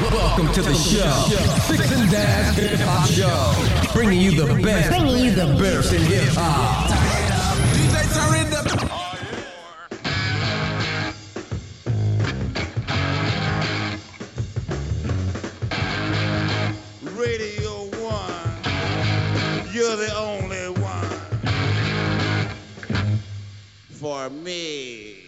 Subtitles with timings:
[0.00, 1.12] Welcome to the show.
[1.72, 3.92] Six and Dash Hip Hop Show.
[3.92, 4.88] Bringing you the best.
[4.88, 6.90] Bringing you the best in hip hop.
[7.70, 8.66] DJ turn it up.
[17.16, 18.58] Radio One,
[19.72, 21.08] you're the only one
[23.92, 25.23] for me.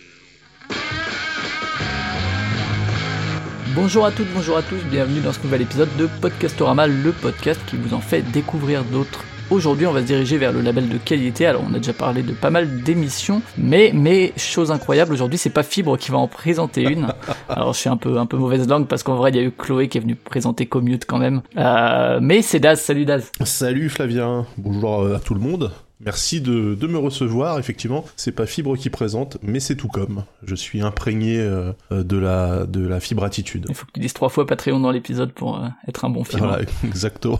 [3.76, 7.60] Bonjour à toutes, bonjour à tous, bienvenue dans ce nouvel épisode de Podcastorama, le podcast
[7.66, 9.22] qui vous en fait découvrir d'autres.
[9.50, 11.44] Aujourd'hui, on va se diriger vers le label de qualité.
[11.44, 15.50] Alors, on a déjà parlé de pas mal d'émissions, mais, mais, chose incroyable, aujourd'hui, c'est
[15.50, 17.08] pas Fibre qui va en présenter une.
[17.50, 19.42] Alors, je suis un peu, un peu mauvaise langue parce qu'en vrai, il y a
[19.42, 21.42] eu Chloé qui est venue présenter Commute quand même.
[21.58, 23.30] Euh, mais c'est Daz, salut Daz.
[23.44, 25.70] Salut Flavien, bonjour à tout le monde.
[26.00, 27.58] Merci de, de me recevoir.
[27.58, 30.24] Effectivement, c'est pas Fibre qui présente, mais c'est tout comme.
[30.42, 33.66] Je suis imprégné euh, de la de la fibre attitude.
[33.68, 36.24] Il faut que tu dises trois fois Patreon dans l'épisode pour euh, être un bon
[36.24, 36.46] Fibre.
[36.46, 37.38] Voilà, exactement.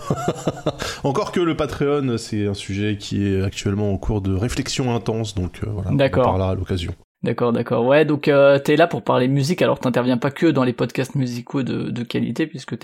[1.05, 5.35] Encore que le Patreon, c'est un sujet qui est actuellement en cours de réflexion intense,
[5.35, 6.25] donc euh, voilà, on en D'accord.
[6.25, 6.95] parlera à l'occasion.
[7.23, 7.85] D'accord, d'accord.
[7.87, 9.63] Ouais, donc euh, t'es là pour parler musique.
[9.63, 12.77] Alors t'interviens pas que dans les podcasts musicaux de, de qualité, puisque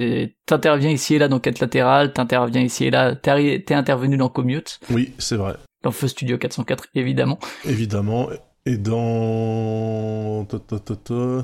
[0.46, 3.14] t'interviens ici et là dans Quête latérale, t'interviens ici et là.
[3.14, 7.38] T'es intervenu dans Commute, Oui, c'est vrai, dans Feu Studio 404 évidemment.
[7.64, 8.28] évidemment.
[8.64, 10.46] Et dans...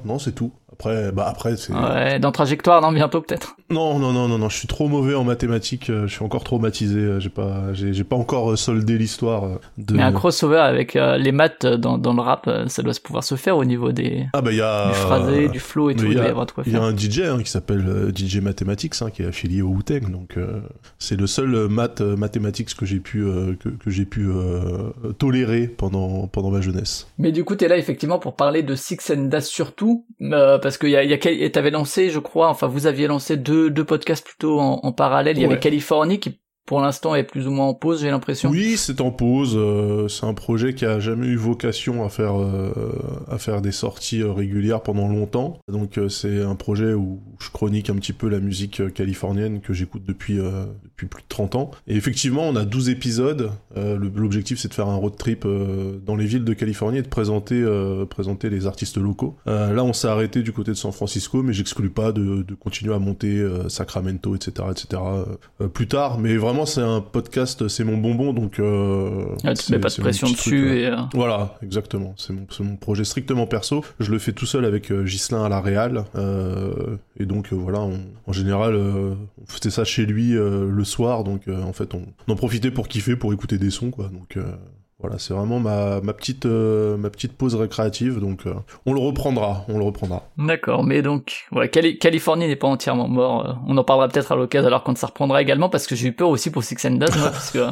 [0.04, 0.52] Non, c'est tout.
[0.78, 1.72] Après, bah après, c'est...
[1.72, 3.56] Ouais, dans Trajectoire, non bientôt peut-être.
[3.70, 6.44] Non, non, non, non, non, je suis trop mauvais en mathématiques, euh, je suis encore
[6.44, 9.94] traumatisé, euh, j'ai pas, j'ai, j'ai pas encore euh, soldé l'histoire de...
[9.94, 13.24] Mais un crossover avec euh, les maths dans, dans le rap, ça doit se pouvoir
[13.24, 14.88] se faire au niveau des Ah bah il y a...
[14.88, 16.06] du phrasé, du flow et mais tout.
[16.06, 19.26] il y y y a un DJ hein, qui s'appelle DJ Mathematics, hein, qui est
[19.26, 20.60] affilié au Wu-Tang, donc euh,
[20.98, 25.68] c'est le seul math mathématiques que j'ai pu euh, que, que j'ai pu euh, tolérer
[25.68, 27.08] pendant pendant ma jeunesse.
[27.18, 30.76] Mais du coup, t'es là effectivement pour parler de Six and Das surtout, euh, parce
[30.76, 34.26] qu'il y a, y t'avais lancé, je crois, enfin vous aviez lancé deux, deux podcasts
[34.26, 35.38] plutôt en, en parallèle.
[35.38, 35.58] Il y avait.
[35.58, 38.50] Californie qui, pour l'instant, est plus ou moins en pause, j'ai l'impression.
[38.50, 39.54] Oui, c'est en pause.
[39.56, 42.92] euh, c'est un projet qui a jamais eu vocation à faire euh,
[43.26, 45.60] à faire des sorties euh, régulières pendant longtemps.
[45.72, 50.02] Donc c'est un projet où je chronique un petit peu la musique californienne que j'écoute
[50.06, 51.70] depuis depuis plus de 30 ans.
[51.86, 53.50] Et effectivement, on a 12 épisodes.
[53.74, 55.46] L'objectif c'est de faire un road trip
[56.04, 57.64] dans les villes de Californie et de présenter
[58.10, 59.36] présenter les artistes locaux.
[59.46, 62.94] Là, on s'est arrêté du côté de San Francisco, mais j'exclus pas de, de continuer
[62.94, 65.00] à monter Sacramento, etc., etc.
[65.72, 66.18] plus tard.
[66.18, 68.58] Mais vraiment, c'est un podcast, c'est mon bonbon, donc.
[68.58, 72.14] Euh, Ah, tu mets pas de pression dessus truc, et, euh, Voilà, exactement.
[72.16, 73.84] C'est mon, mon projet strictement perso.
[74.00, 76.04] Je le fais tout seul avec euh, Ghislain à la Réal.
[76.16, 79.16] euh, et donc, voilà, on- en général, on
[79.46, 81.24] faisait ça chez lui le soir.
[81.24, 84.08] Donc, en fait, on, on en profitait pour kiffer, pour écouter des sons, quoi.
[84.08, 84.44] Donc, euh,
[85.00, 88.18] voilà, c'est vraiment ma, ma, petite, euh, ma petite pause récréative.
[88.18, 88.54] Donc, euh,
[88.84, 90.24] on le reprendra, on le reprendra.
[90.38, 93.48] D'accord, mais donc, Cali- Californie n'est pas entièrement mort.
[93.48, 96.08] euh, On en parlera peut-être à l'occasion alors quand ça reprendra également parce que j'ai
[96.08, 97.64] eu peur aussi pour Six and moi, parce que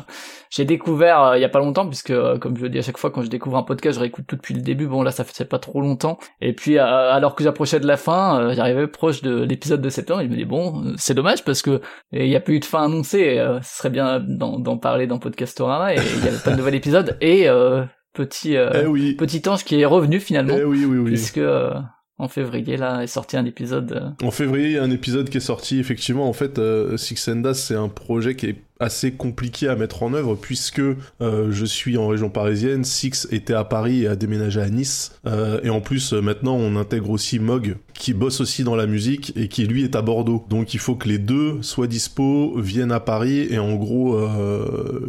[0.51, 2.83] j'ai découvert euh, il y a pas longtemps, puisque euh, comme je le dis à
[2.83, 4.87] chaque fois quand je découvre un podcast, je réécoute tout depuis le début.
[4.87, 6.19] Bon là, ça faisait pas trop longtemps.
[6.41, 9.89] Et puis euh, alors que j'approchais de la fin, euh, j'arrivais proche de l'épisode de
[9.89, 10.23] septembre.
[10.23, 11.81] Il me dit bon, euh, c'est dommage parce que
[12.13, 13.39] il y a plus eu de fin annoncée.
[13.39, 16.75] Euh, ce serait bien d'en parler dans Podcastorama et il y avait pas de nouvel
[16.75, 17.17] épisode.
[17.27, 20.99] Et euh, petit euh, eh oui, petit ange qui est revenu finalement eh oui, oui,
[20.99, 21.11] oui.
[21.11, 21.71] puisque euh,
[22.19, 25.29] en février là est sorti un épisode euh, En février, il y a un épisode
[25.29, 26.29] qui est sorti, effectivement.
[26.29, 30.03] En fait, euh, Six and Das, c'est un projet qui est assez compliqué à mettre
[30.03, 34.17] en œuvre puisque euh, je suis en région parisienne, Six était à Paris et a
[34.17, 35.13] déménagé à Nice.
[35.27, 38.87] Euh, et en plus, euh, maintenant, on intègre aussi Mog, qui bosse aussi dans la
[38.87, 40.45] musique et qui, lui, est à Bordeaux.
[40.51, 43.47] Donc, il faut que les deux soient dispo, viennent à Paris.
[43.51, 44.21] Et en gros,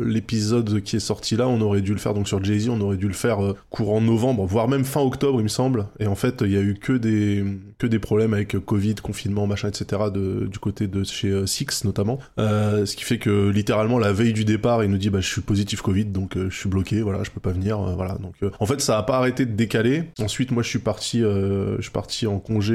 [0.01, 2.95] l'épisode qui est sorti là, on aurait dû le faire donc sur Jay-Z, on aurait
[2.95, 3.39] dû le faire
[3.69, 5.88] courant novembre, voire même fin octobre, il me semble.
[5.99, 7.44] Et en fait, il y a eu que des,
[7.78, 10.03] que des problèmes avec Covid, confinement, machin, etc.
[10.13, 12.19] De, du côté de chez Six notamment.
[12.38, 15.41] Ce qui fait que littéralement la veille du départ, il nous dit bah je suis
[15.41, 18.13] positif Covid, donc euh, je suis bloqué, voilà, je peux pas venir, euh, voilà.
[18.16, 20.03] Donc euh, en fait, ça a pas arrêté de décaler.
[20.19, 22.73] Ensuite, moi, je suis parti, je suis parti en congé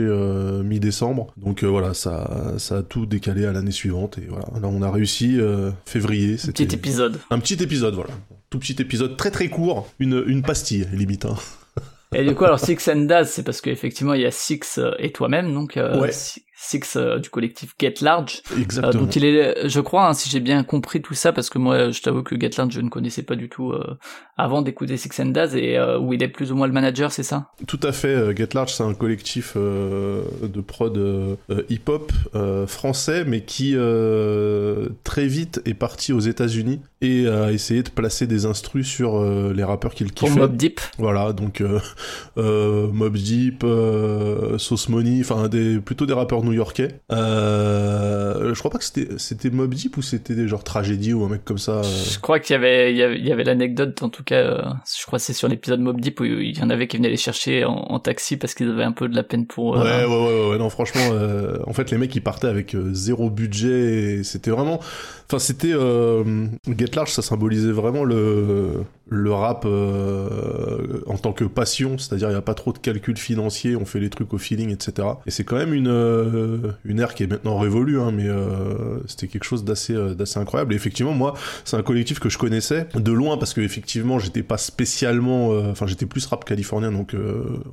[0.65, 4.47] mi-décembre, donc voilà, ça, ça a tout décalé à l'année suivante et voilà.
[4.61, 5.39] Là, on a réussi
[5.87, 8.11] février, c'était petit épisode un petit épisode, voilà.
[8.51, 11.25] Tout petit épisode très très court, une, une pastille limite.
[11.25, 11.37] Hein.
[12.15, 15.13] et du coup alors Six and Daz c'est parce qu'effectivement il y a Six et
[15.13, 16.11] toi-même donc euh, Ouais.
[16.65, 19.05] Six euh, du collectif Get Large euh, Exactement.
[19.05, 21.91] dont il est je crois hein, si j'ai bien compris tout ça parce que moi
[21.91, 23.99] je t'avoue que Get Large je ne connaissais pas du tout euh,
[24.37, 27.23] avant d'écouter Six and Daz et où il est plus ou moins le manager c'est
[27.23, 27.51] ça?
[27.67, 28.35] Tout à fait.
[28.37, 30.99] Get Large, c'est un collectif de prod
[31.69, 32.13] hip-hop
[32.67, 33.77] français, mais qui
[35.05, 39.65] très vite est parti aux États-Unis et a essayé de placer des instrus sur les
[39.65, 40.41] rappeurs qu'il pour kiffait.
[40.41, 41.63] Mob Deep Voilà, donc
[42.37, 43.65] Mobb Deep,
[44.59, 46.89] Sauce Money, enfin des plutôt des rappeurs rappeurs new-yorkais.
[47.11, 51.25] Euh, je crois pas que c'était c'était Mob Deep ou c'était des genre tragédie ou
[51.25, 51.79] un mec comme ça.
[51.79, 51.83] euh.
[51.83, 54.37] Je crois qu'il y avait, il y avait, il y avait l'anecdote, en tout cas,
[54.37, 54.63] euh,
[54.99, 57.11] je crois que c'est sur l'épisode Mob Deep où il y en avait qui venaient
[57.11, 59.77] les chercher en, en taxi parce qu'ils avaient un peu de la peine pour.
[59.77, 61.03] Ouais, ouais, ouais, ouais, non, franchement,
[61.67, 64.81] en fait, les mecs, ils partaient avec zéro budget, et c'était vraiment,
[65.27, 71.99] enfin, c'était, Get Large, ça symbolisait vraiment le, le rap euh, en tant que passion,
[71.99, 74.71] c'est-à-dire, il n'y a pas trop de calculs financiers, on fait les trucs au feeling,
[74.71, 75.09] etc.
[75.27, 78.99] Et c'est quand même une, euh, une ère qui est maintenant révolue, hein, mais euh,
[79.07, 79.95] c'était quelque chose d'assez,
[80.37, 80.73] incroyable.
[80.73, 84.43] Et effectivement, moi, c'est un collectif que je connaissais de loin, parce que effectivement, j'étais
[84.43, 87.15] pas spécialement, enfin, j'étais plus rap californien, donc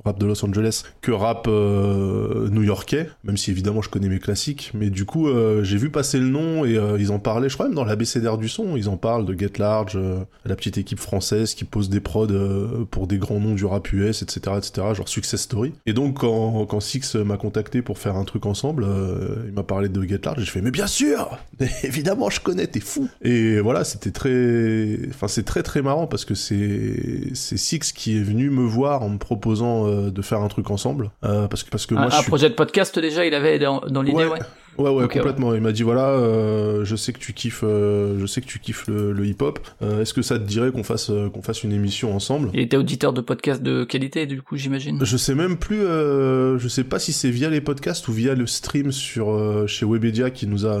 [0.04, 4.72] rap de Los Angeles, que rap new-yorkais, même si évidemment je connais mes classiques.
[4.74, 5.28] Mais du coup,
[5.62, 8.48] j'ai vu passer le nom et ils en parlaient, je crois même dans l'ABCDR du
[8.48, 9.98] son, ils en parlent de Get Large,
[10.44, 13.92] la petite équipe française qui pose des prods euh, pour des grands noms du rap
[13.92, 15.72] US, etc., etc., genre Success Story.
[15.86, 19.62] Et donc, quand, quand Six m'a contacté pour faire un truc ensemble, euh, il m'a
[19.62, 22.80] parlé de Get Large, et je fais, mais bien sûr Mais Évidemment, je connais, t'es
[22.80, 24.98] fou Et voilà, c'était très...
[25.08, 29.02] Enfin, c'est très très marrant parce que c'est c'est Six qui est venu me voir
[29.02, 31.10] en me proposant euh, de faire un truc ensemble.
[31.24, 32.26] Euh, parce que, parce que un, moi, un je suis...
[32.26, 34.30] projet de podcast déjà, il avait dans, dans l'idée, ouais.
[34.30, 34.38] Ouais,
[34.78, 35.54] ouais, Ok, complètement.
[35.54, 38.58] Il m'a dit voilà, euh, je sais que tu kiffes, euh, je sais que tu
[38.58, 39.58] kiffes le, le hip-hop.
[39.82, 42.50] Euh, Est-ce que ça te dirait qu'on fasse qu'on fasse une émission ensemble?
[42.54, 44.98] Il était auditeur de podcast de qualité, du coup, j'imagine.
[45.02, 48.46] Je sais même plus, je sais pas si c'est via les podcasts ou via le
[48.46, 50.78] stream sur chez Webedia qui nous a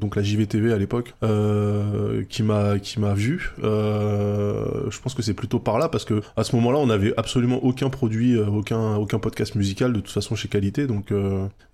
[0.00, 1.14] donc la JVTV à l'époque
[2.28, 3.52] qui m'a qui m'a vu.
[3.62, 7.62] Je pense que c'est plutôt par là parce que à ce moment-là on avait absolument
[7.64, 11.12] aucun produit, aucun aucun podcast musical de toute façon chez Qualité donc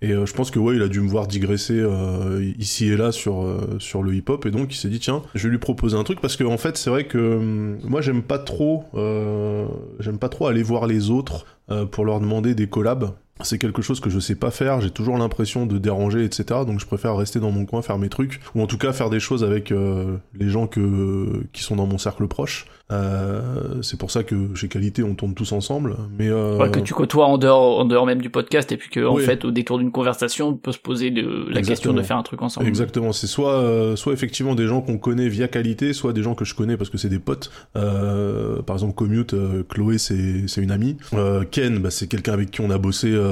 [0.01, 3.11] et je pense que ouais il a dû me voir digresser euh, ici et là
[3.11, 5.95] sur euh, sur le hip-hop et donc il s'est dit tiens je vais lui proposer
[5.97, 9.67] un truc parce que en fait c'est vrai que hum, moi j'aime pas trop euh,
[9.99, 13.11] j'aime pas trop aller voir les autres euh, pour leur demander des collabs.
[13.43, 16.61] C'est quelque chose que je sais pas faire, j'ai toujours l'impression de déranger, etc.
[16.65, 19.09] Donc je préfère rester dans mon coin, faire mes trucs, ou en tout cas faire
[19.09, 22.65] des choses avec euh, les gens que, qui sont dans mon cercle proche.
[22.89, 25.97] Euh, c'est pour ça que chez Qualité on tourne tous ensemble.
[26.17, 28.89] Mais euh, Ouais, que tu côtoies en dehors, en dehors même du podcast, et puis
[28.89, 29.23] que, en Oui.
[29.23, 32.23] fait, au détour d'une conversation, on peut se poser de, la question de faire un
[32.23, 32.67] truc ensemble.
[32.67, 36.33] Exactement, c'est soit euh, soit effectivement des gens qu'on connaît via qualité, soit des gens
[36.33, 37.51] que je connais parce que c'est des potes.
[37.75, 40.97] Euh, par exemple Commute, euh, Chloé c'est c'est une amie.
[41.13, 43.26] Euh, Ken, bah, c'est quelqu'un avec qui on a bossé euh,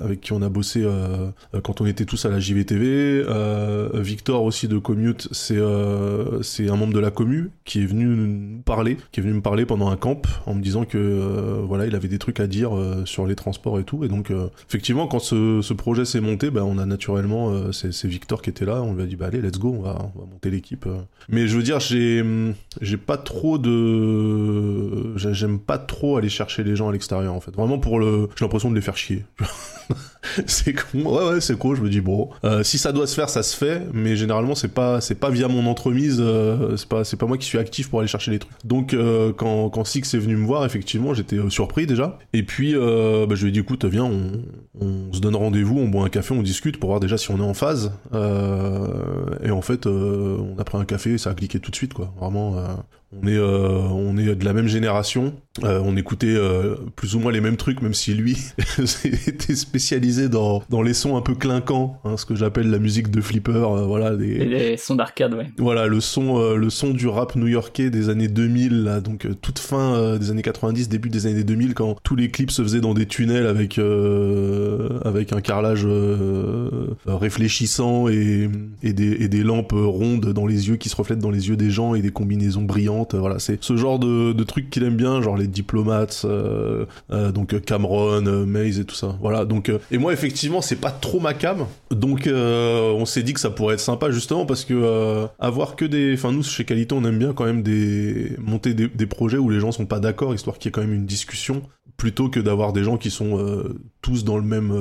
[0.00, 3.24] avec qui on a bossé euh, euh, quand on était tous à la JVTV.
[3.28, 7.86] Euh, Victor aussi de Commute, c'est euh, c'est un membre de la commu qui est
[7.86, 10.98] venu nous parler, qui est venu me parler pendant un camp en me disant que
[10.98, 14.04] euh, voilà il avait des trucs à dire euh, sur les transports et tout.
[14.04, 18.06] Et donc euh, effectivement quand ce, projet s'est monté, bah, on a naturellement euh, c'est
[18.06, 20.20] Victor qui était là, on lui a dit bah allez let's go, on va, on
[20.20, 20.86] va monter l'équipe.
[20.86, 20.98] euh.
[21.28, 22.24] Mais je veux dire j'ai
[22.80, 27.40] j'ai pas trop de j'ai- j'aime pas trop aller chercher les gens à l'extérieur en
[27.40, 27.54] fait.
[27.54, 29.11] Vraiment pour le j'ai l'impression de les faire chier.
[30.46, 31.74] c'est con, ouais ouais c'est con.
[31.74, 34.54] Je me dis bon, euh, si ça doit se faire, ça se fait, mais généralement
[34.54, 37.58] c'est pas c'est pas via mon entremise, euh, c'est pas c'est pas moi qui suis
[37.58, 38.52] actif pour aller chercher les trucs.
[38.64, 42.18] Donc euh, quand quand Six est venu me voir, effectivement j'étais euh, surpris déjà.
[42.32, 44.10] Et puis bah, je lui ai dit écoute viens
[44.80, 47.38] on, se donne rendez-vous, on boit un café, on discute pour voir déjà si on
[47.38, 47.92] est en phase.
[48.12, 52.12] Et en fait on a pris un café, ça a cliqué tout de suite quoi.
[52.18, 52.56] Vraiment
[53.12, 55.34] on est de la même génération.
[55.64, 58.38] Euh, on écoutait euh, plus ou moins les mêmes trucs, même si lui
[59.04, 63.10] était spécialisé dans, dans les sons un peu clinquants, hein, ce que j'appelle la musique
[63.10, 65.50] de flipper, euh, voilà, des, Et les sons d'arcade, ouais.
[65.58, 69.58] voilà le son, euh, le son du rap new-yorkais des années 2000, là, donc toute
[69.58, 72.94] fin des années 90, début des années 2000, quand tous les clips se faisaient dans
[72.94, 75.86] des tunnels avec euh, avec un carrelage
[77.06, 78.48] réfléchissant et,
[78.82, 81.56] et, des, et des lampes rondes dans les yeux qui se reflètent dans les yeux
[81.56, 83.14] des gens et des combinaisons brillantes.
[83.14, 87.54] Voilà, c'est ce genre de, de trucs qu'il aime bien, genre diplomates, euh, euh, donc
[87.54, 89.16] euh, Cameron, Maze et tout ça.
[89.20, 93.40] Voilà, donc et moi effectivement c'est pas trop ma cam, donc on s'est dit que
[93.40, 97.04] ça pourrait être sympa justement parce que avoir que des, enfin nous chez Qualité on
[97.04, 100.58] aime bien quand même des monter des, projets où les gens sont pas d'accord, histoire
[100.58, 101.62] qu'il y ait quand même une discussion
[101.96, 103.38] plutôt que d'avoir des gens qui sont
[104.00, 104.72] tous dans le même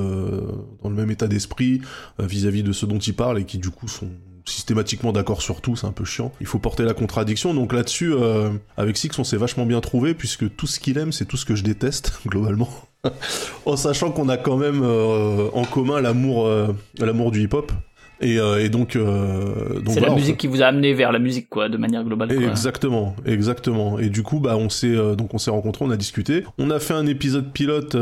[0.81, 1.81] dans le même état d'esprit
[2.19, 4.09] euh, vis-à-vis de ce dont ils parlent et qui du coup sont
[4.51, 6.31] systématiquement d'accord sur tout, c'est un peu chiant.
[6.41, 10.13] Il faut porter la contradiction, donc là-dessus, euh, avec Six, on s'est vachement bien trouvé,
[10.13, 12.69] puisque tout ce qu'il aime, c'est tout ce que je déteste, globalement.
[13.65, 16.67] en sachant qu'on a quand même euh, en commun l'amour euh,
[16.99, 17.71] l'amour du hip-hop.
[18.21, 21.69] Et, et donc, donc c'est la musique qui vous a amené vers la musique, quoi,
[21.69, 22.35] de manière globale.
[22.35, 22.47] Quoi.
[22.47, 23.99] Exactement, exactement.
[23.99, 26.79] Et du coup, bah, on s'est donc on s'est rencontrés, on a discuté, on a
[26.79, 27.95] fait un épisode pilote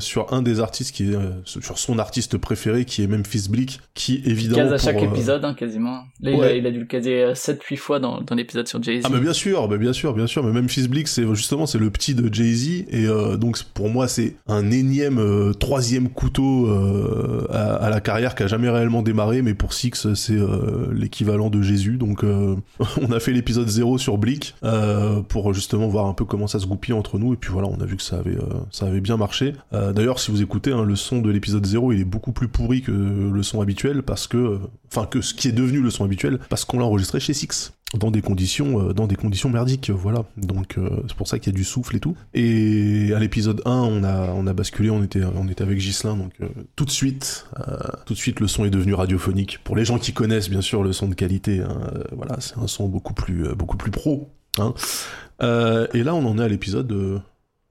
[0.00, 4.22] sur un des artistes qui est sur son artiste préféré, qui est Memphis Bleak, qui
[4.24, 4.70] évidemment.
[4.70, 6.02] Case à chaque épisode, hein, quasiment.
[6.20, 9.00] Là, il, a, il, a, dû le caser 7-8 fois dans, dans l'épisode sur Jay
[9.00, 9.04] Z.
[9.04, 10.44] Ah mais bien sûr, mais bien sûr, bien sûr.
[10.44, 13.06] Mais Memphis Bleak, c'est justement c'est le petit de Jay Z et
[13.38, 16.68] donc pour moi c'est un énième troisième couteau
[17.50, 20.36] à, à, la carrière qui a jamais réellement démarré, mais pour Six c'est
[20.92, 21.96] l'équivalent de Jésus.
[21.96, 22.24] Donc
[23.00, 24.56] on a fait l'épisode 0 sur Bleak
[25.28, 27.80] pour justement voir un peu comment ça se goupille entre nous et puis voilà on
[27.80, 28.36] a vu que ça avait
[28.72, 29.54] ça avait bien marché.
[29.70, 32.82] D'ailleurs si vous écoutez hein, le son de l'épisode 0 il est beaucoup plus pourri
[32.82, 36.40] que le son habituel parce que enfin que ce qui est devenu le son habituel
[36.48, 40.24] parce qu'on l'a enregistré chez Six dans des conditions euh, dans des conditions merdiques voilà.
[40.36, 42.16] Donc euh, c'est pour ça qu'il y a du souffle et tout.
[42.34, 46.16] Et à l'épisode 1 on a on a basculé on était on était avec Gislin
[46.16, 47.46] donc euh, tout de suite
[48.06, 49.58] tout de suite le son est devenu radiophonique.
[49.64, 52.66] Pour les gens qui connaissent bien sûr le son de qualité hein, voilà c'est un
[52.66, 54.74] son beaucoup plus beaucoup plus pro hein.
[55.40, 57.22] et là on en est à l'épisode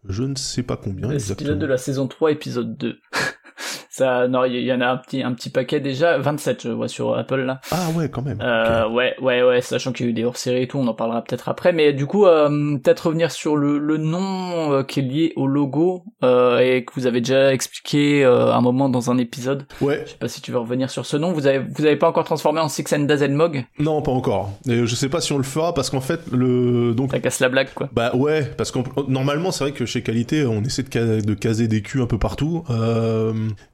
[0.07, 2.99] je ne sais pas combien l'épisode de la saison 3 épisode 2
[3.91, 6.87] ça, non, il y, en a un petit, un petit paquet déjà, 27 je vois
[6.87, 7.59] sur Apple là.
[7.71, 8.39] Ah ouais, quand même.
[8.41, 10.93] Euh, Ouais, ouais, ouais, sachant qu'il y a eu des hors-séries et tout, on en
[10.93, 11.73] parlera peut-être après.
[11.73, 15.45] Mais du coup, euh, peut-être revenir sur le, le nom euh, qui est lié au
[15.47, 19.65] logo euh, et que vous avez déjà expliqué euh, un moment dans un épisode.
[19.81, 20.03] Ouais.
[20.05, 21.33] Je sais pas si tu veux revenir sur ce nom.
[21.33, 23.65] Vous avez, vous avez pas encore transformé en Six and Dazen Mog?
[23.77, 24.51] Non, pas encore.
[24.67, 27.11] Et je sais pas si on le fera parce qu'en fait le donc.
[27.11, 27.89] Ça casse la blague quoi.
[27.93, 28.79] Bah ouais, parce que
[29.09, 32.17] normalement c'est vrai que chez Qualité on essaie de, de caser des culs un peu
[32.17, 32.63] partout.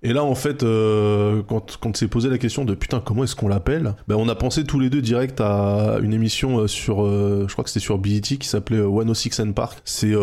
[0.04, 3.36] et là en fait euh, quand, quand s'est posé la question de putain, comment est-ce
[3.36, 7.04] qu'on l'appelle ben, On a pensé tous les deux direct à une émission euh, sur,
[7.04, 9.80] euh, je crois que c'était sur BET qui s'appelait 106 and Park.
[9.84, 10.14] C'est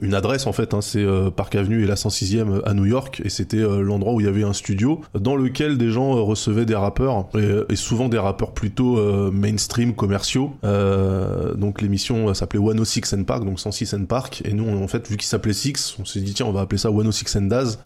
[0.00, 3.28] une adresse en fait, hein, c'est Park Avenue et la 106e à New York, et
[3.28, 7.26] c'était l'endroit où il y avait un studio dans lequel des gens recevaient des rappeurs,
[7.68, 9.00] et, souvent des rappeurs plutôt
[9.30, 10.52] mainstream, commerciaux.
[10.62, 15.16] donc l'émission s'appelait 106 and Park, donc 106 and Park, et nous en fait, vu
[15.16, 17.78] qu'il s'appelait Six, on s'est dit tiens, on va appeler ça 106 and Daz.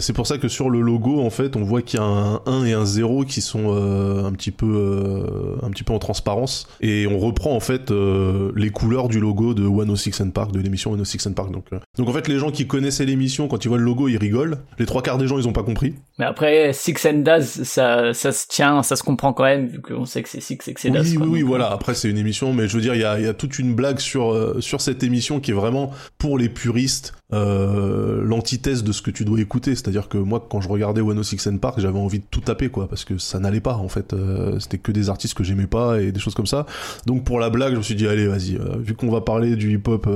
[0.00, 2.40] c'est pour ça que sur le logo, en fait, on voit qu'il y a un
[2.46, 5.98] 1 et un 0 qui sont euh, un petit peu euh, un petit peu en
[5.98, 6.68] transparence.
[6.80, 10.60] Et on reprend en fait euh, les couleurs du logo de 106 and Park de
[10.60, 11.64] l'émission 106 and Park donc
[11.96, 14.58] donc en fait les gens qui connaissaient l'émission quand ils voient le logo ils rigolent.
[14.78, 15.94] Les trois quarts des gens ils ont pas compris.
[16.18, 19.80] Mais après Six and Daz ça ça se tient ça se comprend quand même vu
[19.80, 21.70] qu'on sait que c'est Six et que c'est Daz oui oui, oui voilà.
[21.70, 23.74] après c'est une émission mais je veux dire il y a, y a toute une
[23.74, 29.02] blague sur sur cette émission qui est vraiment pour les puristes euh, l'antithèse de ce
[29.02, 29.74] que tu dois écouter.
[29.74, 32.68] C'est-à-dire que moi, quand je regardais One Six and Park, j'avais envie de tout taper,
[32.68, 34.12] quoi, parce que ça n'allait pas, en fait.
[34.12, 36.66] Euh, c'était que des artistes que j'aimais pas et des choses comme ça.
[37.06, 39.56] Donc pour la blague, je me suis dit, allez, vas-y, euh, vu qu'on va parler
[39.56, 40.08] du hip-hop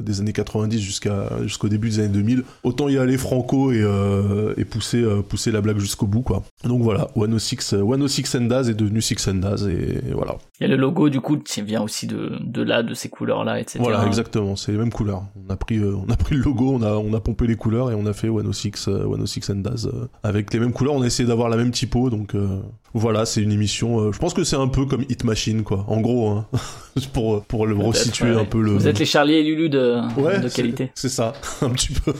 [0.00, 3.84] des années 90 jusqu'à jusqu'au début des années 2000, autant y aller franco et,
[4.56, 6.42] et pousser pousser la blague jusqu'au bout, quoi.
[6.64, 10.36] Donc voilà, One Six One Six and Daz est devenu Six and Daz et, voilà.
[10.62, 13.78] A le logo du coup vient aussi de là, de ces couleurs là, etc.
[13.80, 15.24] Voilà, exactement, c'est les mêmes couleurs.
[15.36, 15.80] On a pris
[16.22, 19.56] pris le logo on a, pompé les couleurs et on a fait 106, 106 and
[19.56, 19.90] Daz
[20.22, 20.94] avec les mêmes couleurs.
[20.94, 22.60] On a essayé d'avoir la même typo, donc euh,
[22.94, 24.00] voilà, c'est une émission.
[24.00, 25.84] Euh, je pense que c'est un peu comme Hit Machine, quoi.
[25.88, 26.46] En gros, hein,
[27.12, 28.72] pour pour le resituer un peu le.
[28.72, 30.00] Vous êtes les Charlie et Lulu de,
[30.40, 30.90] de qualité.
[30.94, 31.32] C'est ça,
[31.62, 32.12] un petit peu.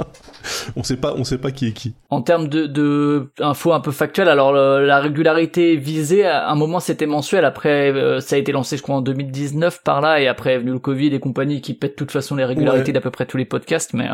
[0.76, 1.94] on sait pas, on sait pas qui est qui.
[2.10, 6.80] En termes de, de infos un peu factuelles, alors la régularité visée, à un moment
[6.80, 7.44] c'était mensuel.
[7.44, 10.58] Après, euh, ça a été lancé, je crois, en 2019 par là, et après est
[10.58, 13.26] venu le Covid et compagnie qui pète de toute façon les régularités d'à peu près
[13.26, 14.08] tous les podcasts, mais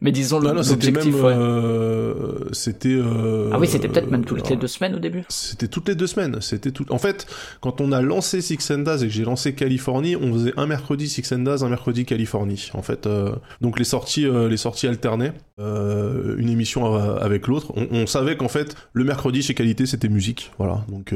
[0.00, 1.14] mais disons l'objectif.
[1.22, 1.32] Ouais.
[1.34, 2.14] Euh,
[2.52, 2.88] c'était.
[2.88, 5.24] Euh, ah oui, c'était peut-être même toutes les deux semaines au début.
[5.36, 6.40] C'était toutes les deux semaines.
[6.40, 6.86] C'était tout.
[6.90, 7.26] En fait,
[7.60, 11.08] quand on a lancé Six and et que j'ai lancé Californie, on faisait un mercredi
[11.08, 12.70] Six and un mercredi Californie.
[12.74, 17.72] En fait, euh, donc les sorties, euh, les sorties alternaient, euh, une émission avec l'autre.
[17.76, 20.52] On, on, savait qu'en fait, le mercredi chez Qualité, c'était musique.
[20.58, 20.84] Voilà.
[20.88, 21.14] Donc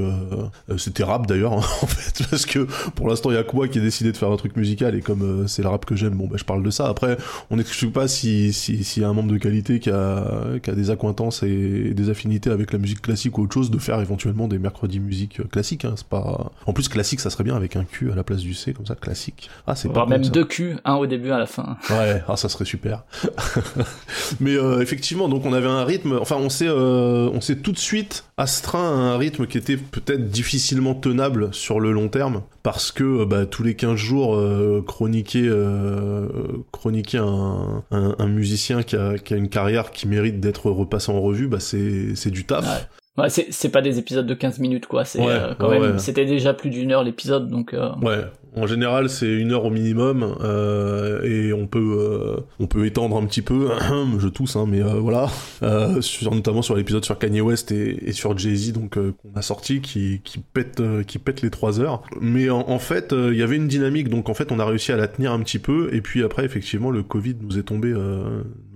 [0.78, 3.68] c'était rap d'ailleurs, hein, en fait, parce que pour l'instant, il y a que moi
[3.68, 6.14] qui ai décidé de faire un truc musical et comme c'est le rap que j'aime,
[6.14, 6.88] bon, bah, je parle de ça.
[6.88, 7.16] Après,
[7.50, 10.24] on n'exclut pas si s'il si y a un membre de qualité qui a,
[10.62, 13.78] qui a des accointances et des affinités avec la musique classique ou autre chose, de
[13.78, 15.84] faire éventuellement des mercredis musique classique.
[15.84, 16.50] Hein, c'est pas.
[16.66, 18.86] En plus, classique, ça serait bien avec un Q à la place du C, comme
[18.86, 19.50] ça, classique.
[19.66, 20.06] Ah, c'est pas.
[20.06, 21.76] même deux Q, un au début, à la fin.
[21.90, 23.04] Ouais, ah, ça serait super.
[24.40, 26.18] Mais euh, effectivement, donc on avait un rythme.
[26.20, 29.76] Enfin, on s'est, euh, on s'est tout de suite astreint à un rythme qui était
[29.76, 34.82] peut-être difficilement tenable sur le long terme, parce que bah, tous les 15 jours, euh,
[34.86, 36.28] chroniquer, euh,
[36.72, 41.10] chroniquer un, un, un, musicien qui a, qui a, une carrière qui mérite d'être repassé
[41.12, 42.64] en revue, bah, c'est, c'est du taf.
[42.64, 42.86] Ouais.
[43.18, 45.98] Ouais, c'est pas des épisodes de 15 minutes quoi, c'est ouais, euh, quand ouais, même
[45.98, 47.90] c'était déjà plus d'une heure l'épisode donc euh...
[48.00, 48.24] Ouais.
[48.56, 53.16] En général, c'est une heure au minimum euh, et on peut euh, on peut étendre
[53.16, 53.68] un petit peu.
[54.18, 55.28] je tousse, hein, mais euh, voilà.
[55.62, 56.00] Euh,
[56.32, 59.80] notamment sur l'épisode sur Kanye West et, sur Jay Z, donc euh, qu'on a sorti,
[59.80, 62.02] qui qui pète euh, qui pète les trois heures.
[62.20, 64.90] Mais en, en fait, il y avait une dynamique, donc en fait, on a réussi
[64.90, 65.90] à la tenir un petit peu.
[65.94, 67.94] Et puis après, effectivement, le Covid nous est tombé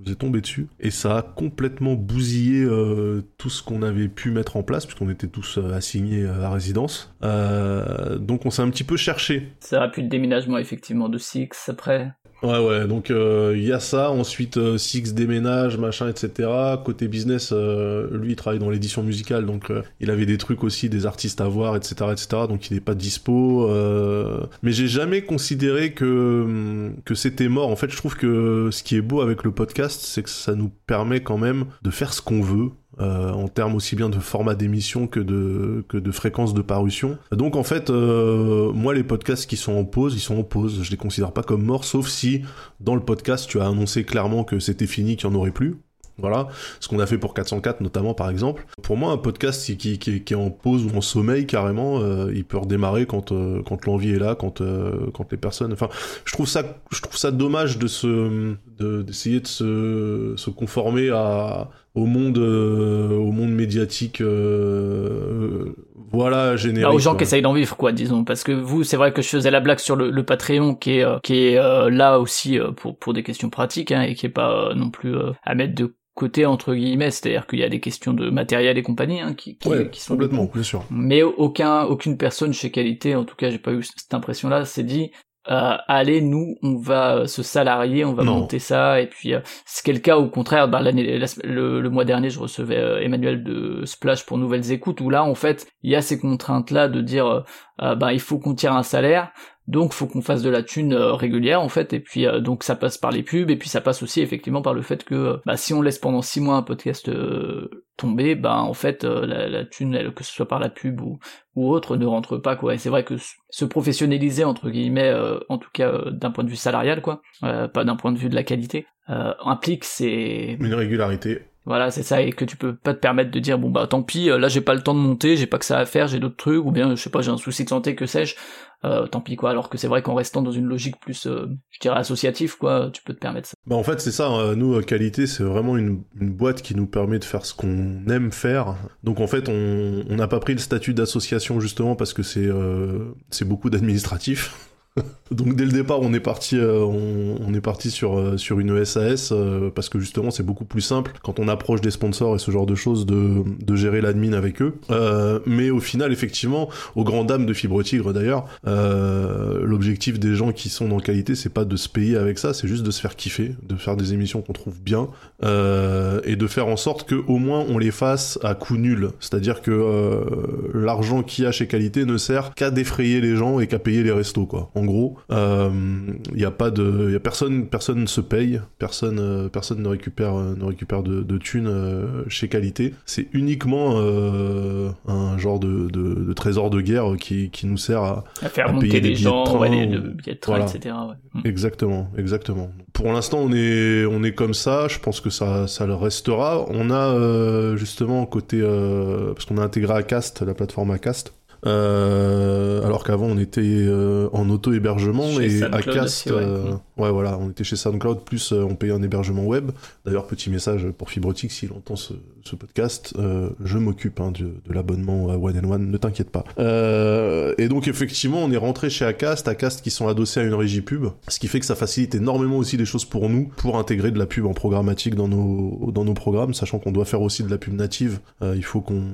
[0.04, 4.30] nous est tombé dessus et ça a complètement bousillé euh, tout ce qu'on avait pu
[4.30, 7.14] mettre en place puisqu'on était tous euh, assignés à résidence.
[7.22, 9.52] Euh, donc on s'est un petit peu cherché.
[9.60, 12.12] Ça aurait pu le déménagement effectivement de Six après.
[12.44, 14.10] Ouais, ouais, donc il y a ça.
[14.10, 16.46] Ensuite, euh, Six déménage, machin, etc.
[16.84, 20.62] Côté business, euh, lui, il travaille dans l'édition musicale, donc euh, il avait des trucs
[20.62, 22.26] aussi, des artistes à voir, etc., etc.
[22.46, 23.66] Donc il n'est pas dispo.
[23.70, 27.70] euh, Mais j'ai jamais considéré que que c'était mort.
[27.70, 30.54] En fait, je trouve que ce qui est beau avec le podcast, c'est que ça
[30.54, 32.70] nous permet quand même de faire ce qu'on veut.
[33.00, 37.18] Euh, en termes aussi bien de format d'émission que de que de fréquence de parution.
[37.32, 40.82] Donc en fait, euh, moi les podcasts qui sont en pause, ils sont en pause.
[40.82, 42.42] Je les considère pas comme morts, sauf si
[42.80, 45.76] dans le podcast tu as annoncé clairement que c'était fini, qu'il n'y en aurait plus.
[46.18, 46.46] Voilà,
[46.78, 48.66] ce qu'on a fait pour 404 notamment par exemple.
[48.82, 52.30] Pour moi, un podcast qui, qui, qui, est en pause ou en sommeil carrément, euh,
[52.32, 55.72] il peut redémarrer quand, euh, quand l'envie est là, quand, euh, quand les personnes.
[55.72, 55.88] Enfin,
[56.24, 61.10] je trouve ça, je trouve ça dommage de se, de- d'essayer de, se, se conformer
[61.10, 64.20] à, au monde, euh, au monde médiatique.
[64.20, 65.74] euh,
[66.12, 66.84] voilà, générique.
[66.84, 67.18] Bah, aux gens quoi.
[67.18, 68.24] qui essayent d'en vivre, quoi, disons.
[68.24, 70.98] Parce que vous, c'est vrai que je faisais la blague sur le, le Patreon, qui
[70.98, 74.14] est, euh, qui est euh, là aussi euh, pour, pour des questions pratiques, hein, et
[74.14, 77.10] qui est pas euh, non plus euh, à mettre de côté entre guillemets.
[77.10, 80.00] C'est-à-dire qu'il y a des questions de matériel et compagnie hein, qui, qui, Ouais, qui
[80.00, 80.84] sont complètement, bien sûr.
[80.90, 84.84] mais aucun, aucune personne chez Qualité, en tout cas, j'ai pas eu cette impression-là, s'est
[84.84, 85.10] dit.
[85.50, 88.36] Euh, allez, nous, on va euh, se salarier, on va Non.
[88.40, 90.68] monter ça, et puis euh, c'est le cas au contraire.
[90.68, 94.72] Bah, l'année, la- le, le mois dernier, je recevais euh, Emmanuel de Splash pour Nouvelles
[94.72, 97.44] Écoutes, où là, en fait, il y a ces contraintes-là de dire,
[97.82, 99.32] euh, bah, il faut qu'on tire un salaire,
[99.68, 102.62] donc faut qu'on fasse de la thune euh, régulière, en fait, et puis euh, donc
[102.64, 105.40] ça passe par les pubs, et puis ça passe aussi effectivement par le fait que,
[105.44, 109.26] bah, si on laisse pendant six mois un podcast euh, tomber, bah, en fait, euh,
[109.26, 111.18] la, la que ce soit par la pub ou
[111.54, 113.14] ou autre ne rentre pas quoi c'est vrai que
[113.48, 117.22] se professionnaliser entre guillemets euh, en tout cas euh, d'un point de vue salarial quoi
[117.40, 121.42] pas d'un point de vue de la qualité implique c'est Une régularité.
[121.66, 124.02] Voilà c'est ça et que tu peux pas te permettre de dire bon bah tant
[124.02, 126.08] pis euh, là j'ai pas le temps de monter j'ai pas que ça à faire
[126.08, 128.36] j'ai d'autres trucs ou bien je sais pas j'ai un souci de santé que sais-je
[128.84, 131.46] euh, tant pis quoi alors que c'est vrai qu'en restant dans une logique plus euh,
[131.70, 134.54] je dirais associative quoi tu peux te permettre ça Bah en fait c'est ça, euh,
[134.54, 138.76] nous qualité c'est vraiment une, boîte qui nous permet de faire ce qu'on aime faire.
[139.02, 142.46] Donc en fait on on n'a pas pris le statut d'association justement parce que c'est
[142.46, 144.73] euh, c'est beaucoup d'administratif.
[145.30, 148.60] Donc dès le départ on est parti euh, on, on est parti sur euh, sur
[148.60, 152.36] une SAS euh, parce que justement c'est beaucoup plus simple quand on approche des sponsors
[152.36, 154.74] et ce genre de choses de de gérer l'admin avec eux.
[154.90, 160.34] Euh, mais au final effectivement aux grandes dames de Fibre Tigre d'ailleurs euh, l'objectif des
[160.34, 162.90] gens qui sont dans qualité c'est pas de se payer avec ça c'est juste de
[162.92, 165.08] se faire kiffer de faire des émissions qu'on trouve bien
[165.42, 169.10] euh, et de faire en sorte que au moins on les fasse à coût nul
[169.18, 173.34] c'est à dire que l'argent qu'il y a chez qualité ne sert qu'à défrayer les
[173.34, 177.20] gens et qu'à payer les restos quoi gros il y a pas de y a
[177.20, 181.38] personne personne ne se paye personne euh, personne ne récupère euh, ne récupère de, de
[181.38, 187.16] thunes euh, chez qualité c'est uniquement euh, un genre de, de, de trésor de guerre
[187.18, 189.44] qui, qui nous sert à, à faire À monter payer des les billets de gens
[189.44, 190.66] train ouais, les, ou- le billet de train voilà.
[190.72, 191.40] etc ouais.
[191.42, 191.46] Mm.
[191.46, 192.70] Exactement, exactement.
[192.92, 194.86] Pour l'instant, on est, on est comme ça.
[194.86, 196.64] Je pense que ça, ça le restera.
[196.68, 201.34] On a euh, justement côté, euh, parce qu'on a intégré Acast, la plateforme Acast.
[201.66, 206.32] Euh, alors qu'avant on était euh, en auto-hébergement et Acast, ouais.
[206.36, 209.70] euh, ouais voilà, on était chez SoundCloud plus euh, on payait un hébergement web.
[210.04, 212.12] D'ailleurs petit message pour Fibrotique s'il entend ce,
[212.44, 216.30] ce podcast, euh, je m'occupe hein, de, de l'abonnement à One and One, ne t'inquiète
[216.30, 216.44] pas.
[216.58, 220.54] Euh, et donc effectivement on est rentré chez Acast, Acast qui sont adossés à une
[220.54, 223.78] régie pub, ce qui fait que ça facilite énormément aussi les choses pour nous pour
[223.78, 227.22] intégrer de la pub en programmatique dans nos dans nos programmes, sachant qu'on doit faire
[227.22, 228.20] aussi de la pub native.
[228.42, 229.04] Euh, il faut qu'on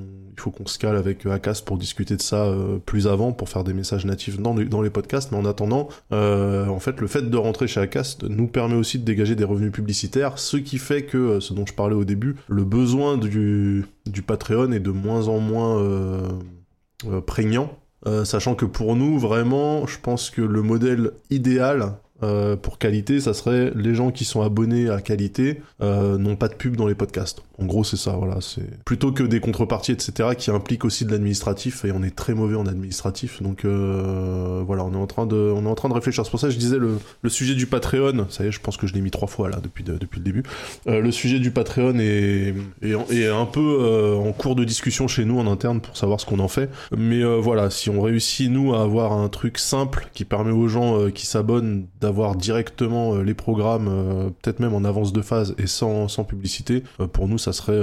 [0.41, 3.33] il faut qu'on se cale avec euh, Acast pour discuter de ça euh, plus avant,
[3.33, 5.33] pour faire des messages natifs dans les, podcasts.
[5.33, 8.99] Mais en attendant, euh, en fait, le fait de rentrer chez Acast nous permet aussi
[8.99, 12.37] de dégager des revenus publicitaires, ce qui fait que, ce dont je parlais au début,
[12.49, 13.85] le besoin du,
[14.27, 16.29] Patreon est de moins en moins
[17.27, 17.77] prégnant.
[18.25, 23.35] Sachant que pour nous, vraiment, je pense que le modèle idéal, euh, pour qualité, ça
[23.35, 26.95] serait les gens qui sont abonnés à qualité euh, n'ont pas de pub dans les
[26.95, 27.43] podcasts.
[27.59, 28.39] En gros, c'est ça, voilà.
[28.41, 32.33] C'est plutôt que des contreparties, etc., qui impliquent aussi de l'administratif, et on est très
[32.35, 33.43] mauvais en administratif.
[33.43, 36.25] Donc euh, voilà, on est en train de, on est en train de réfléchir.
[36.25, 38.27] C'est pour ça que je disais le, le sujet du Patreon.
[38.31, 40.19] Ça y est, je pense que je l'ai mis trois fois là depuis de- depuis
[40.21, 40.43] le début.
[40.87, 45.07] Euh, le sujet du Patreon est, est, est un peu euh, en cours de discussion
[45.09, 46.71] chez nous en interne pour savoir ce qu'on en fait.
[46.97, 50.69] Mais euh, voilà, si on réussit nous à avoir un truc simple qui permet aux
[50.69, 51.87] gens qui s'abonnent
[52.37, 56.83] directement euh, les programmes, euh, peut-être même en avance de phase et sans, sans publicité,
[57.01, 57.81] euh, pour nous ça serait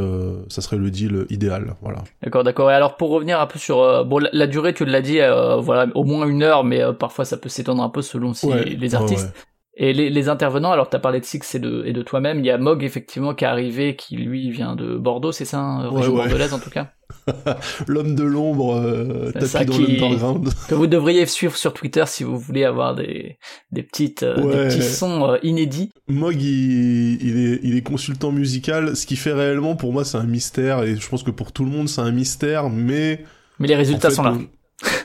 [0.49, 1.75] ça serait le deal idéal.
[1.81, 1.99] Voilà.
[2.23, 2.71] D'accord, d'accord.
[2.71, 5.57] Et alors pour revenir un peu sur bon la, la durée, tu l'as dit, euh,
[5.57, 8.45] voilà, au moins une heure, mais euh, parfois ça peut s'étendre un peu selon si
[8.47, 9.25] Ouais, les ouais, artistes.
[9.27, 9.41] ouais.
[9.79, 12.45] Et les, les intervenants, alors t'as parlé de Six et de, et de toi-même, il
[12.47, 15.87] y a Mog effectivement qui est arrivé, qui lui vient de Bordeaux, c'est ça, hein,
[15.91, 16.23] Ouais, région ouais.
[16.23, 16.89] bordelaise en tout cas,
[17.87, 20.49] L'homme de l'ombre euh, C'est ça tapis dans qui- l'underground.
[20.67, 23.37] que vous devriez suivre sur Twitter si vous voulez avoir des,
[23.71, 24.35] des petites euh,
[24.67, 25.91] des petits sons euh, inédits.
[26.07, 28.95] Mog, il, il est, il est consultant musical.
[28.95, 30.83] Ce qui fait réellement, pour moi, c'est un mystère.
[30.83, 32.69] Et je pense que pour tout le monde, c'est un mystère.
[32.69, 33.23] Mais.
[33.59, 34.37] Mais les résultats en fait, sont là.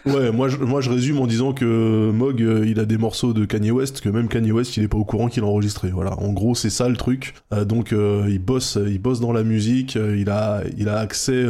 [0.05, 3.33] Ouais, moi je, moi je résume en disant que Mog, euh, il a des morceaux
[3.33, 5.91] de Kanye West, que même Kanye West, il est pas au courant qu'il a enregistré.
[5.91, 7.35] Voilà, en gros, c'est ça le truc.
[7.55, 9.97] Euh, donc, euh, il bosse, il bosse dans la musique.
[9.97, 11.45] euh, il a, il a accès,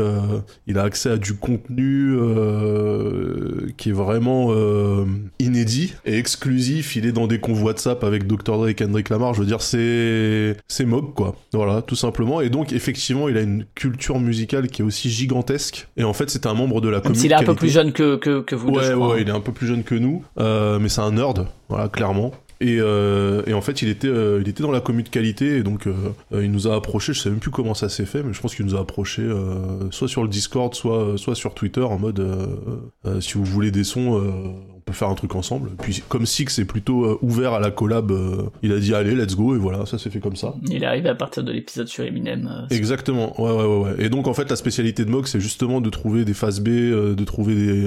[0.66, 5.04] il a accès à du contenu euh, qui est vraiment euh,
[5.38, 6.94] inédit et exclusif.
[6.96, 9.34] Il est dans des convois WhatsApp avec Dr Dre et Kendrick Lamar.
[9.34, 11.36] Je veux dire, c'est, c'est Mog quoi.
[11.52, 12.40] Voilà, tout simplement.
[12.40, 15.88] Et donc, effectivement, il a une culture musicale qui est aussi gigantesque.
[15.96, 17.20] Et en fait, c'est un membre de la communauté.
[17.20, 19.32] s'il est un peu plus jeune que, que, que vous deux, Ouais, ouais, il est
[19.32, 22.32] un peu plus jeune que nous, euh, mais c'est un nerd, voilà, clairement.
[22.60, 25.56] Et, euh, et en fait, il était, euh, il était dans la commu de qualité,
[25.56, 25.94] et donc euh,
[26.32, 27.12] euh, il nous a approché.
[27.12, 29.22] Je sais même plus comment ça s'est fait, mais je pense qu'il nous a approché
[29.22, 32.46] euh, soit sur le Discord, soit, soit sur Twitter, en mode euh,
[33.04, 34.30] euh, si vous voulez des sons, euh,
[34.71, 35.70] on peut faire un truc ensemble.
[35.80, 39.14] Puis comme Six est plutôt euh, ouvert à la collab, euh, il a dit allez,
[39.14, 40.54] let's go, et voilà, ça s'est fait comme ça.
[40.68, 42.48] Il est arrivé à partir de l'épisode sur Eminem.
[42.50, 43.94] euh, Exactement, ouais, ouais, ouais, ouais.
[44.04, 46.68] Et donc, en fait, la spécialité de Mog, c'est justement de trouver des phases B,
[46.68, 47.84] de trouver des,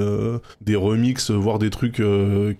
[0.61, 2.01] des remixes, voire des trucs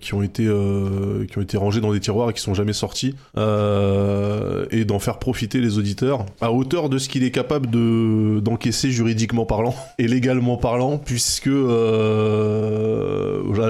[0.00, 3.14] qui ont été qui ont été rangés dans des tiroirs et qui sont jamais sortis,
[3.36, 8.90] et d'en faire profiter les auditeurs à hauteur de ce qu'il est capable de d'encaisser
[8.90, 11.52] juridiquement parlant et légalement parlant, puisque là,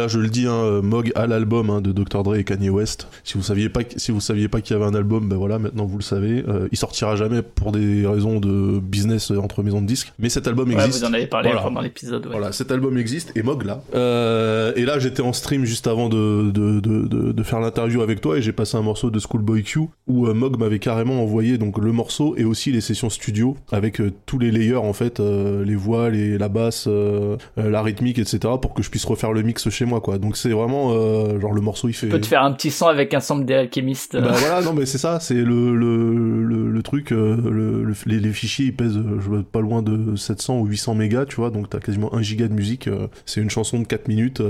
[0.09, 3.09] je le dis, hein, Mog a l'album hein, de Dr Dre et Kanye West.
[3.25, 5.59] Si vous saviez pas, si vous saviez pas qu'il y avait un album, ben voilà,
[5.59, 6.45] maintenant vous le savez.
[6.49, 10.29] Euh, il sortira jamais pour des raisons de business euh, entre maisons de disques, mais
[10.29, 11.01] cet album Ouais, existe.
[11.01, 11.63] vous en avez parlé Voilà.
[11.63, 12.27] pendant l'épisode.
[12.27, 12.33] Ouais.
[12.33, 13.83] Voilà, cet album existe et Mog là.
[13.95, 18.37] Euh, et là, j'étais en stream juste avant de, de, de, faire l'interview avec toi
[18.39, 21.79] et j'ai passé un morceau de Schoolboy Q où euh, Mog m'avait carrément envoyé donc
[21.79, 25.65] le morceau et aussi les sessions studio avec euh, tous les layers en fait, euh,
[25.65, 28.39] les voix, les, la basse, euh, euh, la rythmique, etc.
[28.61, 30.19] pour que je puisse refaire le mix chez moi quoi.
[30.19, 32.07] Donc c'est vraiment euh, genre le morceau il fait.
[32.07, 33.67] Tu peux te faire un petit son avec un sample euh,
[34.13, 37.95] Bah voilà, non mais c'est ça, c'est le, le, le, le truc, euh, le, le-
[38.07, 41.37] les, les fichiers ils pèsent euh, je pas loin de 700 ou 800 mégas, tu
[41.37, 42.89] vois, donc t'as quasiment 1 giga de musique,
[43.25, 44.43] c'est une chanson de 4 minutes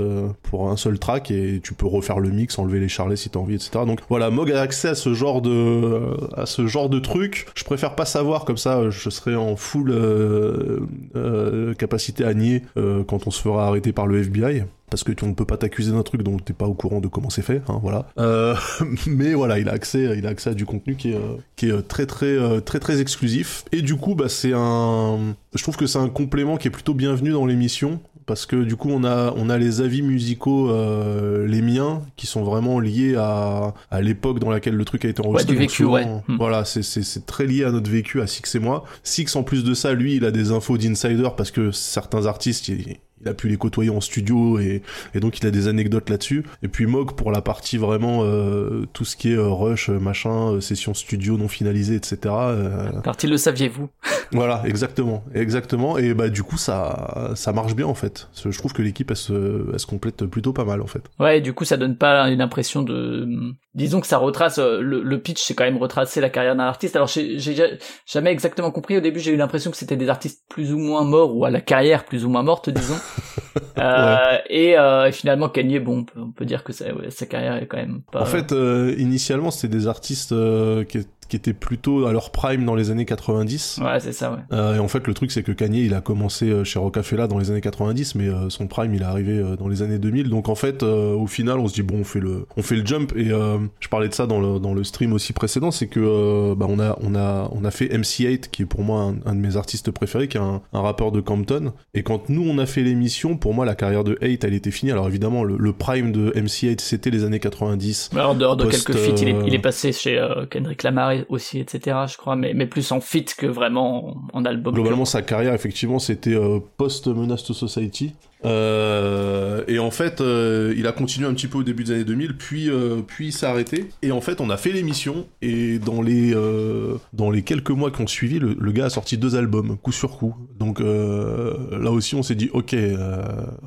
[0.43, 3.39] pour un seul track et tu peux refaire le mix, enlever les charlets si t'as
[3.39, 3.71] envie, etc.
[3.85, 5.99] Donc voilà, Mog a accès à ce genre de,
[6.35, 9.89] à ce genre de truc, je préfère pas savoir, comme ça je serai en full
[9.91, 10.79] euh,
[11.15, 12.63] euh, capacité à nier
[13.07, 15.57] quand on se fera arrêter par le FBI parce que tu on ne peut pas
[15.57, 18.07] t'accuser d'un truc dont t'es pas au courant de comment c'est fait, hein, voilà.
[18.19, 18.55] Euh,
[19.07, 21.67] mais voilà, il a accès, il a accès à du contenu qui est, euh, qui
[21.67, 23.65] est euh, très très euh, très très exclusif.
[23.71, 26.93] Et du coup, bah c'est un, je trouve que c'est un complément qui est plutôt
[26.93, 31.47] bienvenu dans l'émission parce que du coup on a on a les avis musicaux euh,
[31.47, 35.25] les miens qui sont vraiment liés à, à l'époque dans laquelle le truc a été
[35.25, 36.05] enregistré du Donc vécu, souvent, ouais.
[36.27, 36.35] Hmm.
[36.37, 39.43] voilà c'est c'est c'est très lié à notre vécu à Six et moi Six en
[39.43, 43.27] plus de ça lui il a des infos d'insider parce que certains artistes il, il
[43.29, 44.81] a pu les côtoyer en studio et,
[45.13, 46.43] et donc il a des anecdotes là-dessus.
[46.63, 49.99] Et puis Mog pour la partie vraiment euh, tout ce qui est euh, rush, euh,
[49.99, 52.17] machin, euh, session studio non finalisée, etc.
[52.25, 53.89] euh, Partie le saviez-vous
[54.31, 55.97] voilà, exactement, exactement.
[55.97, 58.29] Et bah du coup ça ça marche bien en fait.
[58.43, 61.01] Je trouve que l'équipe elle se, elle se complète plutôt pas mal en fait.
[61.19, 63.27] Ouais, et du coup, ça donne pas une impression de.
[63.73, 66.95] Disons que ça retrace le, le pitch, c'est quand même retracer la carrière d'un artiste.
[66.95, 67.67] Alors, j'ai j'ai ja-
[68.05, 68.97] jamais exactement compris.
[68.97, 71.51] Au début, j'ai eu l'impression que c'était des artistes plus ou moins morts ou à
[71.51, 72.95] la carrière plus ou moins morte, disons.
[73.77, 77.27] Euh, Et euh, finalement, Kanye, bon, on peut, on peut dire que ça, ouais, sa
[77.27, 78.21] carrière est quand même pas.
[78.21, 82.65] En fait, euh, initialement, c'était des artistes euh, qui, qui étaient plutôt à leur prime
[82.65, 83.79] dans les années 90.
[83.83, 84.39] Ouais, c'est ça, ouais.
[84.51, 87.27] Euh, et en fait, le truc, c'est que Kanye, il a commencé euh, chez Rocafella
[87.27, 89.99] dans les années 90, mais euh, son prime, il est arrivé euh, dans les années
[89.99, 90.29] 2000.
[90.29, 92.85] Donc en fait, au final, on se dit bon, on fait le, on fait le
[92.85, 93.13] jump.
[93.15, 96.65] Et je parlais de ça dans le, dans le stream aussi précédent, c'est que bah,
[96.69, 99.39] on a, on a, on a fait MC8, qui est pour moi un, un de
[99.39, 101.73] mes artistes préférés, qui est un, un rappeur de Compton.
[101.93, 104.71] Et quand nous, on a fait l'émission, pour moi, la carrière de 8, elle était
[104.71, 104.91] finie.
[104.91, 108.11] Alors évidemment, le, le prime de MC8, c'était les années 90.
[108.13, 111.59] Alors, en dehors de quelques feats, il, est, il est passé chez Kendrick Lamar aussi,
[111.59, 114.73] etc., je crois, mais, mais plus en feat que vraiment en, en album.
[114.73, 118.13] Globalement, sa carrière, effectivement, c'était euh, post-Menace to Society.
[118.45, 122.03] Euh, et en fait, euh, il a continué un petit peu au début des années
[122.03, 123.89] 2000, puis, euh, puis s'est arrêté.
[124.01, 127.91] Et en fait, on a fait l'émission, et dans les, euh, dans les quelques mois
[127.91, 130.35] qui ont suivi, le, le gars a sorti deux albums, coup sur coup.
[130.57, 133.21] Donc euh, là aussi, on s'est dit, ok, euh,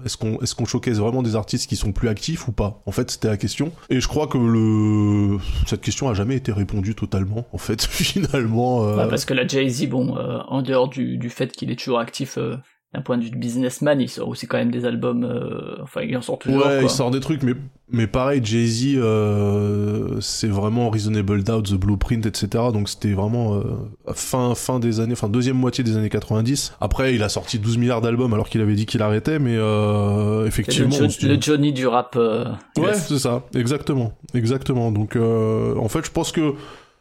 [0.04, 2.82] est-ce qu'on est qu'on vraiment des artistes qui sont plus actifs ou pas?
[2.86, 3.72] En fait, c'était la question.
[3.88, 5.38] Et je crois que le...
[5.66, 8.94] cette question a jamais été répondue totalement, en fait, finalement.
[8.96, 12.38] Bah, parce que la Jay-Z, bon, en dehors du, du fait qu'il est toujours actif
[12.92, 16.02] d'un point de vue de businessman, il sort aussi quand même des albums, euh, enfin,
[16.02, 16.58] il en sort toujours.
[16.58, 16.82] Ouais, quoi.
[16.82, 17.54] il sort des trucs, mais,
[17.88, 22.48] mais pareil, Jay-Z, euh, c'est vraiment Reasonable Doubt, The Blueprint, etc.
[22.72, 23.62] Donc c'était vraiment euh,
[24.12, 26.74] fin, fin des années, enfin deuxième moitié des années 90.
[26.80, 30.44] Après, il a sorti 12 milliards d'albums alors qu'il avait dit qu'il arrêtait, mais le,
[30.48, 30.90] effectivement...
[30.90, 32.16] Jo- dit- le Johnny du rap.
[32.16, 34.90] Ouais, c'est ça, exactement, exactement.
[34.90, 36.54] Donc, en fait, je pense que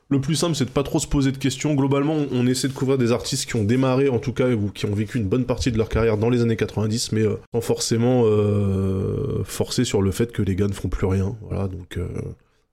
[0.09, 1.75] le plus simple, c'est de pas trop se poser de questions.
[1.75, 4.87] Globalement, on essaie de couvrir des artistes qui ont démarré, en tout cas, ou qui
[4.87, 7.61] ont vécu une bonne partie de leur carrière dans les années 90, mais euh, sans
[7.61, 11.35] forcément euh, forcer sur le fait que les gars ne font plus rien.
[11.47, 12.07] Voilà, donc euh,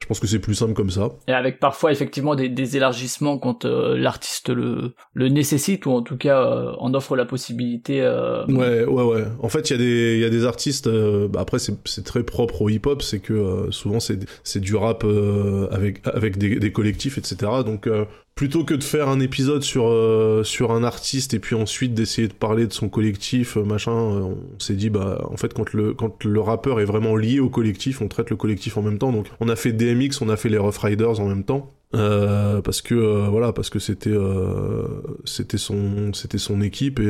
[0.06, 1.08] je pense que c'est plus simple comme ça.
[1.26, 6.02] Et avec parfois effectivement des, des élargissements quand euh, l'artiste le, le nécessite ou en
[6.02, 8.02] tout cas euh, en offre la possibilité.
[8.02, 9.24] euh, Ouais, ouais, ouais.
[9.42, 10.86] En fait, il y, a des- il y a des artistes.
[10.86, 14.60] euh, bah après, c'est c'est très propre au hip-hop, c'est que euh, souvent c'est c'est
[14.60, 17.36] du rap euh, avec avec des, des collectifs, etc.
[17.64, 18.04] Donc euh,
[18.36, 22.28] plutôt que de faire un épisode sur euh, sur un artiste et puis ensuite d'essayer
[22.28, 25.72] de parler de son collectif, euh, machin, euh, on s'est dit bah en fait quand
[25.72, 28.98] le quand le rappeur est vraiment lié au collectif, on traite le collectif en même
[28.98, 29.10] temps.
[29.10, 31.72] Donc on a fait DMX, on a fait les Rough Riders en même temps.
[31.96, 34.86] Euh, parce que euh, voilà parce que c'était euh,
[35.24, 37.04] c'était son c'était son équipe et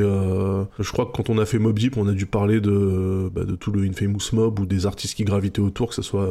[0.79, 3.43] je crois que quand on a fait Mob Deep on a dû parler de bah,
[3.43, 6.29] de tout le Infamous Mob ou des artistes qui gravitaient autour que ce soit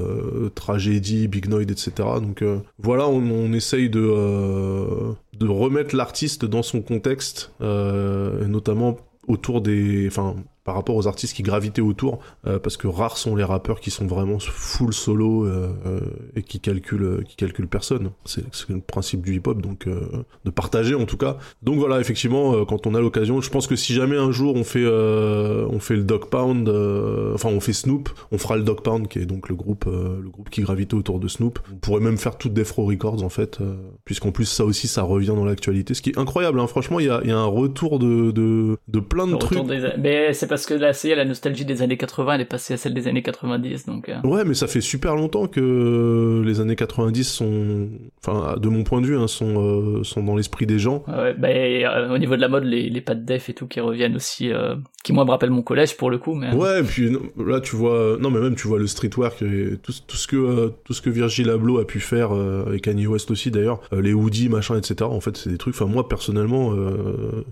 [0.55, 2.43] Tragedy Big Noid etc donc
[2.79, 8.97] voilà on, on essaye de de remettre l'artiste dans son contexte notamment
[9.29, 13.35] autour des enfin par rapport aux artistes qui gravitaient autour euh, parce que rares sont
[13.37, 16.01] les rappeurs qui sont vraiment full solo euh, euh,
[16.35, 18.11] et qui calculent qui calculent personne.
[18.25, 20.01] C'est le principe du hip hop donc euh,
[20.45, 21.39] de partager en tout cas.
[21.63, 24.55] Donc voilà effectivement euh, quand on a l'occasion je pense que si jamais un jour
[24.57, 28.57] on fait euh, on fait le Dog Pound euh, enfin on fait Snoop on fera
[28.57, 31.29] le Dog Pound qui est donc le groupe euh, le groupe qui gravitait autour de
[31.29, 31.61] Snoop.
[31.73, 35.03] On pourrait même faire toute Defro Records en fait euh, puisqu'en plus ça aussi ça
[35.03, 36.67] revient dans l'actualité ce qui est incroyable hein.
[36.67, 39.71] franchement il y a, y a un retour de, de, de plein de trucs retour
[39.71, 42.73] des- Mais c'est parce que là, c'est la nostalgie des années 80, elle est passée
[42.73, 44.09] à celle des années 90, donc.
[44.09, 47.89] euh, Ouais, mais ça fait super longtemps que les années 90 sont,
[48.27, 49.63] enfin, de mon point de vue, hein, sont,
[49.99, 51.05] euh, sont dans l'esprit des gens.
[51.09, 53.67] Ouais, bah, et, euh, au niveau de la mode, les, les pattes def et tout
[53.67, 56.53] qui reviennent aussi, euh, qui moi me rappellent mon collège pour le coup, mais.
[56.55, 59.45] Ouais, et puis non, là tu vois, non mais même tu vois le streetwear, qui-
[59.83, 62.31] tout, tout ce que tout ce que Virgil Abloh a pu faire
[62.73, 64.97] et Kanye West aussi d'ailleurs, les hoodies machin etc.
[65.05, 65.75] En fait c'est des trucs.
[65.75, 66.73] Enfin moi personnellement,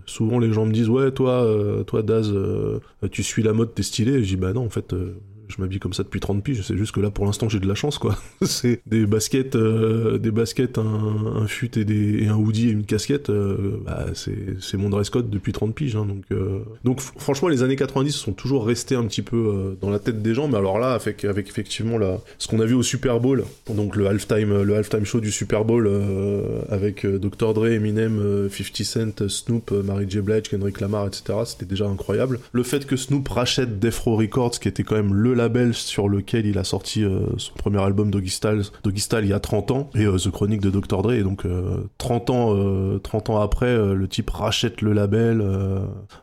[0.06, 1.46] souvent les gens me disent ouais toi
[1.86, 2.32] toi Daz,
[3.12, 4.12] tu suis la mode, t'es stylé.
[4.14, 4.94] Et je dis bah non en fait.
[5.48, 7.68] Je m'habille comme ça depuis 30 piges, c'est juste que là pour l'instant j'ai de
[7.68, 8.16] la chance quoi.
[8.42, 13.30] c'est des baskets, euh, des baskets, un, un fut et, un hoodie et une casquette,
[13.30, 15.96] euh, bah, c'est mon dress code depuis 30 piges.
[15.96, 16.60] Hein, donc euh,
[17.16, 20.48] franchement les années 90 sont toujours restées un petit peu dans la tête des gens,
[20.48, 24.06] mais alors là avec, effectivement la, ce qu'on a vu au Super Bowl, donc le
[24.06, 25.90] halftime, le halftime show du Super Bowl
[26.68, 31.38] avec Dr Dre, Eminem, euh, 50 Cent, Snoop, Mary J Blige, Kendrick Lamar, etc.
[31.46, 32.40] C'était déjà incroyable.
[32.52, 36.08] Le fait que Snoop rachète Death Row Records, qui était quand même le label sur
[36.08, 38.62] lequel il a sorti euh, son premier album Doggy Style,
[39.22, 41.84] il y a 30 ans, et euh, The Chronic de Dr Dre, et donc euh,
[41.98, 45.42] 30 ans, euh, 30 ans après, le type rachète le label.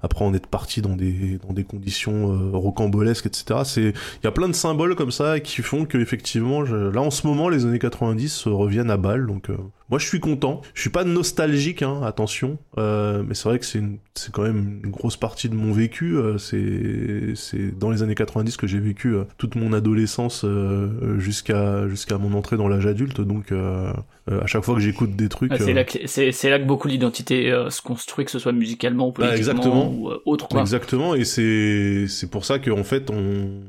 [0.01, 3.61] après, on est parti dans des conditions rocambolesques, etc.
[3.77, 3.93] Il
[4.23, 7.49] y a plein de symboles comme ça qui font que effectivement, là en ce moment,
[7.49, 9.27] les années 90 euh, reviennent à balle.
[9.27, 9.49] Donc
[9.91, 10.61] moi, je suis content.
[10.73, 14.41] Je suis pas nostalgique, hein, attention, euh, mais c'est vrai que c'est une- c'est quand
[14.43, 16.17] même une grosse partie de mon vécu.
[16.17, 21.19] euh, c'est c'est dans les années 90 que j'ai vécu euh, toute mon adolescence euh,
[21.19, 23.21] jusqu'à jusqu'à mon entrée dans l'âge adulte.
[23.21, 23.91] Donc euh,
[24.27, 26.65] à chaque fois que j'écoute des trucs, Ouais, c'est là, que- c'est c'est là que
[26.65, 29.91] beaucoup l'identité se construit, que ce soit musicalement ou Bah, politiquement exactement.
[29.93, 30.61] ou autre quoi.
[30.61, 33.61] Exactement, et c'est c'est pour ça qu'en fait on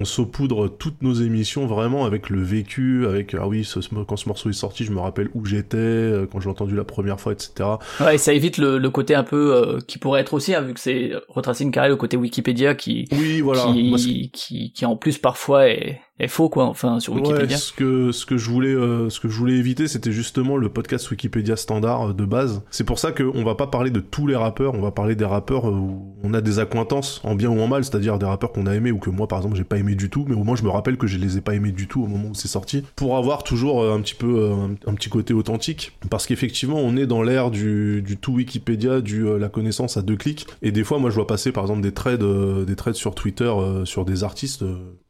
[0.00, 4.28] on saupoudre toutes nos émissions vraiment avec le vécu, avec ah oui, ce, quand ce
[4.28, 7.32] morceau est sorti, je me rappelle où j'étais, euh, quand j'ai entendu la première fois,
[7.32, 7.68] etc.
[8.00, 10.60] Ouais, et ça évite le, le côté un peu euh, qui pourrait être aussi, hein,
[10.60, 13.64] vu que c'est retracé une carrière, le côté Wikipédia qui, oui, voilà.
[13.64, 17.56] qui, qui, qui, en plus parfois est, faux quoi enfin sur Wikipédia.
[17.56, 20.56] Ouais, ce que ce que je voulais euh, ce que je voulais éviter c'était justement
[20.56, 22.62] le podcast Wikipédia standard euh, de base.
[22.70, 25.24] C'est pour ça qu'on va pas parler de tous les rappeurs, on va parler des
[25.24, 28.50] rappeurs euh, où on a des accointances en bien ou en mal, c'est-à-dire des rappeurs
[28.50, 30.42] qu'on a aimés ou que moi par exemple j'ai pas aimé du tout, mais au
[30.42, 32.34] moins je me rappelle que je les ai pas aimés du tout au moment où
[32.34, 34.50] c'est sorti pour avoir toujours un petit peu
[34.86, 39.38] un, petit côté authentique parce qu'effectivement on est dans l'ère du, du tout Wikipédia, du
[39.38, 41.92] la connaissance à deux clics et des fois moi je vois passer par exemple des
[41.92, 42.24] trades
[42.66, 43.52] des trades sur Twitter
[43.84, 44.64] sur des artistes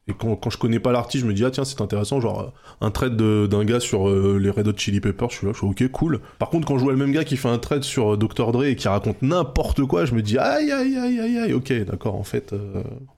[0.09, 2.41] et quand, quand je connais pas l'artiste, je me dis, ah tiens, c'est intéressant, genre
[2.41, 5.53] euh, un trade d'un gars sur euh, les Red Hot Chili Peppers, je suis là,
[5.53, 6.21] je suis ok, cool.
[6.39, 8.51] Par contre, quand je vois le même gars qui fait un trade sur euh, Dr.
[8.53, 11.73] Dre et qui raconte n'importe quoi, je me dis, aïe, aïe, aïe, aïe, aïe, ok,
[11.85, 12.55] d'accord, en fait,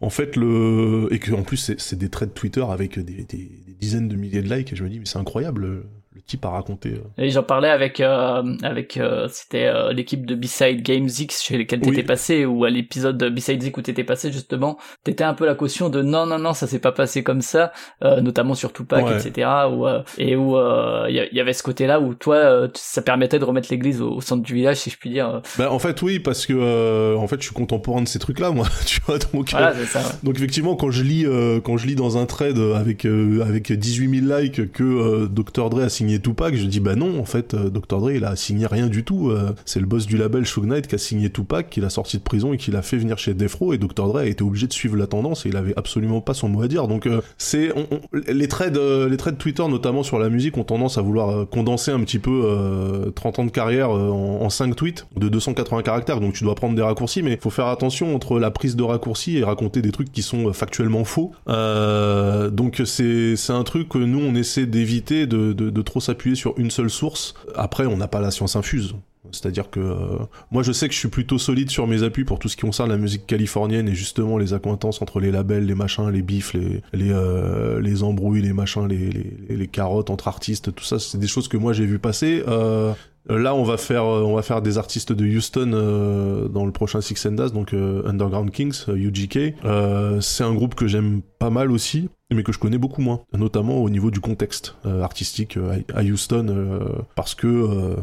[0.00, 1.08] en fait, le.
[1.12, 4.42] Et que en plus, c'est des trades Twitter avec des, des, des, dizaines de milliers
[4.42, 5.86] de likes, et je me dis, mais c'est incroyable le
[6.30, 6.90] type à raconter.
[6.90, 7.22] Euh.
[7.22, 11.58] Et j'en parlais avec euh, avec euh, c'était euh, l'équipe de B-Side Games X chez
[11.58, 15.34] lesquels t'étais passé ou à l'épisode de B-Side X où t'étais passé justement, t'étais un
[15.34, 18.72] peu la caution de non non non ça s'est pas passé comme ça, notamment sur
[18.72, 19.48] Tupac etc.
[19.70, 19.86] Où,
[20.18, 20.56] et où
[21.08, 24.54] il y, avait ce côté-là où toi ça permettait de remettre l'église au, centre du
[24.54, 25.42] village si je puis dire.
[25.58, 28.66] Bah en fait oui parce que en fait je suis contemporain de ces trucs-là moi
[28.86, 31.26] tu vois donc voilà, ça, donc effectivement quand je lis
[31.64, 35.88] quand je lis dans un trade avec avec 18 000 likes que Dr Dre a
[35.88, 37.98] signé Tupac, je dis bah non, en fait, euh, Dr.
[38.00, 39.30] Dre il a signé rien du tout.
[39.30, 42.18] Euh, c'est le boss du label Suge Knight qui a signé Tupac, qui l'a sorti
[42.18, 43.72] de prison et qui l'a fait venir chez Defro.
[43.72, 44.08] Et Dr.
[44.08, 46.62] Dre a été obligé de suivre la tendance et il avait absolument pas son mot
[46.62, 46.88] à dire.
[46.88, 47.72] Donc euh, c'est
[48.28, 52.00] les trades, les trades Twitter notamment sur la musique ont tendance à vouloir condenser un
[52.00, 56.20] petit peu 30 ans de carrière en, en 5 tweets de 280 caractères.
[56.20, 59.38] Donc tu dois prendre des raccourcis, mais faut faire attention entre la prise de raccourcis
[59.38, 61.32] et raconter des trucs qui sont factuellement faux.
[61.46, 66.58] donc c'est un truc que nous on essaie d'éviter de, de, de trop s'appuyer sur
[66.58, 67.34] une seule source.
[67.54, 68.94] Après, on n'a pas la science infuse.
[69.32, 70.18] C'est-à-dire que euh,
[70.50, 72.62] moi je sais que je suis plutôt solide sur mes appuis pour tout ce qui
[72.62, 76.54] concerne la musique californienne et justement les accointances entre les labels, les machins, les bifs,
[76.54, 79.10] les les, euh, les embrouilles, les machins, les,
[79.48, 82.42] les, carottes entre artistes, tout ça, c'est des choses que moi j'ai vu passer.
[82.48, 82.94] Euh,
[83.28, 87.00] Là, on va faire, on va faire des artistes de Houston euh, dans le prochain
[87.00, 89.54] Six and Daz, donc euh, Underground Kings, UGK.
[89.64, 93.20] Euh, c'est un groupe que j'aime pas mal aussi, mais que je connais beaucoup moins,
[93.32, 95.58] notamment au niveau du contexte artistique
[95.94, 96.80] à Houston,
[97.14, 97.96] parce que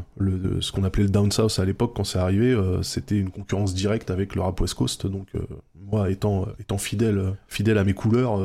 [0.59, 4.09] ce qu'on appelait le Down South à l'époque, quand c'est arrivé, c'était une concurrence directe
[4.09, 5.05] avec le rap West Coast.
[5.05, 5.27] Donc,
[5.75, 8.39] moi, étant, fidèle à mes couleurs,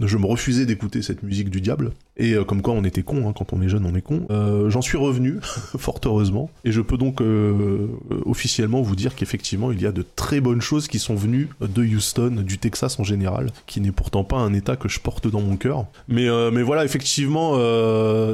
[0.00, 1.92] je me refusais d'écouter cette musique du diable.
[2.18, 4.26] Et euh, comme quoi on était con, hein, quand on est jeune on est con.
[4.30, 5.38] Euh, J'en suis revenu,
[5.78, 6.50] fort heureusement.
[6.64, 7.88] Et je peux donc euh,
[8.26, 11.82] officiellement vous dire qu'effectivement il y a de très bonnes choses qui sont venues de
[11.82, 15.40] Houston, du Texas en général, qui n'est pourtant pas un état que je porte dans
[15.40, 15.86] mon cœur.
[16.08, 17.52] Mais, mais voilà, effectivement,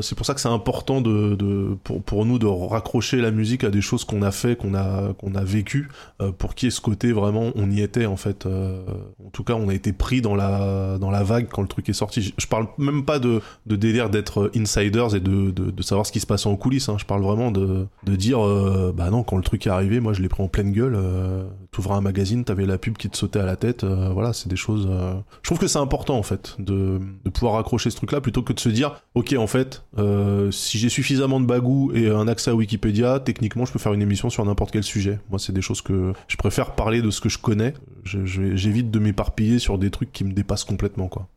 [0.03, 3.71] c'est pour ça que c'est important de, pour, pour, nous de raccrocher la musique à
[3.71, 5.89] des choses qu'on a fait, qu'on a, qu'on a vécu,
[6.39, 8.47] pour qu'il y ait ce côté vraiment on y était en fait.
[8.47, 11.89] en tout cas on a été pris dans la, dans la vague quand le truc
[11.89, 12.35] est sorti.
[12.37, 16.21] Je, parle même pas de, de délire d'être insiders et de, de, savoir ce qui
[16.21, 16.89] se passe en coulisses.
[16.89, 16.97] Hein.
[16.99, 20.13] Je parle vraiment de, de dire, euh, bah non, quand le truc est arrivé, moi
[20.13, 20.95] je l'ai pris en pleine gueule.
[20.97, 23.85] Euh, T'ouvrais un magazine, t'avais la pub qui te sautait à la tête.
[23.85, 24.89] Euh, voilà, c'est des choses.
[24.91, 25.15] Euh.
[25.43, 28.53] Je trouve que c'est important en fait de, de pouvoir accrocher ce truc-là plutôt que
[28.53, 29.85] de se dire, ok, en fait,
[30.51, 34.03] si j'ai suffisamment de bagou et un accès à Wikipédia, techniquement, je peux faire une
[34.03, 35.21] émission sur n'importe quel sujet.
[35.31, 37.75] Moi, c'est des choses que je préfère parler de ce que je connais.
[38.05, 41.29] J'évite de m'éparpiller sur des trucs qui me dépassent complètement, quoi.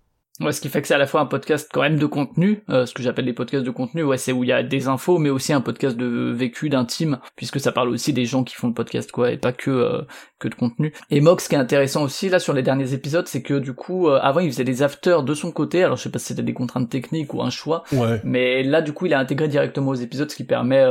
[0.42, 2.64] Ouais, ce qui fait que c'est à la fois un podcast quand même de contenu,
[2.70, 4.88] euh, ce que j'appelle des podcasts de contenu, ouais, c'est où il y a des
[4.88, 8.56] infos, mais aussi un podcast de vécu, d'intime, puisque ça parle aussi des gens qui
[8.56, 10.02] font le podcast, quoi, et pas que euh,
[10.40, 10.94] que de contenu.
[11.12, 13.74] Et Mox, ce qui est intéressant aussi là sur les derniers épisodes, c'est que du
[13.74, 16.26] coup, euh, avant il faisait des afters de son côté, alors je sais pas si
[16.28, 18.20] c'était des contraintes techniques ou un choix, ouais.
[18.24, 20.84] mais là du coup il a intégré directement aux épisodes, ce qui permet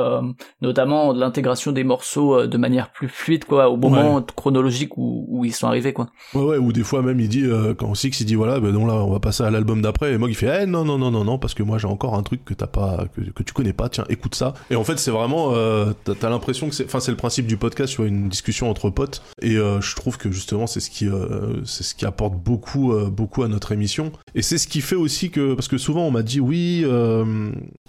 [0.63, 5.45] notamment de l'intégration des morceaux de manière plus fluide, quoi, au moment chronologique où, où
[5.45, 6.07] ils sont arrivés, quoi.
[6.35, 8.87] Ouais, ouais, ou des fois même il dit quand Six il dit voilà, ben non
[8.87, 11.11] là on va passer à l'album d'après et moi il fait eh non non non
[11.11, 13.53] non non parce que moi j'ai encore un truc que t'as pas que, que, tu
[13.53, 14.55] connais pas tiens écoute ça.
[14.71, 17.47] Et en fait c'est vraiment euh, t'as as, l'impression que c'est enfin c'est le principe
[17.47, 19.23] du podcast sur une discussion entre potes.
[19.43, 22.93] Et euh, je trouve que justement c'est ce qui euh, c'est ce qui apporte beaucoup
[22.93, 24.13] euh, beaucoup à notre émission.
[24.35, 26.85] Et c'est ce qui fait aussi que parce que souvent on m'a dit oui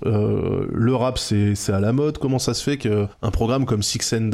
[0.03, 2.17] le rap c'est c'est à la mode.
[2.17, 4.29] Comment ça se fait que un programme comme Six and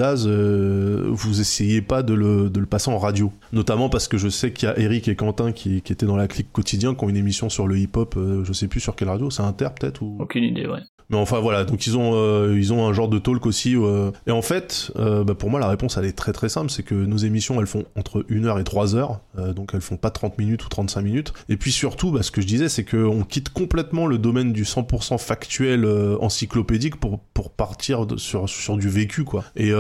[1.10, 3.32] vous essayez pas de le de le passer en radio?
[3.53, 6.17] Notamment parce que je sais qu'il y a Eric et Quentin qui, qui étaient dans
[6.17, 8.95] la clique quotidien qui ont une émission sur le hip-hop, euh, je sais plus sur
[8.95, 10.17] quelle radio, c'est Inter peut-être ou...
[10.19, 10.79] Aucune idée, ouais.
[11.10, 13.75] mais enfin voilà, donc ils ont euh, ils ont un genre de talk aussi.
[13.77, 16.69] euh, et en fait, euh, bah, pour moi la réponse elle est très très simple,
[16.69, 19.81] c'est que nos émissions elles font entre 1 heure et 3 heures, euh, donc elles
[19.81, 21.33] font pas 30 minutes ou 35 minutes.
[21.47, 24.63] Et puis surtout, bah, ce que je disais, c'est qu'on quitte complètement le domaine du
[24.65, 25.86] 100% factuel
[26.19, 29.43] encyclopédique pour pour partir de- sur sur du vécu quoi.
[29.55, 29.71] Et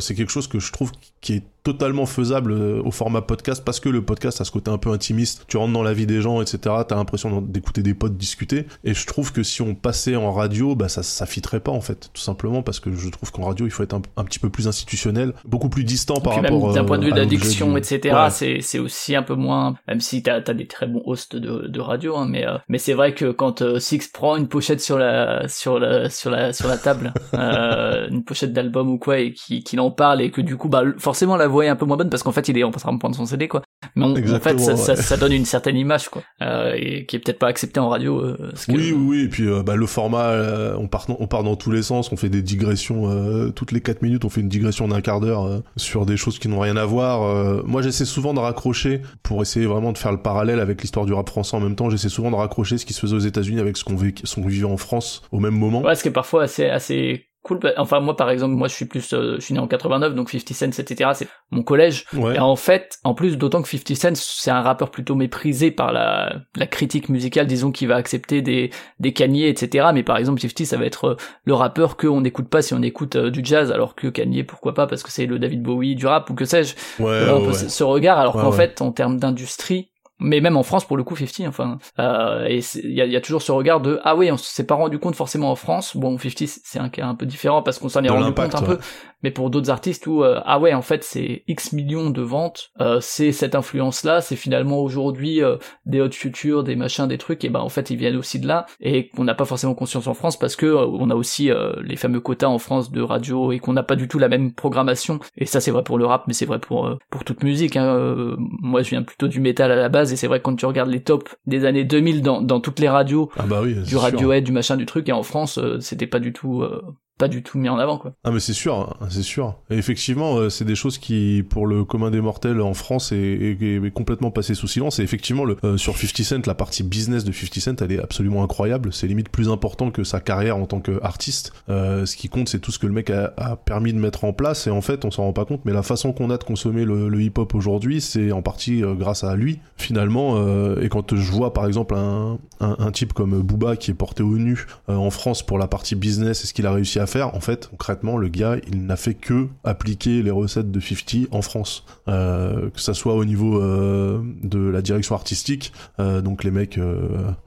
[0.00, 3.80] c'est quelque chose que je trouve qui est totalement faisable euh, au format podcast parce
[3.80, 5.44] que le podcast a ce côté un peu intimiste.
[5.48, 6.58] Tu rentres dans la vie des gens, etc.
[6.86, 8.66] T'as l'impression d'écouter des potes discuter.
[8.84, 11.80] Et je trouve que si on passait en radio, bah ça, ça fitterait pas en
[11.80, 14.38] fait, tout simplement parce que je trouve qu'en radio il faut être un, un petit
[14.38, 18.14] peu plus institutionnel, beaucoup plus distant par rapport d'un point de euh, vue d'addiction, etc.
[18.14, 18.30] Ouais.
[18.30, 19.74] C'est c'est aussi un peu moins.
[19.88, 22.78] Même si t'as as des très bons hosts de, de radio, hein, mais euh, mais
[22.78, 26.52] c'est vrai que quand euh, Six prend une pochette sur la sur la sur la
[26.52, 30.30] sur la table, euh, une pochette d'album ou quoi, et qui qu'il en parle et
[30.30, 32.48] que du coup bah forcément la voix est un peu moins bonne parce qu'en fait
[32.48, 33.62] il est en train de prendre son CD quoi.
[33.96, 35.02] Mais on- en fait ça, ça, ouais.
[35.02, 38.20] ça donne une certaine image quoi, euh, et qui est peut-être pas acceptée en radio.
[38.20, 38.36] euh,
[38.66, 40.32] que- Oui, oui, oui, et puis euh, bah, le format,
[40.78, 44.02] on, part, on part dans tous les sens, on fait des digressions, toutes les 4
[44.02, 46.84] minutes, on fait une digression d'un quart d'heure sur des choses qui n'ont rien à
[46.84, 47.64] voir.
[47.66, 51.12] moi, j'essaie souvent de raccrocher, pour essayer vraiment de faire le parallèle avec l'histoire du
[51.12, 53.60] rap français en même temps, j'essaie souvent de raccrocher ce qui se faisait aux États-Unis
[53.60, 55.82] avec ce qu'on véc- ce qu'on vivait en France au même moment.
[55.82, 57.58] Ouais, ce qui est parfois assez assez cool.
[57.58, 60.14] bah, Enfin moi par exemple, moi je suis plus, euh, je suis né en 89,
[60.14, 61.10] donc 50 Cent, etc.
[61.14, 62.04] C'est mon collège.
[62.14, 62.36] Ouais.
[62.36, 65.92] Et en fait, en plus, d'autant que 50 Cent, c'est un rappeur plutôt méprisé par
[65.92, 69.88] la, la critique musicale, disons, qui va accepter des, des Kanye, etc.
[69.94, 72.82] Mais par exemple, 50, ça va être euh, le rappeur qu'on n'écoute pas si on
[72.82, 75.94] écoute euh, du jazz, alors que Kanye, pourquoi pas, parce que c'est le David Bowie
[75.96, 76.74] du rap, ou que sais-je.
[77.02, 77.06] Ouais,
[77.46, 79.89] ouais, ce- regard, alors qu'en fait, en termes d'industrie,
[80.20, 83.12] mais même en France, pour le coup, 50, enfin, euh, et il y a, il
[83.12, 85.56] y a toujours ce regard de, ah oui, on s'est pas rendu compte forcément en
[85.56, 88.32] France, bon, 50, c'est un cas un peu différent parce qu'on s'en est De rendu
[88.34, 88.76] compte un ouais.
[88.76, 88.78] peu,
[89.22, 92.70] mais pour d'autres artistes où euh, ah ouais en fait c'est X millions de ventes,
[92.80, 95.56] euh, c'est cette influence là, c'est finalement aujourd'hui euh,
[95.86, 98.46] des hot futures, des machins, des trucs et ben en fait ils viennent aussi de
[98.46, 101.50] là et qu'on n'a pas forcément conscience en France parce que euh, on a aussi
[101.50, 104.28] euh, les fameux quotas en France de radio et qu'on n'a pas du tout la
[104.28, 107.24] même programmation et ça c'est vrai pour le rap mais c'est vrai pour euh, pour
[107.24, 107.94] toute musique hein.
[107.94, 110.56] Euh, moi je viens plutôt du métal à la base et c'est vrai que quand
[110.56, 113.74] tu regardes les tops des années 2000 dans dans toutes les radios Ah bah oui,
[113.74, 113.96] du.
[113.96, 116.82] Radiohead, du machin, du truc, et en France, euh, c'était pas du tout, euh,
[117.20, 118.14] pas du tout mis en avant, quoi.
[118.24, 119.54] Ah mais c'est sûr, hein, c'est sûr.
[119.68, 123.92] Et effectivement, euh, c'est des choses qui, pour le commun des mortels en France, est,
[123.92, 124.98] complètement passé sous silence.
[125.00, 128.00] Et effectivement, le, euh, sur 50 Cent, la partie business de 50 Cent, elle est
[128.00, 128.90] absolument incroyable.
[128.92, 131.52] C'est limite plus important que sa carrière en tant qu'artiste.
[131.68, 134.32] Euh, ce qui compte, c'est tout ce que le mec a, permis de mettre en
[134.32, 134.66] place.
[134.66, 136.86] Et en fait, on s'en rend pas compte, mais la façon qu'on a de consommer
[136.86, 140.36] le, hip-hop aujourd'hui, c'est en partie euh, grâce à lui, finalement.
[140.80, 144.38] et quand je vois, par exemple, un, un, type comme Booba qui est porté au
[144.38, 147.68] nu en France pour la partie business et ce qu'il a réussi à en fait,
[147.68, 151.84] concrètement, le gars, il n'a fait que appliquer les recettes de 50 en France.
[152.08, 156.78] Euh, que ça soit au niveau euh, de la direction artistique, euh, donc les mecs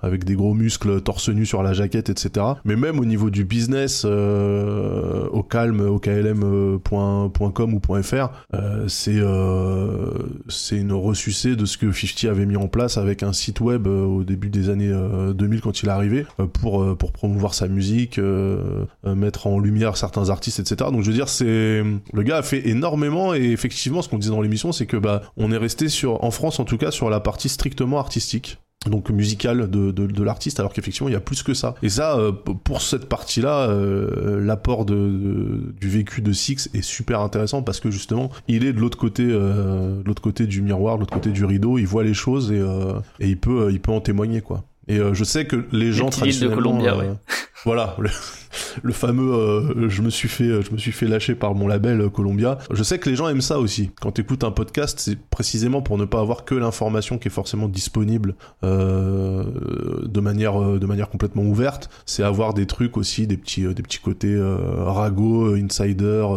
[0.02, 2.46] avec des gros muscles, torse nu sur la jaquette, etc.
[2.66, 8.30] Mais même au niveau du business, au calme, au klm.com ou .fr,
[8.88, 9.22] c'est
[10.50, 13.88] c'est une ressucée de ce que 50 avait mis en place avec un site web
[13.88, 16.26] au début des années euh, 2000 quand il est arrivé
[16.62, 18.86] pour pour promouvoir sa musique, euh,
[19.44, 20.90] mettre en lumière certains artistes, etc.
[20.92, 21.84] Donc je veux dire, c'est
[22.14, 25.22] le gars a fait énormément et effectivement, ce qu'on disait dans l'émission, c'est que bah
[25.38, 28.58] on est resté sur en France en tout cas sur la partie strictement artistique.
[28.86, 31.74] Donc musicale de, de, de l'artiste alors qu'effectivement il y a plus que ça.
[31.84, 36.82] Et ça euh, pour cette partie là l'apport de, de- du vécu de Six est
[36.82, 40.62] super intéressant parce que justement il est de l'autre côté euh, de l'autre côté du
[40.62, 41.78] miroir de l'autre côté du rideau.
[41.78, 44.66] Il voit les choses et, euh, et il peut il peut en témoigner quoi.
[44.90, 47.16] Et euh, je sais que les gens petite île de traditionnellement Columbia, euh, ouais.
[47.64, 47.96] voilà.
[48.00, 48.10] le,
[48.82, 52.02] le fameux euh, je me suis fait je me suis fait lâcher par mon label
[52.02, 52.58] euh, Columbia.
[52.72, 53.92] Je sais que les gens aiment ça aussi.
[54.02, 57.32] Quand tu écoutes un podcast c'est précisément pour ne pas avoir que l'information qui est
[57.32, 59.44] forcément disponible euh,
[60.04, 61.90] de manière de manière complètement ouverte.
[62.06, 66.28] C'est avoir des trucs aussi des petits des petits côtés euh, insider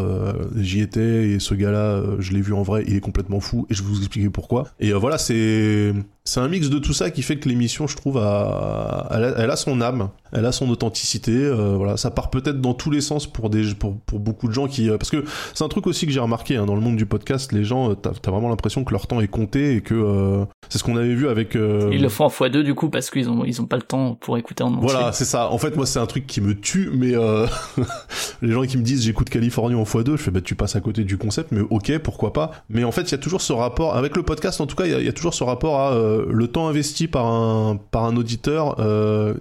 [0.57, 3.67] j'y étais et ce gars là je l'ai vu en vrai il est complètement fou
[3.71, 4.69] et je vais vous expliquer pourquoi.
[4.81, 5.93] Et voilà c'est
[6.27, 9.57] c'est un mix de tout ça qui fait que l'émission, je trouve, a, elle a
[9.57, 11.33] son âme, elle a son authenticité.
[11.33, 14.53] euh, voilà, ça part peut-être dans tous les sens pour des, pour, pour beaucoup de
[14.53, 15.25] gens qui, euh, parce que
[15.55, 17.91] c'est un truc aussi que j'ai remarqué hein, dans le monde du podcast, les gens,
[17.91, 20.85] euh, t'as as vraiment l'impression que leur temps est compté et que euh, c'est ce
[20.85, 21.55] qu'on avait vu avec.
[21.55, 24.15] Ils le font en x2 du coup parce qu'ils ont, ils ont pas le temps
[24.15, 24.89] pour écouter en entier.
[24.89, 25.51] voilà, c'est ça.
[25.51, 27.13] En fait, moi, c'est un truc qui me tue, mais
[28.43, 30.81] les gens qui me disent j'écoute Californie en x2, je fais bah tu passes à
[30.81, 32.51] côté du concept, mais ok, pourquoi pas.
[32.69, 34.61] Mais en fait, il y a toujours ce rapport avec le podcast.
[34.61, 35.95] En tout cas, il y, y a toujours ce rapport à
[36.29, 38.77] le temps investi par un par un auditeur,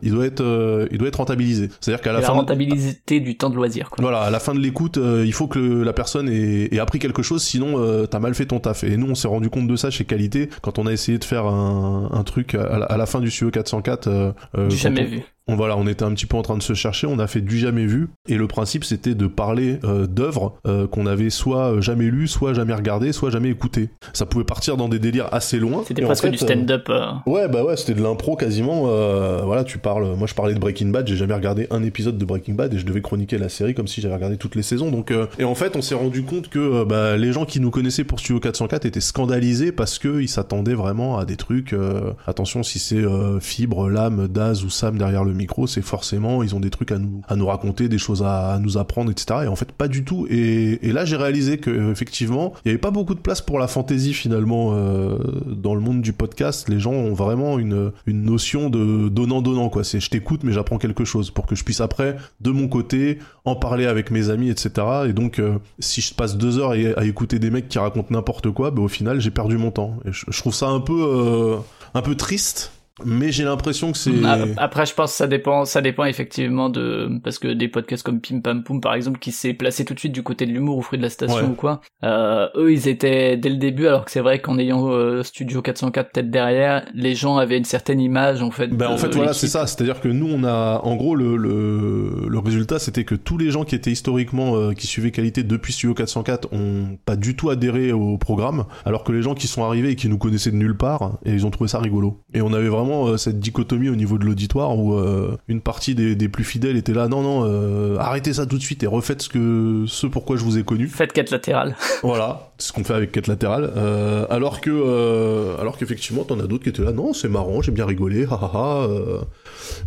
[0.02, 1.70] il doit être euh, il doit être rentabilisé.
[1.82, 2.34] C'est-à-dire qu'à la la fin.
[2.34, 3.98] de- rentabilité du temps de loisir, quoi.
[4.02, 6.80] voilà, à la fin de l'écoute, euh, il faut que le- la personne ait, ait
[6.80, 8.84] appris quelque chose, sinon euh, t'as mal fait ton taf.
[8.84, 11.24] Et nous, on s'est rendu compte de ça chez Qualité quand on a essayé de
[11.24, 14.08] faire un, un truc à la, à la fin du CE 404.
[14.08, 15.22] Euh, J'ai quand jamais on- vu.
[15.48, 17.42] On, voilà, on était un petit peu en train de se chercher, on a fait
[17.42, 21.80] du jamais vu, et le principe c'était de parler euh, d'œuvres euh, qu'on avait soit
[21.82, 23.90] jamais lues, soit jamais regardées, soit jamais écoutées.
[24.14, 25.84] Ça pouvait partir dans des délires assez loin.
[25.88, 26.90] C'était presque du stand-up.
[27.26, 28.84] Ouais, bah ouais, c'était de l'impro quasiment.
[29.46, 30.16] voilà, tu parles.
[30.16, 32.78] Moi, je parlais de Breaking Bad, j'ai jamais regardé un épisode de Breaking Bad et
[32.78, 34.90] je devais chroniquer la série comme si j'avais regardé toutes les saisons.
[34.90, 38.04] Donc, et en fait, on s'est rendu compte que bah, les gens qui nous connaissaient
[38.04, 41.76] pour Studio 404 étaient scandalisés parce qu'ils s'attendaient vraiment à des trucs.
[42.26, 43.04] attention, si c'est
[43.40, 46.98] Fibre, Lame, Daz ou Sam derrière le micro, c'est forcément ils ont des trucs à
[46.98, 49.42] nous à nous raconter, des choses à, nous apprendre, etc.
[49.44, 50.28] Et en fait pas du tout.
[50.30, 53.68] Et, là j'ai réalisé que effectivement il y avait pas beaucoup de place pour la
[53.68, 55.18] fantaisie finalement euh,
[55.48, 56.70] dans le monde du podcast.
[56.70, 59.84] Les gens ont vraiment une une notion de donnant donnant quoi.
[59.84, 63.20] C'est je t'écoute mais j'apprends quelque chose pour que je puisse après de mon côté
[63.44, 64.72] en parler avec mes amis, etc.
[65.08, 68.52] Et donc euh, si je passe deux heures à, écouter des mecs qui racontent n'importe
[68.52, 69.98] quoi, bah, au final j'ai perdu mon temps.
[70.06, 71.58] Et je, trouve ça un peu euh,
[71.94, 72.72] un peu triste
[73.04, 74.12] mais j'ai l'impression que c'est
[74.58, 78.22] après je pense que ça dépend ça dépend effectivement de parce que des podcasts comme
[78.22, 80.78] Pim Pam Poum par exemple qui s'est placé tout de suite du côté de l'humour
[80.78, 84.06] ou fruit de la station ou quoi euh, eux ils étaient dès le début alors
[84.06, 88.00] que c'est vrai qu'en ayant euh, Studio 404 peut-être derrière les gens avaient une certaine
[88.00, 89.68] image en fait ben en fait voilà c'est ça.
[89.68, 93.52] C'est-à-dire que nous on a en gros le le, le résultat c'était que tous les
[93.52, 97.50] gens qui étaient historiquement euh, qui suivaient qualité depuis Studio 404 ont pas du tout
[97.50, 100.56] adhéré au programme alors que les gens qui sont arrivés et qui nous connaissaient de
[100.56, 102.22] nulle part et ils ont trouvé ça rigolo.
[102.34, 105.96] Et on avait vraiment euh, cette dichotomie au niveau de l'auditoire où euh, une partie
[105.96, 109.22] des, plus fidèles était là non non euh, arrêtez ça tout de suite et refaites
[109.22, 110.88] ce que ce pourquoi je vous ai connu.
[110.88, 111.76] Faites quête latérale.
[112.04, 113.72] Voilà c'est ce qu'on fait avec quête latérale.
[114.30, 117.86] Alors que alors qu'effectivement t'en as d'autres qui étaient là non c'est marrant j'ai bien
[117.86, 118.88] rigolé ha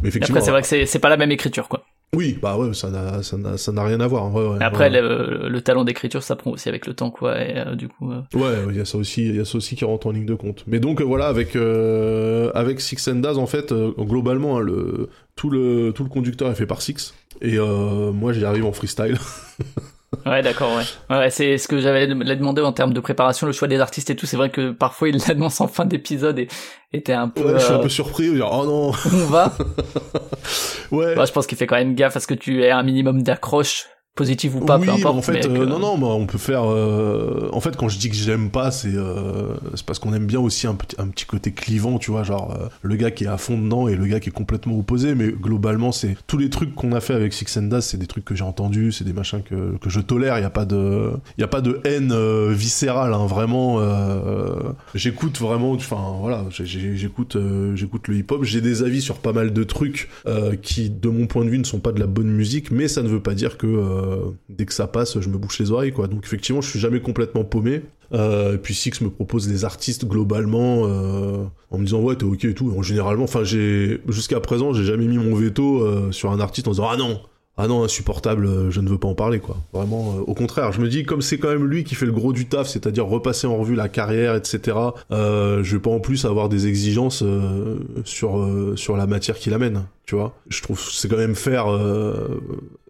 [0.02, 1.84] mais effectivement après c'est vrai que c'est pas la même écriture quoi
[2.16, 4.34] oui, bah ouais, ça n'a, ça n'a, ça n'a rien à voir.
[4.34, 7.38] Ouais, ouais, Après, le, talent d'écriture, ça prend aussi avec le temps, quoi.
[7.42, 8.10] Et euh, du coup.
[8.10, 10.12] Euh, ouais, il y a ça aussi, il y a ça aussi qui rentre en
[10.12, 10.64] ligne de compte.
[10.66, 15.50] Mais donc voilà, avec euh, avec Six and Daz, en fait, globalement, hein, le tout
[15.50, 17.14] le tout le conducteur est fait par Six.
[17.42, 19.18] Et moi, j'y arrive en freestyle.
[20.24, 21.16] Ouais, d'accord, ouais.
[21.16, 24.16] ouais c'est ce que j'avais demandé en termes de préparation, le choix des artistes et
[24.16, 24.24] tout.
[24.24, 26.48] C'est vrai que parfois il l'annonce en fin d'épisode et
[26.92, 27.42] était un peu.
[27.42, 28.30] Ouais, je suis un peu surpris.
[28.40, 28.92] Oh non.
[29.12, 29.52] On va.
[30.92, 31.14] ouais.
[31.14, 33.22] Bah, je pense qu'il fait quand même gaffe à ce que tu aies un minimum
[33.22, 33.86] d'accroche
[34.18, 35.16] positif ou pas, oui, peu importe.
[35.16, 36.64] En fait, euh, non, non, bah, on peut faire.
[36.64, 39.54] Euh, en fait, quand je dis que j'aime pas, c'est euh,
[39.86, 42.96] parce qu'on aime bien aussi un petit, un petit côté clivant, tu vois, genre le
[42.96, 45.14] gars qui est à fond dedans et le gars qui est complètement opposé.
[45.14, 48.24] Mais globalement, c'est tous les trucs qu'on a fait avec Six and c'est des trucs
[48.24, 50.36] que j'ai entendus, c'est des machins que, que je tolère.
[50.38, 52.12] Il y a pas de, il y a pas de haine
[52.50, 53.80] viscérale, hein, vraiment.
[54.96, 57.36] j'écoute vraiment, enfin voilà, j'écoute,
[57.74, 58.42] j'écoute le hip-hop.
[58.42, 60.08] J'ai des avis sur pas mal de trucs
[60.62, 63.02] qui, de mon point de vue, ne sont pas de la bonne musique, mais ça
[63.02, 65.92] ne veut pas dire que euh, dès que ça passe, je me bouche les oreilles,
[65.92, 66.06] quoi.
[66.06, 67.82] Donc effectivement, je suis jamais complètement paumé.
[68.14, 72.24] Euh, et puis Six me propose des artistes globalement euh, en me disant ouais t'es
[72.24, 72.72] ok et tout.
[72.76, 76.70] En généralement, enfin j'ai jusqu'à présent j'ai jamais mis mon veto sur un artiste en
[76.70, 77.20] disant ah non
[77.60, 79.56] ah non, insupportable, je ne veux pas en parler, quoi.
[79.72, 82.32] Vraiment, au contraire, je me dis, comme c'est quand même lui qui fait le gros
[82.32, 84.76] du taf, c'est-à-dire repasser en revue la carrière, etc.,
[85.10, 87.24] je vais pas en plus avoir des exigences
[88.04, 90.34] sur, sur la matière qu'il amène tu vois.
[90.48, 92.40] Je trouve c'est quand même faire euh,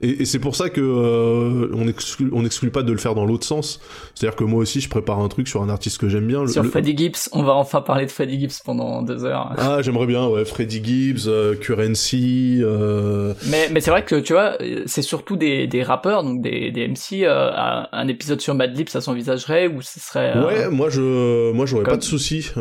[0.00, 3.24] et, c'est pour ça que euh, on exclut on exclut pas de le faire dans
[3.24, 3.80] l'autre sens.
[4.14, 6.28] C'est à dire que moi aussi je prépare un truc sur un artiste que j'aime
[6.28, 6.46] bien.
[6.46, 9.52] Sur Freddie Gibbs on va enfin parler de Freddie Gibbs pendant deux heures.
[9.58, 10.44] Ah j'aimerais bien ouais.
[10.44, 12.62] Freddie Gibbs euh, Currency
[13.50, 14.56] mais mais c'est vrai que tu vois
[14.86, 19.66] c'est surtout des, des rappeurs donc des, des MC un épisode sur Madlib ça s'envisagerait
[19.66, 22.52] ou ce serait ouais moi je moi j'aurais pas de souci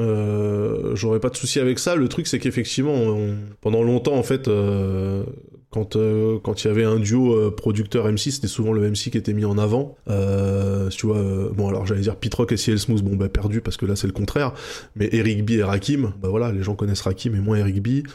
[0.95, 1.95] j'aurais pas de souci avec ça.
[1.95, 3.17] Le truc c'est qu'effectivement
[3.61, 5.23] pendant longtemps en fait euh,
[5.69, 9.09] quand euh, quand il y avait un duo euh, producteur MC c'était souvent le MC
[9.11, 9.95] qui était mis en avant.
[10.09, 11.21] Euh, tu vois
[11.53, 14.07] bon alors j'allais dire Pitrock et CL Smooth bon bah perdu parce que là c'est
[14.07, 14.53] le contraire.
[14.95, 18.07] Mais Eric B et Rakim bah voilà les gens connaissent Rakim et moins Eric B.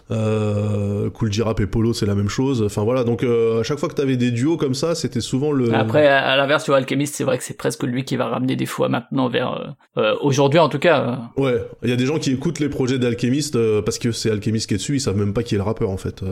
[1.13, 2.63] Cool J Rap et Polo c'est la même chose.
[2.63, 5.75] Enfin voilà donc à chaque fois que t'avais des duos comme ça c'était souvent le
[5.75, 8.57] après à l'inverse tu vois Alchemist c'est vrai que c'est presque lui qui va ramener
[8.57, 9.77] des fois maintenant vers
[10.23, 13.59] aujourd'hui en tout cas ouais il y a des gens qui écoutent les projets d'Alchemist
[13.83, 15.91] parce que c'est Alchemist qui est dessus ils savent même pas qui est le rappeur
[15.91, 16.23] en fait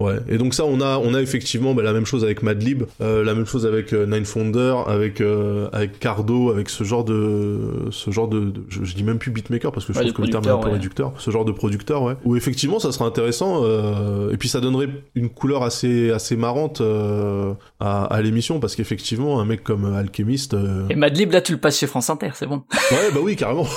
[0.00, 2.82] Ouais, et donc ça, on a, on a effectivement bah, la même chose avec Madlib,
[3.00, 7.04] euh, la même chose avec euh, Nine Founder, avec euh, avec Cardo, avec ce genre
[7.04, 10.30] de, ce genre de, je, dis même plus beatmaker parce que je trouve que le
[10.30, 12.14] terme est un peu réducteur, ce genre de producteur, ouais.
[12.24, 16.80] Où effectivement, ça sera intéressant, euh, et puis ça donnerait une couleur assez, assez marrante
[16.80, 20.56] euh, à, à l'émission parce qu'effectivement, un mec comme Alchemist.
[20.90, 22.64] Et Madlib, là, tu le passes chez France Inter, c'est bon.
[22.90, 23.68] ouais, bah oui, carrément,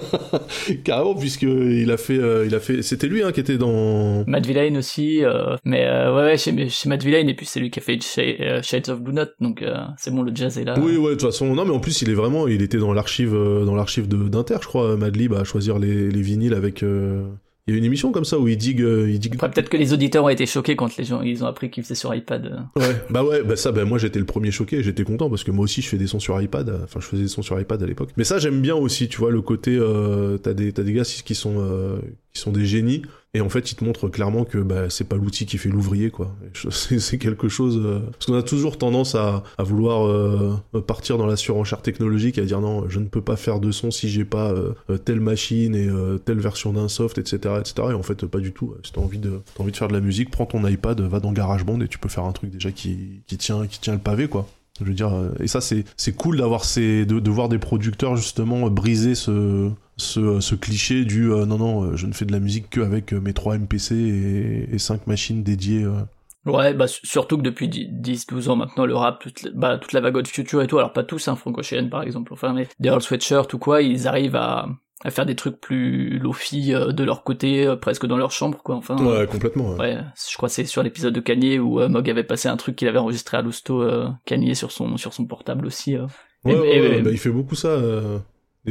[0.84, 4.22] carrément, puisque il a fait, il a fait, c'était lui hein, qui était dans.
[4.26, 5.22] Mad Villain aussi.
[5.30, 7.82] Euh, mais euh, ouais, ouais, chez, chez Matt Villain, et puis c'est lui qui a
[7.82, 9.64] fait euh, Shades of Blue Note, donc
[9.96, 10.74] c'est bon, le jazz est là.
[10.78, 12.92] Oui, ouais, de toute façon, non, mais en plus, il est vraiment, il était dans
[12.92, 17.76] l'archive, dans l'archive d'Inter, je crois, Madlib, à choisir les, les vinyles avec Il y
[17.76, 19.34] a une émission comme ça où il digue, il digue.
[19.34, 21.84] Après, peut-être que les auditeurs ont été choqués quand les gens ils ont appris qu'ils
[21.84, 22.66] faisaient sur iPad.
[22.74, 25.52] Ouais, bah ouais, bah ça, bah moi j'étais le premier choqué, j'étais content parce que
[25.52, 27.80] moi aussi je fais des sons sur iPad, enfin je faisais des sons sur iPad
[27.82, 28.10] à l'époque.
[28.16, 31.34] Mais ça j'aime bien aussi, tu vois, le côté, euh, t'as des, des gars qui
[31.34, 31.98] sont, euh,
[32.32, 33.02] qui sont des génies,
[33.32, 36.10] et en fait ils te montrent clairement que bah, c'est pas l'outil qui fait l'ouvrier,
[36.10, 36.34] quoi.
[36.90, 40.56] Et C'est quelque chose, euh, parce qu'on a toujours tendance à, vouloir euh,
[40.86, 43.90] partir dans la surenchère technologique, à dire non, je ne peux pas faire de son
[43.90, 45.88] si j'ai pas euh, telle machine et
[46.24, 47.88] telle version d'un soft, etc., etc.
[47.90, 48.74] Et en fait pas du tout.
[48.84, 51.20] Si t'as envie de, t'as envie de faire de la musique, prends ton iPad, va
[51.20, 54.28] dans GarageBand et tu peux faire un truc déjà qui, tient, qui tient le pavé,
[54.28, 54.46] quoi.
[54.80, 59.14] Je veux dire, et ça c'est cool d'avoir ces de, voir des producteurs justement briser
[59.14, 59.70] ce
[60.00, 63.12] ce, ce cliché du euh, non non euh, je ne fais de la musique qu'avec
[63.12, 65.84] euh, mes 3 MPC et, et 5 machines dédiées.
[65.84, 66.00] euh.
[66.46, 69.92] Ouais, bah su- surtout que depuis 10-12 ans maintenant, le rap, toute, la- bah, toute
[69.92, 72.66] la vague de future et tout, alors pas tous, hein, Franco par exemple, enfin, mais
[72.80, 74.66] des Earl Sweatshirt ou quoi, ils arrivent à,
[75.04, 78.62] à faire des trucs plus lofi euh, de leur côté, euh, presque dans leur chambre,
[78.62, 78.96] quoi, enfin.
[79.04, 79.72] Ouais complètement.
[79.72, 79.78] ouais.
[79.78, 79.98] Ouais,
[80.30, 82.74] je crois que c'est sur l'épisode de Kanye où euh, Mog avait passé un truc
[82.76, 85.94] qu'il avait enregistré à l'hosto, euh, Kanye sur son, sur son portable aussi.
[85.94, 86.06] euh.
[86.46, 87.68] Ouais, Et- ouais, et- ouais, bah, il fait beaucoup ça.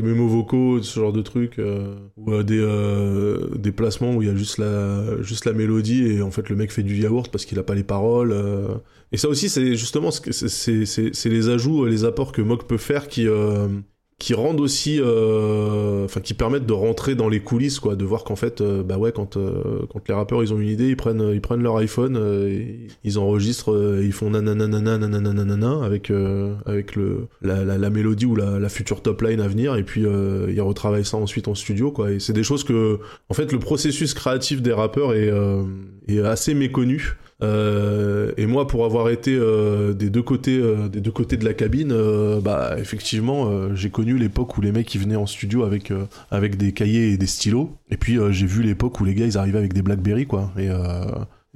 [0.02, 4.22] Des mémos vocaux, ce genre de trucs, euh, ou euh, des, euh, des placements où
[4.22, 6.96] il y a juste la, juste la mélodie et en fait le mec fait du
[6.96, 8.36] yaourt parce qu'il a pas les paroles.
[9.12, 13.08] Et ça aussi, c'est justement c'est- les ajouts, euh, les apports que Mock peut faire
[13.08, 13.28] qui,
[14.20, 18.26] qui rendent aussi, euh, enfin qui permettent de rentrer dans les coulisses, quoi, de voir
[18.26, 20.98] qu'en fait, euh, bah ouais, quand, euh, quand les rappeurs ils ont une idée, ils
[20.98, 22.20] prennent, ils prennent leur iPhone,
[23.06, 28.70] ils enregistrent, ils font nananana avec euh, avec le la, la, mélodie ou la, la
[28.70, 32.12] future top line à venir, et puis ils retravaillent ça ensuite en studio, quoi.
[32.12, 33.00] Et c'est des choses que,
[33.30, 35.32] en fait, le processus créatif des rappeurs est,
[36.10, 37.16] est assez méconnu.
[37.42, 41.46] Euh, et moi, pour avoir été euh, des deux côtés, euh, des deux côtés de
[41.46, 45.26] la cabine, euh, bah effectivement, euh, j'ai connu l'époque où les mecs ils venaient en
[45.26, 45.94] studio avec
[46.32, 47.72] avec des cahiers et des stylos.
[47.92, 50.52] Et puis j'ai vu l'époque où les gars ils arrivaient avec des BlackBerry quoi.
[50.58, 50.70] Et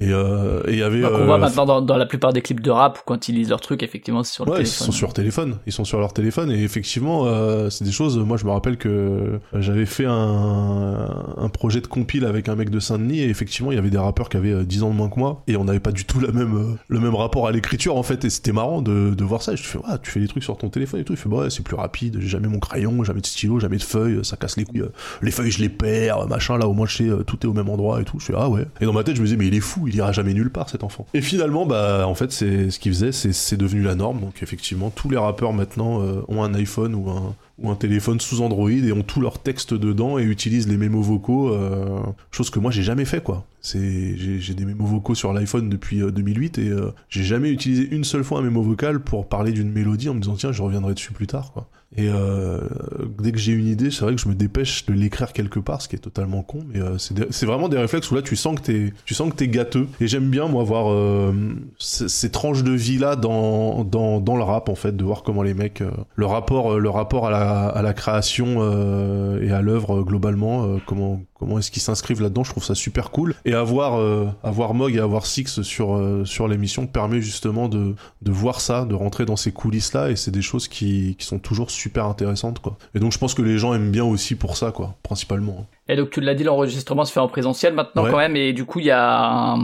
[0.02, 1.02] euh, et euh, il y avait.
[1.02, 3.28] Bah, qu'on euh, voit maintenant dans, dans la plupart des clips de rap, où quand
[3.28, 5.60] ils lisent leurs trucs, effectivement, c'est sur le Ouais, ils sont sur téléphone.
[5.68, 8.18] Ils sont sur leur téléphone et effectivement, euh, c'est des choses.
[8.18, 12.56] Moi, je me rappelle que euh, j'avais fait un, un projet de compile avec un
[12.56, 14.90] mec de Saint-Denis et effectivement, il y avait des rappeurs qui avaient euh, 10 ans
[14.90, 17.48] de moins que moi et on n'avait pas du tout la même, le même rapport
[17.48, 18.26] à l'écriture en fait.
[18.26, 19.54] Et c'était marrant de, de voir ça.
[19.54, 21.14] Et je fais, ouais, tu fais des trucs sur ton téléphone et tout.
[21.14, 22.18] Il fait, bah ouais, c'est plus rapide.
[22.20, 24.26] J'ai jamais mon crayon, jamais de stylo, jamais de feuilles.
[24.26, 24.86] Ça casse les couilles.
[25.22, 26.58] Les feuilles, je les perds, machin.
[26.58, 28.20] Là, au moins, je sais, tout est au même endroit et tout.
[28.20, 28.66] Je fais, ah ouais.
[28.82, 29.83] Et dans ma tête, je me disais, mais il est fou.
[29.88, 31.06] Il ira jamais nulle part cet enfant.
[31.14, 34.20] Et finalement, bah, en fait, c'est ce qu'il faisait, c'est devenu la norme.
[34.20, 38.70] Donc, effectivement, tous les rappeurs maintenant euh, ont un iPhone ou un, téléphone sous Android
[38.70, 42.72] et ont tous leurs textes dedans et utilisent les mémos vocaux, euh, chose que moi
[42.72, 43.46] j'ai jamais fait quoi.
[43.62, 47.88] C'est j'ai des mémos vocaux sur l'iPhone depuis euh, 2008 et euh, j'ai jamais utilisé
[47.92, 50.62] une seule fois un mémo vocal pour parler d'une mélodie en me disant tiens je
[50.62, 51.68] reviendrai dessus plus tard quoi.
[51.96, 52.60] Et euh,
[53.20, 55.82] dès que j'ai une idée, c'est vrai que je me dépêche de l'écrire quelque part,
[55.82, 58.36] ce qui est totalement con, mais euh, c'est c'est vraiment des réflexes où là tu
[58.36, 59.88] sens que t'es tu sens que t'es gâteux.
[60.02, 61.34] Et j'aime bien moi voir euh,
[61.78, 65.44] ces tranches de vie là dans, dans dans le rap en fait, de voir comment
[65.44, 69.52] les mecs euh, le rapport euh, le rapport à la à la création euh, et
[69.52, 72.46] à l'œuvre globalement, comment comment est-ce qu'ils s'inscrivent là-dedans.
[72.46, 73.36] Je trouve ça super cool.
[73.44, 77.96] Et avoir euh, avoir Mog et avoir Six sur euh, sur l'émission permet justement de
[78.26, 81.70] voir ça, de rentrer dans ces coulisses là, et c'est des choses qui sont toujours
[81.70, 82.62] super intéressantes.
[82.96, 85.68] Et donc je pense que les gens aiment bien aussi pour ça quoi, principalement.
[85.90, 88.12] Et donc tu l'as dit, l'enregistrement se fait en présentiel maintenant Ouais.
[88.12, 89.58] quand même, et du coup il y a,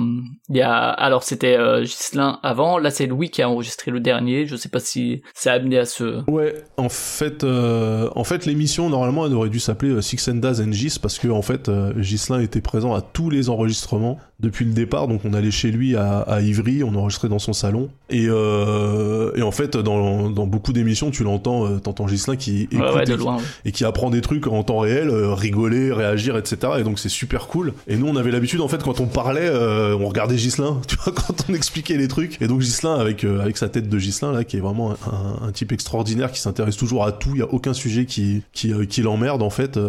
[0.49, 3.99] il y a, alors c'était euh, Ghislain avant, là c'est Louis qui a enregistré le
[4.01, 4.45] dernier.
[4.45, 6.29] Je sais pas si ça a amené à ce.
[6.29, 10.35] Ouais, en fait, euh, en fait, l'émission normalement elle aurait dû s'appeler euh, Six and
[10.35, 14.17] Daz and Gis parce que en fait, euh, Ghislain était présent à tous les enregistrements
[14.39, 15.07] depuis le départ.
[15.07, 17.89] Donc on allait chez lui à, à Ivry, on enregistrait dans son salon.
[18.09, 22.61] Et, euh, et en fait, dans, dans beaucoup d'émissions, tu l'entends, euh, t'entends Ghislain qui
[22.63, 23.37] écoute Ouais, ouais, de et, qui- loin.
[23.37, 23.43] ouais.
[23.65, 26.73] et qui apprend des trucs en temps réel, euh, rigoler, réagir, etc.
[26.79, 27.73] Et donc c'est super cool.
[27.87, 30.95] Et nous, on avait l'habitude, en fait, quand on parlait, euh, on regardait Gislin, tu
[31.03, 32.41] vois, quand on expliquait les trucs.
[32.41, 35.47] Et donc Gislin, avec euh, avec sa tête de Gislin là, qui est vraiment un,
[35.47, 37.31] un type extraordinaire, qui s'intéresse toujours à tout.
[37.33, 39.79] Il y a aucun sujet qui qui, euh, qui l'emmerde en fait.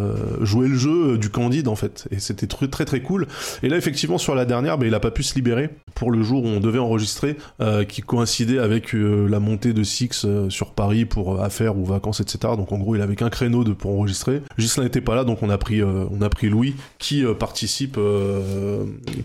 [0.43, 2.07] jouer le jeu du Candide en fait.
[2.11, 3.27] Et c'était très très très cool.
[3.63, 6.23] Et là, effectivement, sur la dernière, ben, il a pas pu se libérer pour le
[6.23, 10.49] jour où on devait enregistrer, euh, qui coïncidait avec euh, la montée de Six euh,
[10.49, 12.55] sur Paris pour affaires ou vacances, etc.
[12.57, 14.41] Donc en gros, il avait qu'un créneau de pour enregistrer.
[14.57, 17.99] Gislain n'était pas là, donc on a pris on a pris Louis qui participe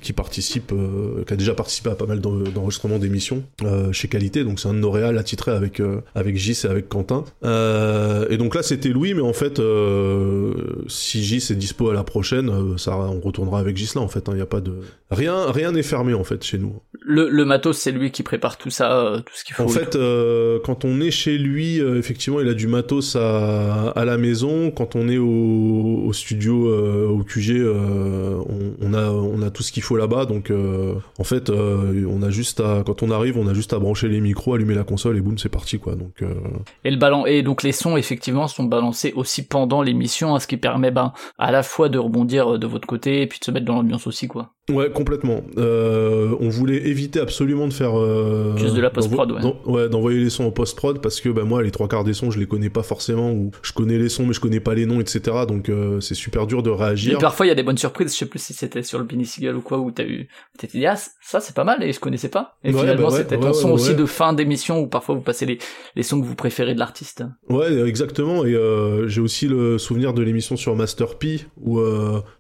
[0.02, 0.74] qui participe
[1.26, 3.44] qui a déjà participé à pas mal d'en- d'enregistrements d'émissions
[3.92, 4.44] chez Qualité.
[4.44, 5.82] Donc c'est un de attitrés avec
[6.14, 7.24] avec Gis et avec Quentin.
[7.44, 9.62] Et donc là, c'était Louis, mais en fait,
[10.88, 14.24] si Gis est dispo à la prochaine ça, on retournera avec Gislain en fait.
[14.28, 14.74] Il hein, y a pas de
[15.12, 16.74] rien, rien n'est fermé en fait chez nous.
[17.02, 19.64] Le, le matos, c'est lui qui prépare tout ça, euh, tout ce qu'il faut.
[19.64, 24.06] En fait, euh, quand on est chez lui, effectivement, il a du matos à, à
[24.06, 24.72] la maison.
[24.72, 26.68] Quand on est au, au studio,
[27.10, 30.26] au QG, on, on, a, on a tout ce qu'il faut là-bas.
[30.26, 34.08] Donc, en fait, on a juste à, quand on arrive, on a juste à brancher
[34.08, 35.96] les micros, allumer la console et boum, c'est parti quoi.
[35.96, 36.24] Donc.
[36.84, 40.58] Et le ballon, et donc les sons effectivement sont balancés aussi pendant l'émission, ce qui
[40.58, 43.66] permet ben à la fois de rebondir de votre côté et puis de se mettre
[43.66, 44.55] dans l'ambiance aussi quoi.
[44.68, 45.44] Ouais, complètement.
[45.60, 49.42] Euh, on voulait éviter absolument de faire euh, juste de la post prod, ouais.
[49.66, 52.16] ouais, d'envoyer les sons en post prod parce que bah moi les trois quarts des
[52.16, 54.74] sons je les connais pas forcément ou je connais les sons mais je connais pas
[54.74, 55.22] les noms etc.
[55.48, 57.14] Donc euh, c'est super dur de réagir.
[57.14, 58.12] Et parfois il y a des bonnes surprises.
[58.12, 60.80] Je sais plus si c'était sur le Benny Siegel ou quoi où t'as eu t'étais
[60.80, 62.58] dit ah ça c'est pas mal et je connaissais pas.
[62.64, 65.60] Et finalement bah c'était ton son aussi de fin d'émission où parfois vous passez les
[65.96, 67.24] les sons que vous préférez de l'artiste.
[67.50, 68.46] Ouais, exactement.
[68.46, 71.80] Et euh, j'ai aussi le souvenir de l'émission sur Master P où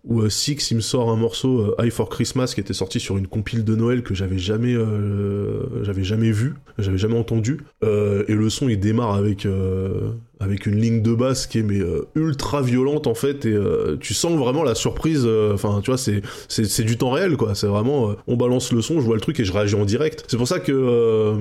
[0.03, 3.28] où Six il me sort un morceau High for Christmas qui était sorti sur une
[3.28, 7.59] compile de Noël que j'avais jamais, euh, jamais vu, j'avais jamais entendu.
[7.84, 11.63] Euh, et le son il démarre avec euh, avec une ligne de basse qui est
[11.63, 15.79] mais euh, ultra violente en fait et euh, tu sens vraiment la surprise euh, enfin
[15.81, 17.55] tu vois c'est c'est du temps réel quoi.
[17.55, 20.25] C'est vraiment on balance le son je vois le truc et je réagis en direct.
[20.27, 21.36] C'est pour ça que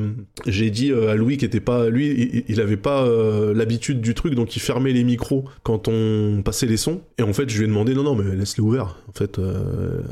[0.47, 3.07] j'ai dit à Louis qui était pas lui il, avait pas
[3.55, 7.01] l'habitude du truc donc il fermait les micros quand on passait les sons.
[7.19, 8.97] Et en fait je lui ai demandé non non mais laisse les ouverts.
[9.09, 9.39] En fait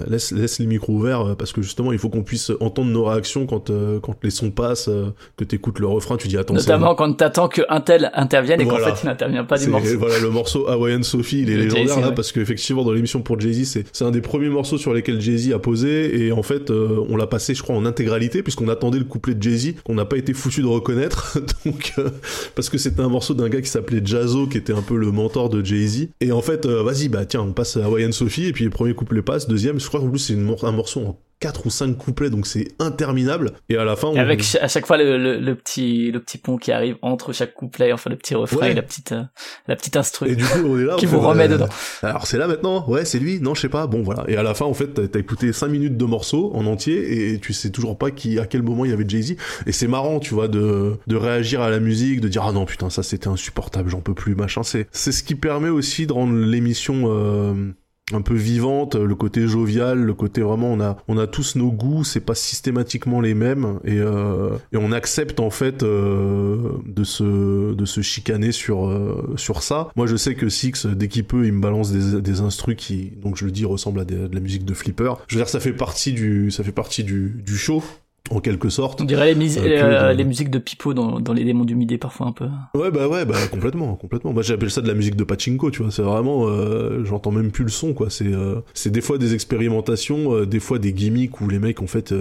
[0.08, 3.46] laisse laisse les micros ouverts parce que justement il faut qu'on puisse entendre nos réactions
[3.46, 3.70] quand
[4.02, 4.90] quand les sons passent
[5.36, 8.94] que t'écoutes le refrain tu dis attends notamment quand t'attends qu'un tel intervienne et en
[8.94, 9.98] fait, il n'intervient pas du morceau.
[9.98, 13.84] Voilà, le morceau Hawaiian Sophie, il est légendaire là, parce qu'effectivement, dans l'émission pour Jay-Z,
[13.92, 17.16] c'est un des premiers morceaux sur lesquels Jay-Z a posé, et en fait, euh, on
[17.16, 20.16] l'a passé, je crois, en intégralité, puisqu'on attendait le couplet de Jay-Z, qu'on n'a pas
[20.16, 22.10] été foutu de reconnaître, donc, euh,
[22.54, 25.10] parce que c'était un morceau d'un gars qui s'appelait Jazzo, qui était un peu le
[25.10, 28.46] mentor de Jay-Z, et en fait, euh, vas-y, bah tiens, on passe à Hawaiian Sophie,
[28.46, 31.18] et puis le premier couplet passe, deuxième, je crois qu'en plus, c'est un morceau en
[31.42, 33.50] 4 ou 5 couplets, donc c'est interminable.
[33.68, 34.16] Et à la fin, on...
[34.16, 37.92] avec à chaque fois le, le, petit le petit pont qui arrive entre chaque couplet,
[37.92, 39.24] enfin le petit refrain et la petite euh,
[39.66, 40.30] la petite instru.
[40.30, 41.68] Et du coup, on est là, qui vous remet dedans.
[42.02, 43.88] Alors c'est là maintenant, ouais, c'est lui, non, je sais pas.
[43.88, 44.24] Bon voilà.
[44.28, 47.40] Et à la fin, en fait, t'as écouté 5 minutes de morceau en entier et
[47.40, 49.36] tu sais toujours pas qui à quel moment il y avait Jay Z.
[49.66, 52.66] Et c'est marrant, tu vois, de de réagir à la musique, de dire ah non
[52.66, 54.62] putain ça c'était insupportable, j'en peux plus, machin.
[54.62, 57.72] C'est c'est ce qui permet aussi de rendre l'émission euh,
[58.12, 61.70] un peu vivante, le côté jovial, le côté vraiment on a on a tous nos
[61.70, 67.04] goûts, c'est pas systématiquement les mêmes et, euh, et on accepte en fait euh, de
[67.04, 69.88] se de se chicaner sur euh, sur ça.
[69.96, 73.12] Moi je sais que Six dès qu'il peut il me balance des des instrus qui
[73.16, 75.14] donc je le dis ressemblent à de la musique de Flipper.
[75.28, 77.82] Je veux dire ça fait partie du ça fait partie du du show
[78.30, 79.00] en quelque sorte.
[79.00, 81.98] On dirait les, euh, euh, les musiques de Pipo dans, dans les démons du midi
[81.98, 82.46] parfois un peu.
[82.74, 84.32] Ouais bah ouais bah complètement complètement.
[84.32, 85.90] Moi j'appelle ça de la musique de pachinko tu vois.
[85.90, 88.10] C'est vraiment euh, j'entends même plus le son quoi.
[88.10, 88.30] C'est
[88.74, 92.14] c'est des fois des expérimentations, des fois des gimmicks où les mecs en fait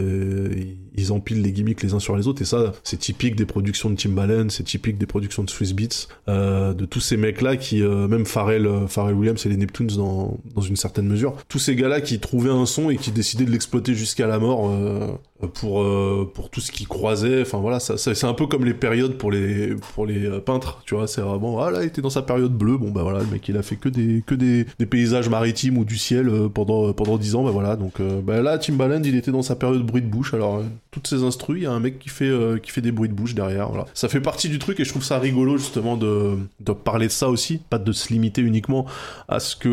[0.93, 3.89] ils empilent les gimmicks les uns sur les autres et ça c'est typique des productions
[3.89, 7.81] de Timbaland, c'est typique des productions de Swiss Beats, de tous ces mecs là qui
[7.81, 11.87] même Pharrell Pharrell Williams et les Neptunes dans dans une certaine mesure, tous ces gars
[11.87, 14.71] là qui trouvaient un son et qui décidaient de l'exploiter jusqu'à la mort
[15.47, 17.41] pour euh, pour tout ce qui croisait.
[17.41, 20.95] Enfin voilà c'est un peu comme les périodes pour les pour les euh, peintres tu
[20.95, 21.07] vois.
[21.07, 22.77] C'est vraiment ah là il était dans sa période bleue.
[22.77, 25.85] Bon bah voilà le mec il a fait que des que des, paysages maritimes ou
[25.85, 27.75] du ciel euh, pendant pendant 10 ans bah voilà.
[27.75, 30.33] Donc bah là Timbaland il était dans sa période bruit de bouche.
[30.33, 30.61] Alors
[30.91, 32.31] toutes ces instrus il y a un mec qui fait
[32.61, 33.85] qui fait des bruits de bouche derrière voilà.
[33.93, 37.11] Ça fait partie du truc et je trouve ça rigolo justement de de parler de
[37.11, 37.61] ça aussi.
[37.69, 38.85] Pas de se limiter uniquement
[39.27, 39.69] à ce que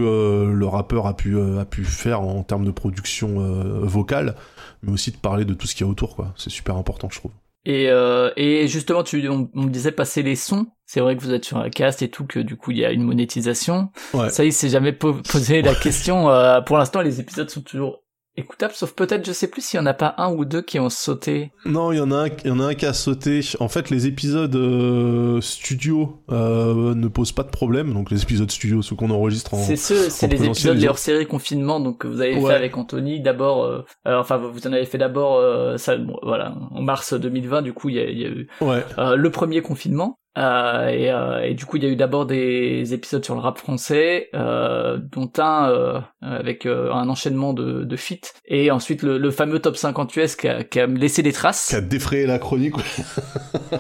[0.52, 3.38] le rappeur a pu a pu faire en termes de production
[3.82, 4.34] vocale
[4.82, 6.34] mais aussi de parler de tout ce qu'il y a autour, quoi.
[6.36, 7.32] C'est super important, je trouve.
[7.64, 10.66] Et, euh, et justement, tu, on, me disait passer les sons.
[10.86, 12.84] C'est vrai que vous êtes sur un cast et tout, que du coup il y
[12.84, 13.90] a une monétisation.
[14.14, 14.30] Ouais.
[14.30, 16.30] Ça, il s'est jamais posé la question.
[16.30, 18.02] Euh, pour l'instant, les épisodes sont toujours
[18.38, 20.78] écoutable, sauf peut-être, je sais plus s'il y en a pas un ou deux qui
[20.78, 21.50] ont sauté.
[21.64, 23.40] Non, il y en a un, il y en a un qui a sauté.
[23.60, 27.92] En fait, les épisodes euh, studio euh, ne posent pas de problème.
[27.92, 29.58] Donc les épisodes studio, ceux qu'on enregistre en.
[29.58, 33.20] C'est ceux, c'est les épisodes les hors-série confinement, donc que vous avez fait avec Anthony.
[33.20, 37.62] D'abord, euh, enfin vous en avez fait d'abord, ça, voilà, en mars 2020.
[37.62, 40.18] Du coup, il y a, y a eu le premier confinement.
[40.38, 43.40] Euh, et, euh, et, du coup, il y a eu d'abord des épisodes sur le
[43.40, 49.30] rap français, euh, dont un avec un enchaînement de, de feats, et ensuite le, le,
[49.30, 51.68] fameux top 50 US qui a, qui a, laissé des traces.
[51.68, 52.74] Qui a défrayé la chronique.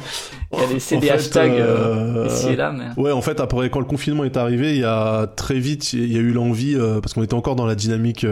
[0.52, 1.62] qui a laissé des hashtags
[2.26, 2.72] ici et là.
[2.72, 3.00] Mais...
[3.00, 6.12] Ouais, en fait, après, quand le confinement est arrivé, il y a très vite, il
[6.12, 8.26] y a eu l'envie, parce qu'on était encore dans la dynamique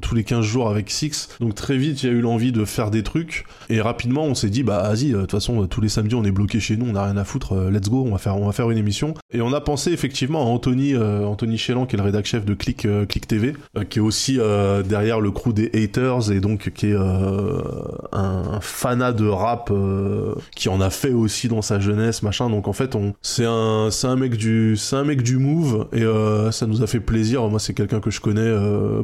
[0.00, 2.64] tous les 15 jours avec Six, donc très vite, il y a eu l'envie de
[2.64, 5.88] faire des trucs, et rapidement, on s'est dit, bah vas-y, de toute façon, tous les
[5.88, 8.12] samedis, on est bloqué chez nous, on a rien à foutre, euh, let's go, on
[8.12, 9.14] va faire, on va faire une émission.
[9.32, 12.44] Et on a pensé effectivement à Anthony, euh, Anthony Chélan, qui est le rédac chef
[12.44, 13.54] de Click, euh, Click TV,
[13.90, 14.38] qui est aussi
[14.88, 19.72] derrière le crew des haters et donc qui est un, fanat de rap,
[20.54, 22.48] qui en a fait aussi dans sa jeunesse, machin.
[22.50, 26.04] Donc en fait, c'est un, c'est un mec du, c'est un mec du move et
[26.52, 27.46] ça nous a fait plaisir.
[27.48, 28.52] Moi, c'est quelqu'un que je connais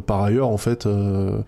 [0.07, 0.89] par ailleurs en fait,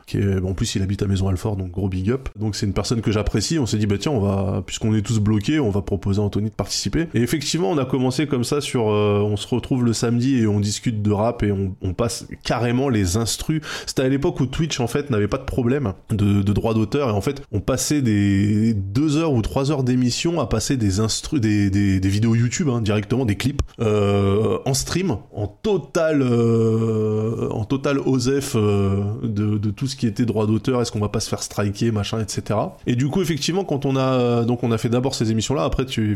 [0.07, 2.29] qui est, en plus il habite à Maison Alfort, donc gros big up.
[2.39, 3.59] Donc c'est une personne que j'apprécie.
[3.59, 6.51] On s'est dit bah tiens, on va, puisqu'on est tous bloqués, on va proposer Anthony
[6.51, 7.09] de participer.
[7.15, 10.47] Et effectivement, on a commencé comme ça sur, euh, on se retrouve le samedi et
[10.47, 13.61] on discute de rap et on, passe carrément les instrus.
[13.87, 17.09] C'était à l'époque où Twitch en fait n'avait pas de problème de, de droit d'auteur
[17.09, 20.99] et en fait on passait des deux heures ou trois heures d'émission à passer des
[20.99, 26.23] instrus, des, des, des vidéos YouTube hein, directement, des clips euh, en stream, en total,
[26.23, 30.83] euh, en total osef euh, de, de tout ce qui était droit d'auteur.
[30.83, 32.59] Est-ce qu'on va pas se faire striker, machin, etc.
[32.87, 35.65] Et du coup effectivement quand on a donc on a fait d'abord ces émissions là,
[35.65, 36.14] après tu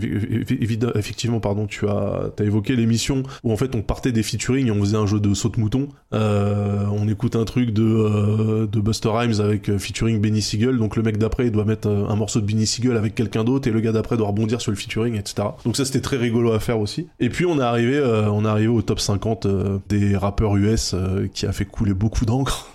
[0.94, 4.70] effectivement pardon tu as t'as évoqué l'émission où en fait on partait des featuring et
[4.70, 5.88] on faisait un jeu de saute mouton.
[6.14, 10.78] Euh, on écoute un truc de euh, de Buster Rhymes avec euh, featuring Benny Siegel,
[10.78, 13.70] donc le mec d'après doit mettre un morceau de Benny Siegel avec quelqu'un d'autre et
[13.70, 15.48] le gars d'après doit rebondir sur le featuring, etc.
[15.64, 17.08] Donc ça c'était très rigolo à faire aussi.
[17.20, 20.94] Et puis on est arrivé on est arrivé au top 50 euh, des rappeurs US
[21.34, 22.68] qui a fait couler beaucoup d'encre.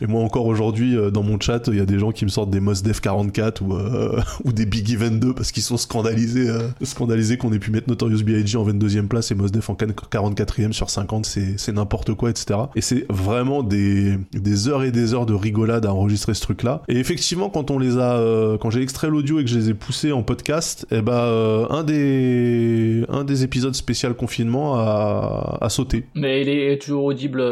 [0.00, 2.30] Et moi encore aujourd'hui euh, dans mon chat, il y a des gens qui me
[2.30, 6.48] sortent des Mos Def 44 ou euh, ou des Biggie 22 parce qu'ils sont scandalisés
[6.48, 8.56] euh, scandalisés qu'on ait pu mettre Notorious B.I.G.
[8.56, 12.60] en 22e place et Mos Def en 44e sur 50, c'est n'importe quoi, etc.
[12.76, 16.82] Et c'est vraiment des des heures et des heures de rigolade à enregistrer ce truc-là.
[16.88, 19.70] Et effectivement, quand on les a, euh, quand j'ai extrait l'audio et que je les
[19.70, 25.68] ai poussés en podcast, eh ben un des un des épisodes spécial confinement a, a
[25.68, 26.06] sauté.
[26.14, 27.42] Mais il est toujours audible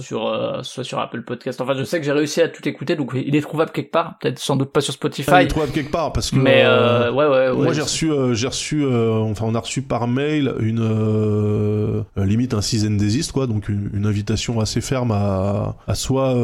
[0.00, 1.49] sur soit sur Apple Podcast.
[1.58, 4.16] Enfin, je sais que j'ai réussi à tout écouter, donc il est trouvable quelque part.
[4.20, 5.30] Peut-être sans doute pas sur Spotify.
[5.30, 7.64] Enfin, il est trouvable quelque part parce que mais euh, ouais, ouais, ouais.
[7.64, 12.54] Moi j'ai reçu, euh, j'ai reçu, euh, enfin on a reçu par mail une limite
[12.54, 16.34] un season desist quoi, donc une, une invitation assez ferme à, à soit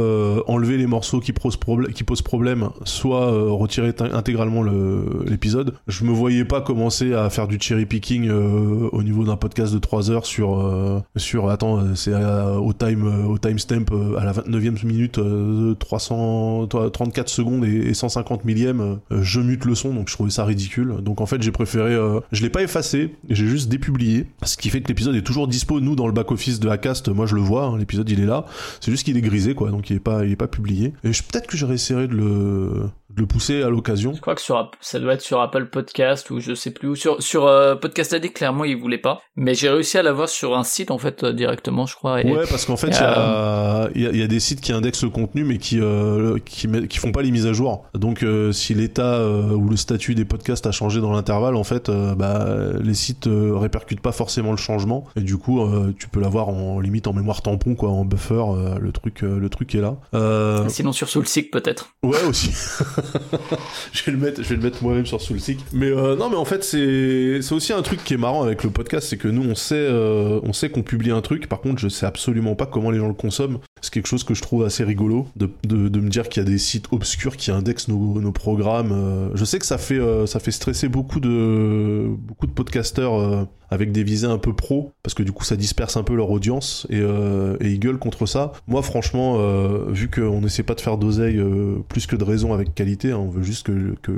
[0.46, 5.74] enlever les morceaux qui posent problème, qui posent problème, soit retirer intégralement le- l'épisode.
[5.86, 9.78] Je me voyais pas commencer à faire du cherry picking au niveau d'un podcast de
[9.78, 13.84] 3 heures sur sur attends c'est au time au timestamp
[14.18, 18.80] à la 29e minute euh, 334 secondes et, et 150 millième
[19.12, 20.97] euh, je mute le son donc je trouvais ça ridicule.
[21.03, 24.26] Donc en fait j'ai préféré euh, je l'ai pas effacé j'ai juste dépublié.
[24.44, 27.09] Ce qui fait que l'épisode est toujours dispo nous dans le back office de Acast.
[27.09, 28.47] Moi je le vois hein, l'épisode il est là.
[28.80, 30.92] C'est juste qu'il est grisé quoi donc il est pas il est pas publié.
[31.05, 34.40] Et peut-être que j'aurais essayé de le de le pousser à l'occasion Je crois que
[34.40, 36.94] sur ça doit être sur Apple Podcast ou je sais plus où.
[36.94, 39.20] Sur sur euh, Podcast Addict, clairement, il voulait pas.
[39.36, 42.22] Mais j'ai réussi à l'avoir sur un site en fait euh, directement, je crois.
[42.22, 42.30] Et...
[42.30, 44.72] Ouais, parce qu'en fait, il y, a, il y a- y a des sites qui
[44.72, 47.84] indexent le contenu, mais qui euh, qui, met- qui font pas les mises à jour.
[47.94, 51.64] Donc, euh, si l'état euh, ou le statut des podcasts a changé dans l'intervalle, en
[51.64, 52.46] fait, euh, bah,
[52.80, 55.04] les sites euh, répercutent pas forcément le changement.
[55.16, 58.34] Et du coup, euh, tu peux l'avoir en limite en mémoire tampon, quoi, en buffer.
[58.34, 59.96] euh, le truc, euh, le truc est là.
[60.14, 61.90] Euh, Sinon sur Soulseek peut-être.
[62.02, 62.50] Ouais aussi.
[63.92, 65.59] je vais le mettre, je vais le mettre moi-même sur Soulseek.
[65.72, 68.70] Mais euh, non, mais en fait c'est aussi un truc qui est marrant avec le
[68.70, 71.48] podcast, c'est que nous on sait euh, on sait qu'on publie un truc.
[71.48, 73.59] Par contre, je sais absolument pas comment les gens le consomment.
[73.80, 76.59] C'est quelque chose que je trouve assez rigolo de, me dire qu'il y a des
[76.59, 78.92] sites obscurs qui indexent nos, programmes.
[78.92, 84.26] Euh, Je sais que ça fait stresser beaucoup de beaucoup de podcasteurs avec des visées
[84.26, 87.56] un peu pro parce que du coup ça disperse un peu leur audience et, euh,
[87.60, 88.52] ils gueulent contre ça.
[88.66, 92.52] Moi franchement, euh, vu qu'on n'essaie pas de faire d'oseille euh, plus que de raison
[92.52, 94.12] avec qualité, hein, on veut juste que, que,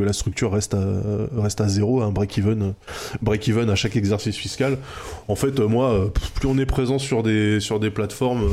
[0.00, 0.86] la structure reste à,
[1.36, 2.74] reste à zéro, un break-even
[3.20, 4.78] break even à chaque exercice fiscal.
[5.26, 8.48] En fait, moi, plus on est présent sur des, sur des plateformes,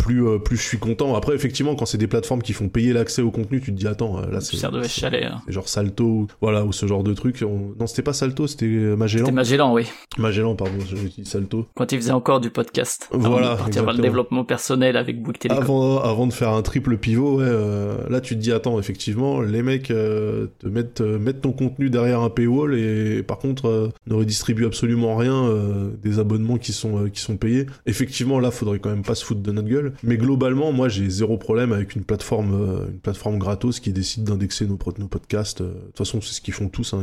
[0.00, 1.14] plus, euh, plus je suis content.
[1.14, 3.86] Après, effectivement, quand c'est des plateformes qui font payer l'accès au contenu, tu te dis,
[3.86, 4.56] attends, euh, là c'est...
[4.56, 5.24] C'est- chaler.
[5.24, 5.42] hein.
[5.46, 7.44] genre Salto, ou- voilà, ou ce genre de truc.
[7.46, 9.26] On- Non, c'était pas Salto, c'était Magellan.
[9.26, 9.84] C'était Magellan, oui.
[10.18, 11.66] Magellan, pardon, j'ai dit Salto.
[11.74, 13.08] Quand il faisait encore du podcast.
[13.12, 15.62] Avant Voilà, de partir vers le développement personnel avec Bouygues Télécom.
[15.62, 19.40] Avant, avant de faire un triple pivot, ouais, euh, là tu te dis attends, effectivement,
[19.40, 23.88] les mecs euh, te mettent, mettent ton contenu derrière un paywall et par contre euh,
[24.06, 27.66] ne redistribuent absolument rien euh, des abonnements qui sont, euh, qui sont payés.
[27.86, 29.89] Effectivement, là, faudrait quand même pas se foutre de notre gueule.
[30.02, 32.98] Mais globalement, moi j'ai zéro problème avec une plateforme, euh, une
[33.38, 35.60] gratos qui décide d'indexer nos, podcasts.
[35.60, 36.94] Euh, De toute façon, c'est ce qu'ils font tous.
[36.94, 37.02] hein.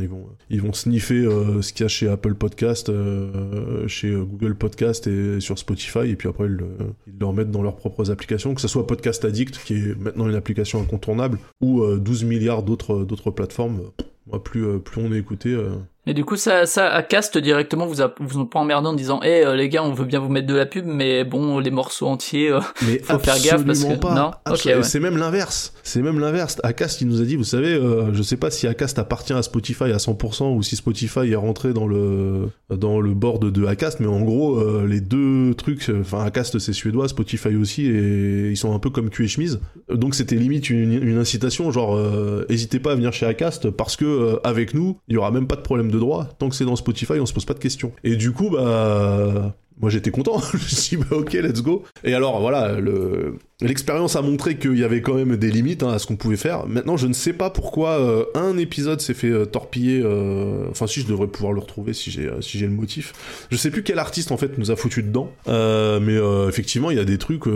[0.50, 2.90] Ils, vont, sniffer euh, ce qu'il y a chez Apple Podcast,
[3.86, 6.68] chez Google Podcast et sur Spotify, et puis après ils, le-
[7.06, 10.34] ils remettent dans leurs propres applications, que ce soit Podcast Addict, qui est maintenant une
[10.34, 13.80] application incontournable, ou euh, 12 milliards d'autres plateformes.
[14.30, 15.70] Moi, plus, euh, plus on est écouté, euh,
[16.06, 18.92] Mais du coup, ça, ça, à Cast directement, vous a, vous ont pas emmerdé en
[18.92, 21.58] disant, eh euh, les gars, on veut bien vous mettre de la pub, mais bon,
[21.58, 24.14] les morceaux entiers, euh, Mais faut faire gaffe parce que absolument pas.
[24.14, 24.52] non.
[24.52, 24.82] Ouais.
[24.82, 25.72] C'est même l'inverse.
[25.82, 26.58] C'est même l'inverse.
[26.62, 29.42] Acast, il nous a dit, vous savez, euh, je sais pas si Acast appartient à
[29.42, 34.00] Spotify à 100% ou si Spotify est rentré dans le dans le board de Acast,
[34.00, 38.56] mais en gros, euh, les deux trucs, enfin Acast c'est suédois, Spotify aussi, et ils
[38.58, 39.60] sont un peu comme cul et chemise.
[39.90, 43.96] Donc c'était limite une, une incitation, genre, euh, hésitez pas à venir chez Acast parce
[43.96, 46.24] que euh, avec nous, il y aura même pas de problème de droit.
[46.38, 47.92] Tant que c'est dans Spotify, on se pose pas de questions.
[48.04, 51.84] Et du coup, bah moi j'étais content, je me suis dit bah ok let's go.
[52.04, 53.38] Et alors voilà, le...
[53.60, 56.36] l'expérience a montré qu'il y avait quand même des limites hein, à ce qu'on pouvait
[56.36, 56.66] faire.
[56.66, 60.86] Maintenant je ne sais pas pourquoi euh, un épisode s'est fait euh, torpiller, euh, enfin
[60.86, 63.46] si je devrais pouvoir le retrouver si j'ai si j'ai le motif.
[63.50, 66.16] Je sais plus quel artiste en fait nous a foutu dedans, mais
[66.48, 67.46] effectivement il y a des trucs,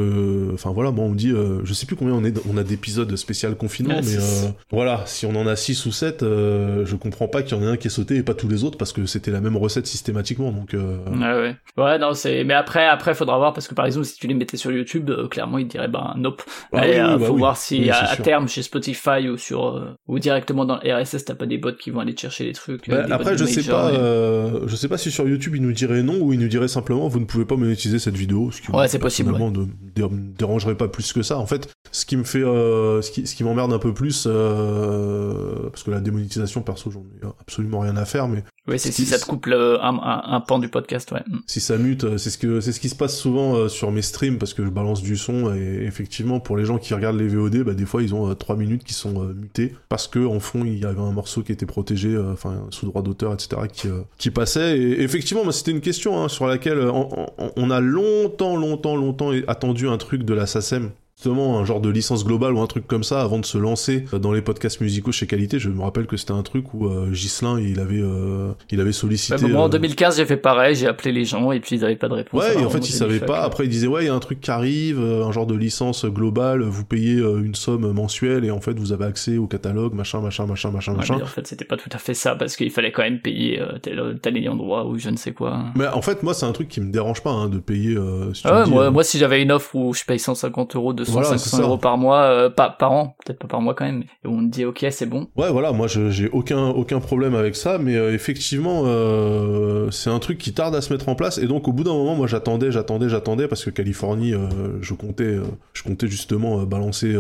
[0.53, 1.33] enfin voilà moi on me dit,
[1.65, 5.27] je sais plus combien on, est, on a d'épisodes spécial confinement, Ah, mais voilà si
[5.27, 7.87] on en a 6 ou 7, je comprends pas qu'il y en ait un qui
[7.89, 10.75] est sauté et pas tous les autres parce que c'était la même recette systématiquement donc...
[10.75, 11.57] euh, Ouais, ouais.
[11.83, 14.35] Ouais, non, c'est, mais après, après, faudra voir, parce que par exemple, si tu les
[14.35, 16.43] mettais sur YouTube, clairement, ils diraient, ben, nope.
[16.73, 17.39] Ah oui, euh, bah faut oui.
[17.39, 21.25] voir si Oui, à, terme, chez Spotify ou sur, euh, ou directement dans le RSS,
[21.27, 22.89] t'as pas des bots qui vont aller te chercher les trucs.
[22.89, 25.55] euh, Bah, des après, je sais pas, et- euh, je sais pas si sur YouTube
[25.55, 28.17] il nous dirait non ou il nous dirait simplement vous ne pouvez pas monétiser cette
[28.17, 28.51] vidéo.
[28.51, 31.39] Ce qui Ouais, c'est possible, personnellement, ne dé- me dérangerait pas plus que ça.
[31.39, 34.27] En fait, ce qui me fait, euh, ce qui, ce qui m'emmerde un peu plus,
[34.27, 38.93] euh, parce que la démonétisation perso, j'en ai absolument rien à faire, mais Ouais, c'est
[38.93, 41.23] si ça te coupe le, un, un, un pan du podcast, ouais.
[41.27, 41.39] Mm.
[41.49, 43.91] si ça mute, euh, c'est ce que c'est ce qui se passe souvent euh, sur
[43.91, 47.19] mes streams parce que je balance du son et effectivement pour les gens qui regardent
[47.19, 50.25] les VOD, bah, des fois ils ont euh, trois minutes qui sont mutés parce que
[50.25, 53.63] en fond il y avait un morceau qui était protégé, enfin sous droit d'auteur, etc.
[53.73, 54.79] qui qui passait.
[54.79, 57.09] Et effectivement, moi, c'était une question hein, sur laquelle on,
[57.39, 60.91] on- on a longtemps, longtemps, longtemps attendu un truc de la SACEM
[61.23, 64.05] justement un genre de licence globale ou un truc comme ça avant de se lancer
[64.13, 65.61] dans les podcasts musicaux chez Qualité.
[65.61, 68.91] Je me rappelle que c'était un truc où euh, Ghislain il avait euh, il avait
[68.93, 69.47] sollicité.
[69.47, 71.95] Moi, en euh, 2015, j'ai fait pareil, j'ai appelé les gens et puis ils avaient
[71.95, 72.43] pas de réponse.
[72.43, 73.43] Ouais, et en fait, ils savaient pas.
[73.43, 75.55] Après, ils disaient, ouais, il y a un truc qui arrive, euh, un genre de
[75.55, 79.47] licence globale, vous payez euh, une somme mensuelle et en fait, vous avez accès au
[79.47, 81.17] catalogue, machin, machin, machin, machin, Ouais, machin.
[81.19, 83.61] mais en fait, c'était pas tout à fait ça parce qu'il fallait quand même payer
[83.61, 85.67] euh, tel, tel ayant droit ou je ne sais quoi.
[85.77, 87.95] Mais en fait, moi, c'est un truc qui me dérange pas hein, de payer.
[87.97, 89.95] euh, si tu Ah me ouais, dis, moi, euh, moi, si j'avais une offre où
[89.95, 91.63] je paye 150 euros, 200, Voilà, c'est 500 ça.
[91.63, 94.39] euros par mois, euh, pas par an, peut-être pas par mois quand même, et on
[94.39, 95.29] me dit ok, c'est bon.
[95.37, 100.19] Ouais, voilà, moi j'ai aucun, aucun problème avec ça, mais euh, effectivement, euh, c'est un
[100.19, 102.27] truc qui tarde à se mettre en place, et donc au bout d'un moment, moi
[102.27, 104.35] j'attendais, j'attendais, j'attendais, parce que Californie,
[104.81, 105.39] je comptais,
[105.73, 107.15] je comptais justement balancer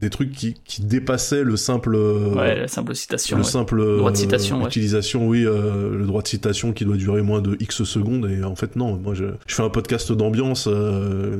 [0.00, 3.36] des trucs qui, qui dépassaient le simple, ouais, la simple citation.
[3.36, 3.48] le ouais.
[3.48, 4.66] simple Droit de citation, ouais.
[4.66, 8.56] utilisation, oui, le droit de citation qui doit durer moins de X secondes, et en
[8.56, 10.68] fait non, moi je, je fais un podcast d'ambiance,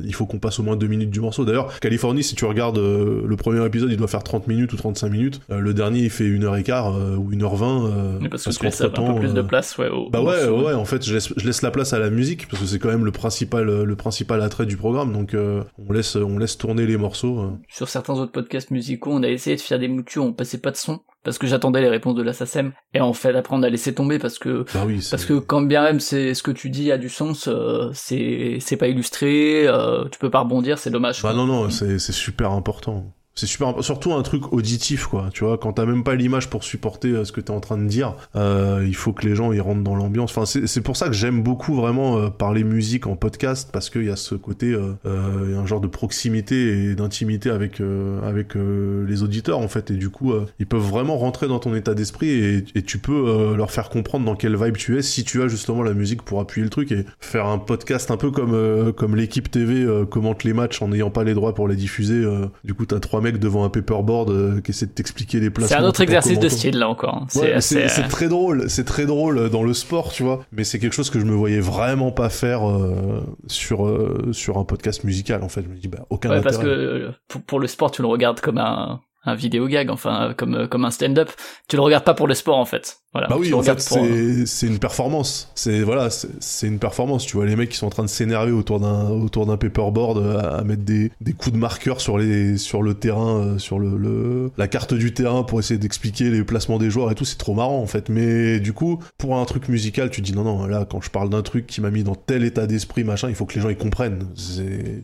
[0.05, 1.45] il faut qu'on passe au moins deux minutes du morceau.
[1.47, 4.77] D'ailleurs, Californie, si tu regardes euh, le premier épisode, il doit faire 30 minutes ou
[4.77, 7.57] 35 minutes, Euh, le dernier il fait une heure et quart euh, ou une heure
[7.57, 7.87] vingt.
[7.87, 9.89] euh, Mais parce que tu laisses un peu plus de place, ouais.
[9.89, 12.11] Au, Bah ouais, morceau, ouais, en fait, je laisse, je laisse la place à la
[12.11, 15.13] musique parce que c'est quand même le principal, le principal attrait du programme.
[15.13, 17.53] Donc, on laisse, on laisse tourner les morceaux.
[17.69, 20.71] Sur certains autres podcasts musicaux, on a essayé de faire des moutures, on passait pas
[20.71, 23.63] de son parce que j'attendais les réponses de la SACEM et en fait après on
[23.63, 26.51] a laissé tomber parce que oui, c'est- parce que quand bien même c'est ce que
[26.53, 30.79] tu dis a du sens, euh, c'est c'est pas illustré, euh, tu peux pas rebondir,
[30.79, 31.23] c'est dommage.
[31.23, 33.13] Bah non, non, c'est c'est super important.
[33.39, 36.65] C'est super surtout un truc auditif quoi, tu vois, quand t'as même pas l'image pour
[36.65, 39.53] supporter euh, ce que t'es en train de dire, euh, il faut que les gens
[39.53, 40.31] ils rentrent dans l'ambiance.
[40.35, 44.05] Enfin, c'est pour ça que j'aime beaucoup vraiment euh, parler musique en podcast parce qu'il
[44.05, 44.75] y a ce côté,
[45.05, 47.83] un genre de proximité et d'intimité avec
[48.23, 51.95] avec les auditeurs en fait, et du coup ils peuvent vraiment rentrer dans ton état
[51.95, 55.49] d'esprit et, tu peux leur faire comprendre dans quelle vibe tu es si tu as
[55.49, 59.17] justement la musique pour appuyer le truc et faire un podcast un peu comme comme
[59.17, 62.25] l'équipe TV commente les matchs en n'ayant pas les droits pour les diffuser.
[62.65, 65.77] du coup, t'as trois devant un paperboard euh, qui essaient de t'expliquer les placements.
[65.79, 67.15] C'est un autre exercice de style là encore.
[67.15, 67.27] hein.
[67.41, 70.45] Ouais, C'est assez, euh, très drôle, c'est très drôle dans le sport, tu vois.
[70.53, 74.59] Mais c'est quelque chose que je me voyais vraiment pas faire euh, sur euh, sur
[74.59, 75.43] un podcast musical.
[75.43, 76.53] En fait, je me dis bah aucun Ouais, intérêt.
[76.55, 79.91] parce que euh, pour, pour le sport, tu le regardes comme un, un vidéo gag,
[79.91, 81.31] enfin, comme, euh, comme un stand-up.
[81.69, 82.99] Tu le regardes pas pour le sport, en fait.
[83.17, 83.29] Voilà.
[83.29, 85.51] Bah oui, en fait, euh, c'est une performance.
[85.55, 87.25] C'est voilà, c'est une performance.
[87.25, 90.19] Tu vois les mecs qui sont en train de s'énerver autour d'un autour d'un paperboard
[90.19, 93.59] euh, à, à mettre des, des coups de marqueur sur les sur le terrain, euh,
[93.59, 97.15] sur le, le la carte du terrain pour essayer d'expliquer les placements des joueurs et
[97.15, 97.25] tout.
[97.25, 98.11] C'est trop marrant en fait.
[98.11, 101.09] Mais du coup, pour un truc musical, tu te dis non non là quand je
[101.11, 103.61] parle d'un truc qui m'a mis dans tel état d'esprit machin, il faut que les
[103.63, 104.27] gens y comprennent.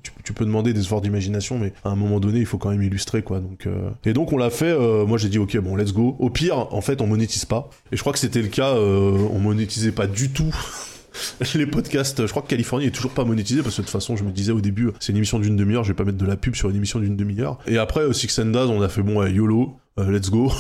[0.02, 2.70] Tu, tu peux demander des efforts d'imagination, mais à un moment donné, il faut quand
[2.70, 3.40] même illustrer quoi.
[3.40, 4.66] Donc euh, et donc on l'a fait.
[4.70, 6.16] euh, moi j'ai dit ok bon let's go.
[6.18, 7.70] Au pire, en fait, on monétise pas.
[7.90, 8.74] Et crois que c'était le cas.
[8.74, 10.54] euh, on monétisait pas du tout.
[11.54, 14.16] Les podcasts, je crois que Californie est toujours pas monétisé parce que de toute façon,
[14.16, 16.26] je me disais au début, c'est une émission d'une demi-heure, je vais pas mettre de
[16.26, 17.58] la pub sur une émission d'une demi-heure.
[17.66, 20.50] Et après, euh, Six and on a fait bon, ouais, YOLO, euh, let's go,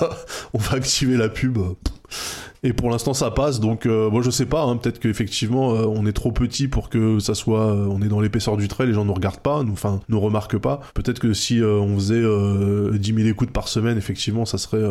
[0.54, 1.58] on va activer la pub.
[2.62, 3.60] Et pour l'instant, ça passe.
[3.60, 4.62] Donc, euh, moi, je sais pas.
[4.62, 7.66] Hein, Peut-être qu'effectivement, euh, on est trop petit pour que ça soit.
[7.72, 10.20] euh, on est dans l'épaisseur du trait, les gens nous regardent pas, nous, enfin, nous
[10.20, 10.80] remarquent pas.
[10.94, 14.82] Peut-être que si on faisait euh, 10 000 écoutes par semaine, effectivement, ça serait,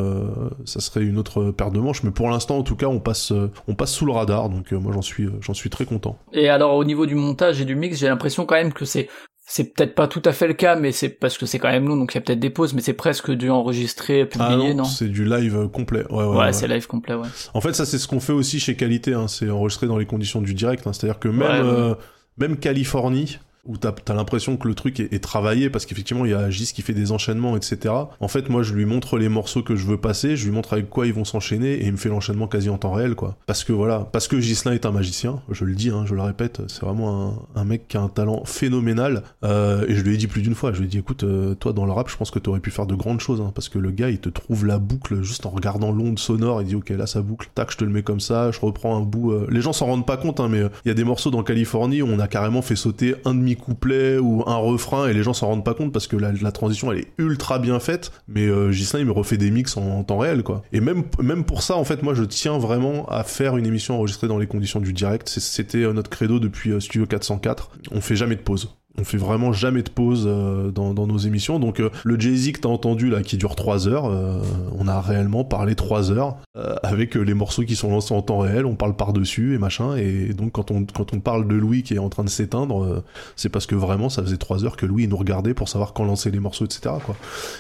[0.65, 2.03] ça serait une autre paire de manches.
[2.03, 3.33] Mais pour l'instant, en tout cas, on passe,
[3.67, 4.49] on passe sous le radar.
[4.49, 6.17] Donc, moi, j'en suis, j'en suis très content.
[6.33, 9.09] Et alors au niveau du montage et du mix, j'ai l'impression quand même que c'est
[9.49, 11.87] c'est peut-être pas tout à fait le cas, mais c'est parce que c'est quand même
[11.87, 14.57] long, donc il y a peut-être des pauses, mais c'est presque du enregistré, publié, Ah
[14.57, 16.03] non, non, c'est du live euh, complet.
[16.09, 16.53] Ouais, ouais, Ouais, ouais.
[16.53, 17.27] c'est live complet, ouais.
[17.53, 19.13] En fait, ça, c'est ce qu'on fait aussi chez Qualité.
[19.13, 19.27] Hein.
[19.29, 20.85] C'est enregistré dans les conditions du direct.
[20.85, 20.91] hein.
[20.91, 21.95] C'est-à-dire que même, euh,
[22.37, 26.33] même Californie, où t'as as, l'impression que le truc est, travaillé, parce qu'effectivement, il y
[26.33, 27.93] a Gis qui fait des enchaînements, etc.
[28.19, 30.73] En fait, moi, je lui montre les morceaux que je veux passer, je lui montre
[30.73, 33.35] avec quoi ils vont s'enchaîner, et il me fait l'enchaînement quasi en temps réel, quoi.
[33.45, 36.21] Parce que voilà, parce que Gislin est un magicien, je le dis, hein, je le
[36.21, 39.23] répète, c'est vraiment un, mec qui a un talent phénoménal.
[39.43, 41.53] Euh, et je lui ai dit plus d'une fois, je lui ai dit, écoute, euh,
[41.55, 43.67] toi, dans le rap, je pense que t'aurais pu faire de grandes choses, hein, parce
[43.69, 46.75] que le gars, il te trouve la boucle juste en regardant l'onde sonore, il dit,
[46.75, 49.31] ok, là, ça boucle, tac, je te le mets comme ça, je reprends un bout.
[49.31, 51.43] euh, Les gens s'en rendent pas compte, hein, mais il y a des morceaux dans
[51.43, 55.33] Californie où on a carrément fait sauter un demi-couplet ou un refrain, et les gens
[55.33, 58.71] s'en rendent pas compte parce que la, transition, elle est ultra bien faite, mais euh,
[58.71, 60.63] il me refait des mix en, temps réel, quoi.
[60.71, 63.95] Et même, même pour ça, en fait, moi, je tiens vraiment à faire une émission
[63.95, 65.27] enregistrée dans les conditions du direct.
[65.27, 67.71] C'était euh, notre credo depuis euh, Studio 404.
[67.91, 68.76] On fait jamais de pause.
[68.99, 71.59] On fait vraiment jamais de pause euh, dans, dans nos émissions.
[71.59, 74.39] Donc euh, le Jay-Z que t'as entendu là, qui dure 3 heures, euh,
[74.79, 78.21] on a réellement parlé 3 heures euh, avec euh, les morceaux qui sont lancés en
[78.23, 78.65] temps réel.
[78.65, 79.95] On parle par-dessus et machin.
[79.97, 82.83] Et donc quand on, quand on parle de Louis qui est en train de s'éteindre,
[82.83, 83.03] euh,
[83.35, 86.03] c'est parce que vraiment ça faisait 3 heures que Louis nous regardait pour savoir quand
[86.03, 86.95] lancer les morceaux, etc.
[87.05, 87.15] Quoi.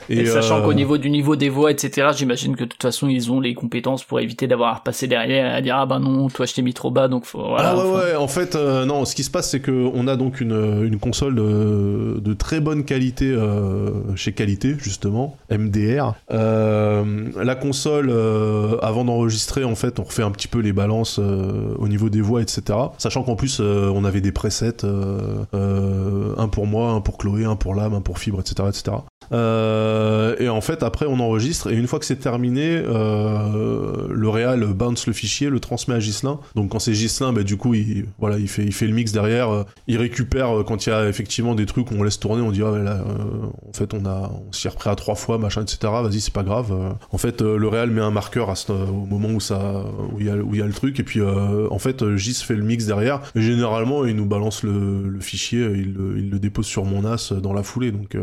[0.09, 3.07] Et, sachant euh, qu'au niveau du niveau des voix, etc., j'imagine que de toute façon
[3.09, 5.99] ils ont les compétences pour éviter d'avoir à repasser derrière et à dire ah bah
[5.99, 7.69] non, toi je t'ai mis trop bas, donc faut, voilà.
[7.71, 10.07] ah ouais, faut- ouais, en fait, euh, non, ce qui se passe, c'est que on
[10.07, 16.15] a donc une, une console de, de très bonne qualité euh, chez Qualité, justement, MDR.
[16.31, 21.19] Euh, la console, euh, avant d'enregistrer, en fait, on refait un petit peu les balances
[21.19, 22.61] euh, au niveau des voix, etc.
[22.97, 27.17] Sachant qu'en plus, euh, on avait des presets, euh, euh, un pour moi, un pour
[27.17, 28.97] Chloé, un pour Lame, un pour Fibre, etc., etc.
[29.31, 34.29] Euh, et en fait, après, on enregistre, et une fois que c'est terminé, euh, le
[34.29, 36.39] Real bounce le fichier, le transmet à Gislin.
[36.55, 39.11] Donc quand c'est Gislin, bah, du coup, il, voilà, il, fait, il fait le mix
[39.11, 42.19] derrière, euh, il récupère euh, quand il y a effectivement des trucs où on laisse
[42.19, 44.95] tourner, on dit, ah, là, euh, en fait, on, a, on s'y est repris à
[44.95, 45.77] trois fois, machin, etc.
[45.83, 46.71] Vas-y, c'est pas grave.
[46.71, 50.27] Euh, en fait, euh, le Real met un marqueur au moment où ça, où il
[50.27, 52.63] y a, y a le truc, et puis euh, en fait, euh, Gis fait le
[52.63, 53.21] mix derrière.
[53.35, 57.33] Généralement, il nous balance le, le fichier, il, le- il le dépose sur mon NAS
[57.41, 57.91] dans la foulée.
[57.91, 58.15] Donc,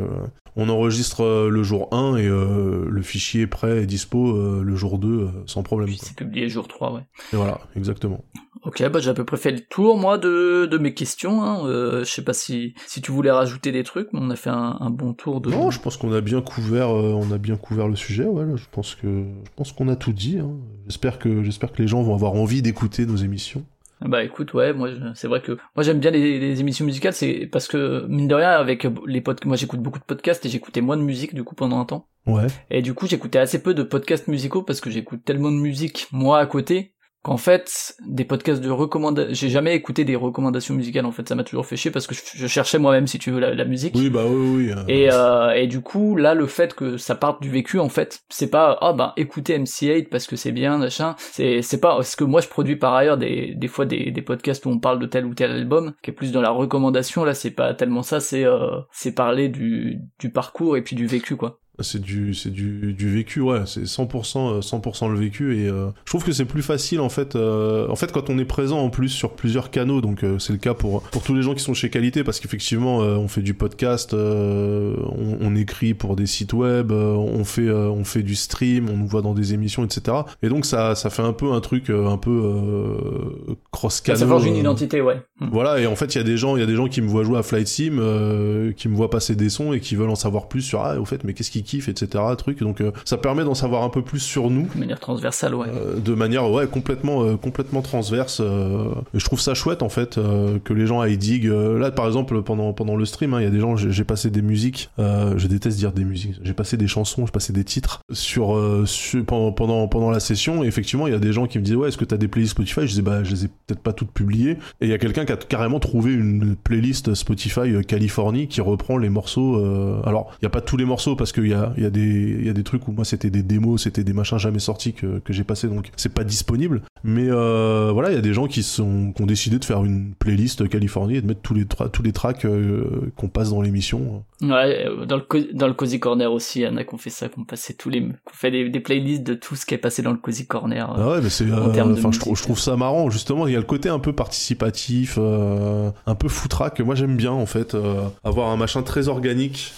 [0.57, 4.63] on enregistre euh, le jour 1 et euh, le fichier est prêt et dispo euh,
[4.65, 5.89] le jour 2 euh, sans problème.
[5.89, 7.01] Puis c'est publié jour 3, ouais.
[7.33, 8.25] Et voilà, exactement.
[8.63, 11.43] Ok, bah j'ai à peu près fait le tour moi de, de mes questions.
[11.43, 11.67] Hein.
[11.67, 14.49] Euh, je sais pas si si tu voulais rajouter des trucs, mais on a fait
[14.49, 15.51] un, un bon tour de.
[15.51, 18.25] Non, je pense qu'on a bien couvert, euh, on a bien couvert le sujet.
[18.25, 20.39] Ouais, là, je pense que, je pense qu'on a tout dit.
[20.39, 20.53] hein.
[20.87, 23.65] J'espère que, j'espère que les gens vont avoir envie d'écouter nos émissions.
[24.01, 27.47] Bah écoute, ouais, moi c'est vrai que moi j'aime bien les, les émissions musicales, c'est
[27.51, 30.81] parce que mine de rien avec les podcasts, moi j'écoute beaucoup de podcasts et j'écoutais
[30.81, 32.07] moins de musique du coup pendant un temps.
[32.27, 32.47] Ouais.
[32.71, 36.09] Et du coup j'écoutais assez peu de podcasts musicaux parce que j'écoute tellement de musique
[36.13, 36.94] moi à côté
[37.25, 41.35] qu'en fait des podcasts de recommandations, j'ai jamais écouté des recommandations musicales en fait, ça
[41.35, 43.65] m'a toujours fait chier parce que je, je cherchais moi-même si tu veux la, la
[43.65, 43.95] musique.
[43.97, 44.71] Oui, bah oui, oui.
[44.73, 47.89] euh, Et, euh, et du coup, là, le fait que ça parte du vécu, en
[47.89, 51.17] fait, c'est pas, ah ben, écoutez MC8 parce que c'est bien, machin.
[51.19, 54.23] C'est, c'est pas, parce que moi, je produis par ailleurs des, des fois des, des
[54.23, 57.25] podcasts où on parle de tel ou tel album, qui est plus dans la recommandation.
[57.25, 61.07] Là, c'est pas tellement ça, c'est, euh, c'est parler du, du parcours et puis du
[61.07, 61.59] vécu, quoi.
[61.81, 63.63] C'est du, c'est du, du vécu, ouais.
[63.67, 65.59] C'est 100%, euh, 100% le vécu.
[65.59, 67.35] Et euh, je trouve que c'est plus facile, en fait.
[67.35, 70.53] euh, en fait, quand on est présent en plus sur plusieurs canaux, donc euh, c'est
[70.53, 73.27] le cas pour, pour tous les gens qui sont chez Qualité, parce qu'effectivement, euh, on
[73.27, 77.89] fait du podcast, euh, on, on écrit pour des sites web, euh, on fait, euh,
[77.91, 80.17] on fait du stream, on nous voit dans des émissions, etc.
[80.45, 84.03] Et donc ça, ça fait un peu un truc euh, un peu euh, cross Ça,
[84.03, 84.19] canal.
[84.21, 85.21] ça forge une identité, ouais.
[85.41, 85.49] Hmm.
[85.51, 87.01] Voilà, et en fait, il y a des gens, il y a des gens qui
[87.03, 89.97] me voient jouer à Flight Sim, euh, qui me voient passer des sons et qui
[89.97, 92.23] veulent en savoir plus sur ah, au fait, mais qu'est-ce qu'ils kiffent, etc.
[92.39, 92.61] Truc.
[92.61, 94.69] Donc, euh, ça permet d'en savoir un peu plus sur nous.
[94.75, 95.67] De manière transversale, ouais.
[95.69, 100.19] euh, de manière ouais complètement euh, complètement transverse et je trouve ça chouette en fait
[100.65, 103.47] que les gens aillent dig là par exemple pendant pendant le stream hein, il y
[103.47, 106.87] a des gens j'ai passé des musiques je déteste dire des musiques j'ai passé des
[106.87, 111.13] chansons j'ai passé des titres sur, sur- pendant pendant pendant la session et effectivement il
[111.13, 112.83] y a des gens qui me disaient ouais est-ce que t'as des playlists Spotify?
[112.83, 115.25] Je disais bah je les ai peut-être pas toutes publiées et il y a quelqu'un
[115.25, 120.45] qui a carrément trouvé une playlist Spotify Californie qui reprend les morceaux euh, alors il
[120.45, 122.49] y a pas tous les morceaux parce qu'il y y a, y, a des, y
[122.49, 125.33] a des trucs où moi c'était des démos, c'était des machins jamais sortis que, que
[125.33, 126.83] j'ai passé, donc c'est pas disponible.
[127.07, 129.85] Mais euh, voilà, il y a des gens qui, sont, qui ont décidé de faire
[129.85, 133.61] une playlist Californie et de mettre tous les, tous les tracks euh, qu'on passe dans
[133.61, 134.25] l'émission.
[134.41, 136.99] Ouais, euh, dans le, dans le Cozy Corner aussi, il y en a qui ont
[136.99, 139.67] fait ça, qui ont passé tous les, qu'on fait des, des, playlists de tout ce
[139.67, 140.91] qui est passé dans le Cozy Corner.
[140.97, 143.61] Ah ouais, mais c'est, enfin, je, trouve, je trouve ça marrant, justement, il y a
[143.61, 147.77] le côté un peu participatif, un peu foutraque, que moi j'aime bien en fait,
[148.25, 149.73] avoir un machin très organique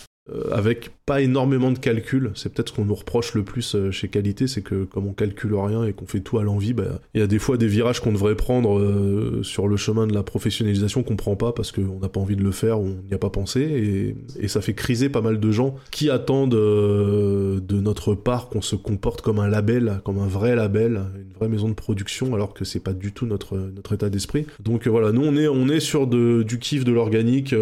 [0.50, 2.32] avec pas énormément de calcul.
[2.34, 5.12] C'est peut-être ce qu'on nous reproche le plus euh, chez Qualité, c'est que comme on
[5.12, 7.68] calcule rien et qu'on fait tout à l'envie, bah, il y a des fois des
[7.68, 11.70] virages qu'on devrait prendre euh, sur le chemin de la professionnalisation qu'on prend pas parce
[11.70, 14.74] qu'on n'a pas envie de le faire on n'y a pas pensé et, ça fait
[14.74, 19.48] criser pas mal de gens qui attendent de notre part qu'on se comporte comme un
[19.48, 23.12] label, comme un vrai label, une vraie maison de production alors que c'est pas du
[23.12, 24.46] tout notre, notre état d'esprit.
[24.60, 27.54] Donc voilà, nous on est, on est sur de, du kiff de l'organique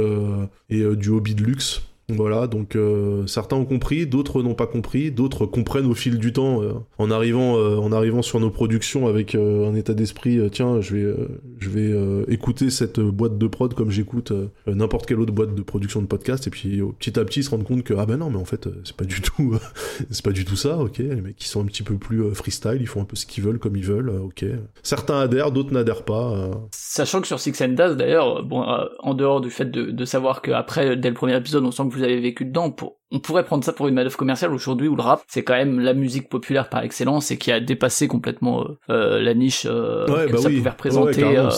[0.71, 1.83] et du hobby de luxe.
[2.11, 6.35] Voilà, donc euh, certains ont compris, d'autres n'ont pas compris, d'autres comprennent au fil du
[6.35, 10.83] temps euh, en arrivant euh, en arrivant sur nos productions avec un état d'esprit tiens,
[10.83, 11.15] je vais
[11.59, 11.95] je vais
[12.29, 14.33] écouter cette boîte de prod comme j'écoute
[14.67, 17.51] n'importe quelle autre boîte de production de podcast et puis petit à petit ils se
[17.51, 19.57] rendent compte que ah ben non, mais en fait c'est pas du tout
[20.11, 22.79] c'est pas du tout ça, OK, les mecs qui sont un petit peu plus freestyle,
[22.81, 24.45] ils font un peu ce qu'ils veulent comme ils veulent, OK.
[24.83, 26.51] Certains adhèrent, d'autres n'adhèrent pas.
[26.73, 28.63] Sachant que sur Six and d'ailleurs, bon
[28.99, 31.85] en dehors du fait de, de savoir que après dès le premier épisode, on sent
[31.89, 32.75] que vous avez vécu dedans.
[33.11, 35.81] On pourrait prendre ça pour une manœuvre commerciale aujourd'hui où le rap, c'est quand même
[35.81, 40.07] la musique populaire par excellence et qui a dépassé complètement euh, euh, la niche euh,
[40.09, 40.59] ouais, que bah ça oui.
[40.59, 41.49] pouvait représenter.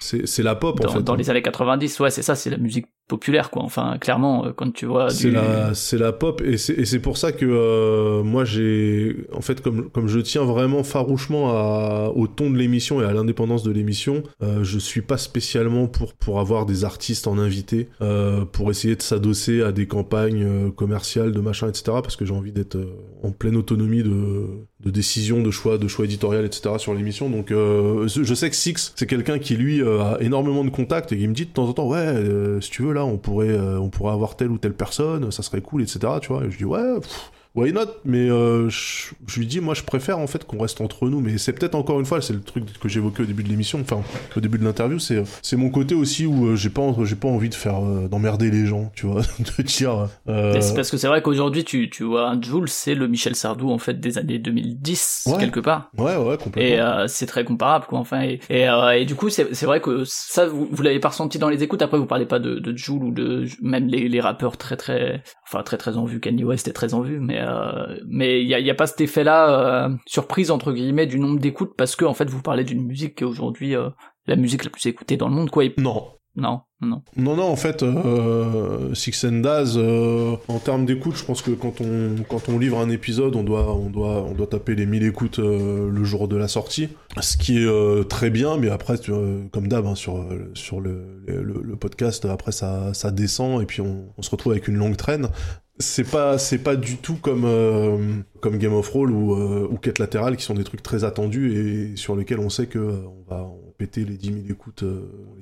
[0.00, 1.02] c'est la pop dans, en fait.
[1.02, 1.16] Dans hein.
[1.16, 3.62] les années 90, ouais, c'est ça, c'est la musique populaire quoi.
[3.62, 5.34] Enfin clairement euh, quand tu vois c'est du...
[5.34, 9.40] la c'est la pop et c'est et c'est pour ça que euh, moi j'ai en
[9.40, 13.62] fait comme comme je tiens vraiment farouchement à, au ton de l'émission et à l'indépendance
[13.62, 18.44] de l'émission euh, je suis pas spécialement pour pour avoir des artistes en invité euh,
[18.44, 22.52] pour essayer de s'adosser à des campagnes commerciales de machin etc parce que j'ai envie
[22.52, 22.78] d'être
[23.22, 24.46] en pleine autonomie de
[24.80, 27.30] de décision de choix de choix éditorial etc sur l'émission.
[27.30, 31.26] Donc je sais que Six c'est quelqu'un qui lui a énormément de contacts et qui
[31.26, 32.14] me dit de temps en temps ouais
[32.60, 35.42] si tu veux là on pourrait, euh, on pourrait avoir telle ou telle personne, ça
[35.42, 36.00] serait cool, etc.
[36.20, 36.94] Et je dis ouais,
[37.58, 37.86] why not?
[38.04, 41.20] Mais euh, je, je, lui dis, moi, je préfère en fait qu'on reste entre nous.
[41.20, 43.80] Mais c'est peut-être encore une fois, c'est le truc que j'évoquais au début de l'émission,
[43.80, 44.02] enfin
[44.36, 47.28] au début de l'interview, c'est c'est mon côté aussi où euh, j'ai pas j'ai pas
[47.28, 49.22] envie de faire euh, d'emmerder les gens, tu vois,
[49.58, 50.08] de dire.
[50.28, 50.60] Euh...
[50.60, 53.78] C'est parce que c'est vrai qu'aujourd'hui, tu tu vois, Jules, c'est le Michel Sardou en
[53.78, 55.38] fait des années 2010 ouais.
[55.38, 55.90] quelque part.
[55.98, 56.62] Ouais, ouais, complètement.
[56.62, 57.98] Et euh, c'est très comparable, quoi.
[57.98, 61.08] Enfin, et et, et du coup, c'est c'est vrai que ça, vous, vous l'avez pas
[61.08, 61.82] ressenti dans les écoutes.
[61.82, 65.22] Après, vous parlez pas de de Jules ou de même les les rappeurs très très
[65.46, 66.20] enfin très très en vue.
[66.20, 67.38] Kanye West est très en vue, mais
[68.06, 71.38] mais il y a, y a, pas cet effet-là euh, surprise entre guillemets du nombre
[71.38, 73.90] d'écoutes parce que en fait vous parlez d'une musique qui est aujourd'hui euh,
[74.26, 75.64] la musique la plus écoutée dans le monde quoi.
[75.64, 75.74] Et...
[75.78, 76.06] Non.
[76.38, 77.02] Non, non.
[77.16, 81.50] Non, non, en fait, euh, Six and Daz, euh, en termes d'écoute, je pense que
[81.50, 84.86] quand on, quand on livre un épisode, on doit, on doit, on doit taper les
[84.86, 86.90] 1000 écoutes euh, le jour de la sortie.
[87.20, 89.10] Ce qui est euh, très bien, mais après, tu,
[89.50, 93.80] comme d'hab, hein, sur, sur le, le, le, podcast, après, ça, ça descend et puis
[93.80, 95.30] on, on se retrouve avec une longue traîne
[95.78, 97.96] c'est pas c'est pas du tout comme euh,
[98.40, 101.54] comme Game of Roll ou euh, ou Quête latérale qui sont des trucs très attendus
[101.54, 104.82] et sur lesquels on sait que euh, on va péter les 10 000 écoutes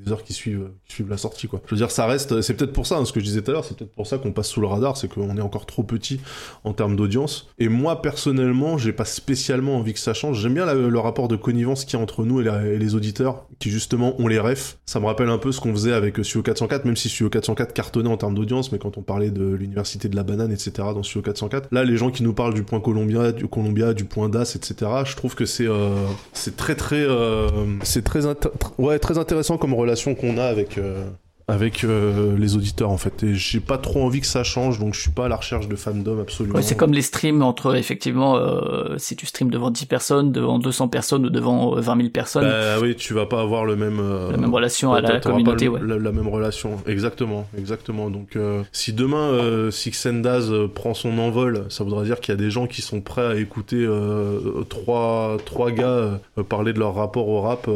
[0.05, 1.63] les heures qui suivent qui suivent la sortie quoi.
[1.65, 3.51] Je veux dire ça reste c'est peut-être pour ça hein, ce que je disais tout
[3.51, 5.65] à l'heure c'est peut-être pour ça qu'on passe sous le radar c'est qu'on est encore
[5.65, 6.21] trop petit
[6.65, 10.67] en termes d'audience et moi personnellement j'ai pas spécialement envie que ça change j'aime bien
[10.73, 14.29] le rapport de connivence qu'il y a entre nous et, les auditeurs qui justement ont
[14.29, 17.09] les refs ça me rappelle un peu ce qu'on faisait avec Studio 404 même si
[17.09, 20.53] Studio 404 cartonnait en termes d'audience mais quand on parlait de l'université de la banane,
[20.53, 20.73] etc.
[20.77, 21.69] dans Studio 404.
[21.73, 24.91] Là, les gens qui nous parlent du point Columbia, du point DAS, etc.
[25.05, 27.49] Je trouve que c'est euh, c'est très très euh,
[27.83, 28.21] c'est très
[28.79, 31.05] ouais très intéressant comme relation qu'on a avec euh,
[31.49, 33.23] avec euh, les auditeurs en fait.
[33.23, 35.69] Et j'ai pas trop envie que ça change donc je suis pas à la recherche
[35.69, 36.57] de fandom absolument.
[36.57, 40.59] Ouais, c'est comme les streams entre effectivement euh, si tu streams devant 10 personnes devant
[40.59, 44.01] 200 personnes ou devant 20 000 personnes bah oui tu vas pas avoir le même
[44.01, 45.81] euh, la même relation à la communauté le, ouais.
[45.83, 46.79] la, la, même relation.
[46.87, 48.11] Exactement exactement.
[48.11, 52.33] Donc euh, si demain euh, Six and Daz prend son envol ça voudra dire qu'il
[52.35, 53.87] y a des gens qui sont prêts à écouter
[54.69, 56.19] trois trois gars
[56.49, 57.69] parler de leur rapport au rap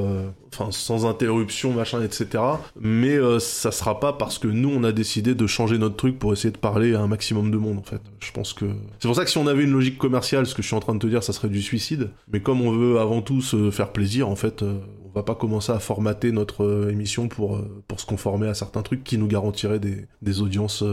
[0.52, 2.42] enfin sans interruption machin etc
[2.80, 6.18] mais euh, ça sera pas parce que nous on a décidé de changer notre truc
[6.18, 8.00] pour essayer de parler à un maximum de monde en fait.
[8.20, 8.66] Je pense que
[8.98, 10.80] c'est pour ça que si on avait une logique commerciale ce que je suis en
[10.80, 12.10] train de te dire ça serait du suicide.
[12.32, 14.78] Mais comme on veut avant tout se faire plaisir en fait euh,
[15.12, 18.54] on va pas commencer à formater notre euh, émission pour, euh, pour se conformer à
[18.54, 20.84] certains trucs qui nous garantiraient des, des audiences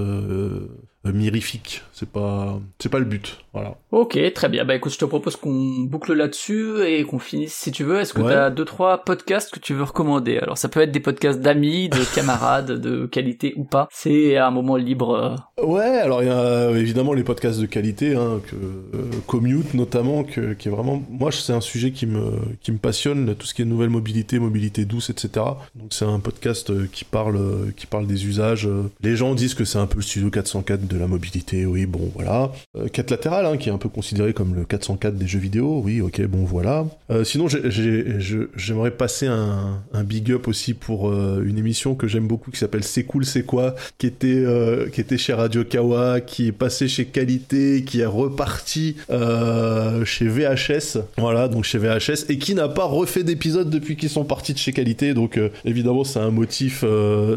[1.06, 1.84] euh, mirifiques.
[1.94, 3.38] C'est pas, c'est pas le but.
[3.54, 3.76] Voilà.
[3.92, 4.66] Ok, très bien.
[4.66, 8.00] Bah écoute, je te propose qu'on boucle là-dessus et qu'on finisse si tu veux.
[8.00, 8.32] Est-ce que Ouais.
[8.34, 10.38] tu as deux trois podcasts que tu veux recommander?
[10.38, 13.88] Alors ça peut être des podcasts d'amis, de camarades, de qualité ou pas.
[13.92, 15.38] C'est un moment libre.
[15.60, 15.64] euh.
[15.64, 19.74] Ouais, alors il y a euh, évidemment les podcasts de qualité, hein, que, euh, Commute
[19.74, 23.48] notamment, que, qui est vraiment, moi c'est un sujet qui me, qui me passionne, tout
[23.48, 25.46] ce qui est nouvelle mobilité, mobilité douce, etc.
[25.76, 27.40] Donc c'est un podcast qui parle,
[27.76, 28.70] qui parle des usages.
[29.02, 32.12] Les gens disent que c'est un peu le studio 404 de la mobilité, oui, bon
[32.14, 32.52] voilà.
[32.76, 35.82] Euh, 4 latéral, hein, qui est un peu considéré comme le 404 des jeux vidéo,
[35.84, 36.86] oui, ok, bon voilà.
[37.10, 42.52] Euh, sinon j'aimerais passer un, big up aussi pour euh, une émission que j'aime beaucoup
[42.52, 46.48] qui s'appelle C'est cool, c'est quoi qui était, euh, qui était chez Radio Kawa, qui
[46.48, 51.00] est passé chez Qualité, qui est reparti euh, chez VHS.
[51.18, 54.60] Voilà, donc chez VHS, et qui n'a pas refait d'épisode depuis qu'ils sont partis de
[54.60, 55.14] chez Qualité.
[55.14, 56.84] Donc évidemment, c'est un motif,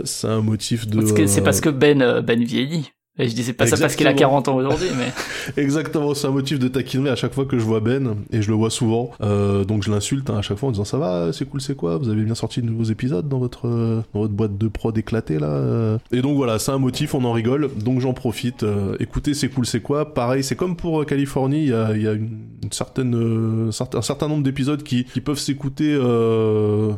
[0.04, 1.26] c'est un motif de.
[1.26, 2.90] C'est parce que Ben Ben vieillit.
[3.20, 4.42] Et je disais pas ça parce qu'il a Exactement.
[4.42, 5.12] 40 ans aujourd'hui, mais
[5.62, 8.48] Exactement, c'est un motif de taquinerie à chaque fois que je vois Ben, et je
[8.48, 9.10] le vois souvent.
[9.20, 11.76] Euh, donc je l'insulte hein, à chaque fois en disant ça va, c'est cool, c'est
[11.76, 14.68] quoi Vous avez bien sorti de nouveaux épisodes dans votre euh, dans votre boîte de
[14.68, 17.70] prod éclatée là euh Et donc voilà, c'est un motif, on en rigole.
[17.76, 18.62] Donc j'en profite.
[18.62, 22.06] Euh, écoutez, c'est cool, c'est quoi Pareil, c'est comme pour Californie, il y a, y
[22.06, 25.98] a une, une certaine certain- un certain nombre d'épisodes qui, qui peuvent s'écouter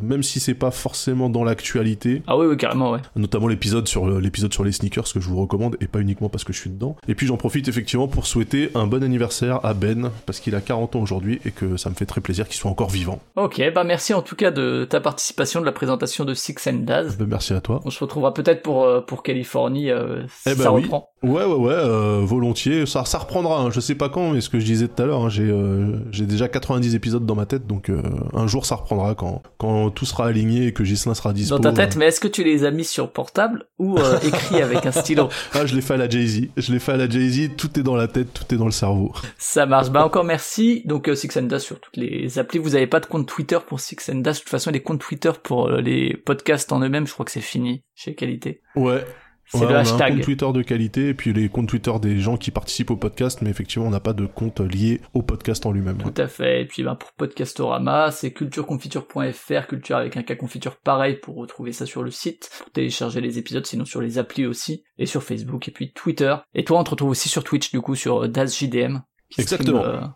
[0.01, 2.99] même si c'est pas forcément dans l'actualité ah oui, oui carrément ouais.
[3.15, 6.43] notamment l'épisode sur l'épisode sur les sneakers que je vous recommande et pas uniquement parce
[6.43, 6.95] que je suis dedans.
[7.07, 10.61] Et puis j'en profite effectivement pour souhaiter un bon anniversaire à Ben parce qu'il a
[10.61, 13.19] 40 ans aujourd'hui et que ça me fait très plaisir qu'il soit encore vivant.
[13.35, 16.83] Ok, bah merci en tout cas de ta participation de la présentation de Six and
[16.83, 17.17] Daz.
[17.17, 17.81] Ben, merci à toi.
[17.85, 20.83] On se retrouvera peut-être pour euh, pour Californie euh, si Eh ben ça oui.
[20.83, 21.09] reprend.
[21.23, 22.85] Ouais ouais ouais, euh, volontiers.
[22.85, 23.61] Ça, ça reprendra.
[23.61, 23.69] hein.
[23.71, 25.99] Je sais pas quand, mais ce que je disais tout à l'heure, hein, j'ai euh,
[26.11, 27.89] j'ai déjà 90 épisodes dans ma tête, donc
[28.33, 31.57] un jour ça reprendra quand quand tout sera aligné et que Gislin sera dispo.
[31.57, 34.85] Dans ta tête, mais est-ce que tu les as mis sur portable ou écrit avec
[34.85, 35.29] un stylo?
[35.53, 36.41] Ah, je l'ai fait à la Jay Z.
[36.57, 37.55] Je l'ai fait à la Jay Z.
[37.57, 39.13] Tout est dans la tête, tout est dans le cerveau.
[39.37, 39.89] Ça marche.
[39.89, 40.83] Bah encore merci.
[40.85, 42.59] Donc euh, Six and sur toutes les applis.
[42.59, 44.15] Vous avez pas de compte Twitter pour Six and.
[44.15, 47.31] De toute façon, les comptes Twitter pour euh, les podcasts en eux-mêmes, je crois que
[47.31, 48.61] c'est fini chez Qualité.
[48.75, 49.05] Ouais,
[49.45, 50.13] C'est Ouais, le on a un hashtag.
[50.15, 53.41] compte Twitter de qualité et puis les comptes Twitter des gens qui participent au podcast,
[53.41, 55.97] mais effectivement, on n'a pas de compte lié au podcast en lui-même.
[55.97, 56.61] Tout à fait.
[56.61, 61.71] Et puis ben, pour Podcastorama, c'est cultureconfiture.fr, culture avec un cas confiture pareil pour retrouver
[61.71, 65.23] ça sur le site, pour télécharger les épisodes, sinon sur les applis aussi, et sur
[65.23, 66.35] Facebook, et puis Twitter.
[66.53, 69.81] Et toi, on te retrouve aussi sur Twitch, du coup, sur qui Exactement.
[69.81, 70.07] stream, euh,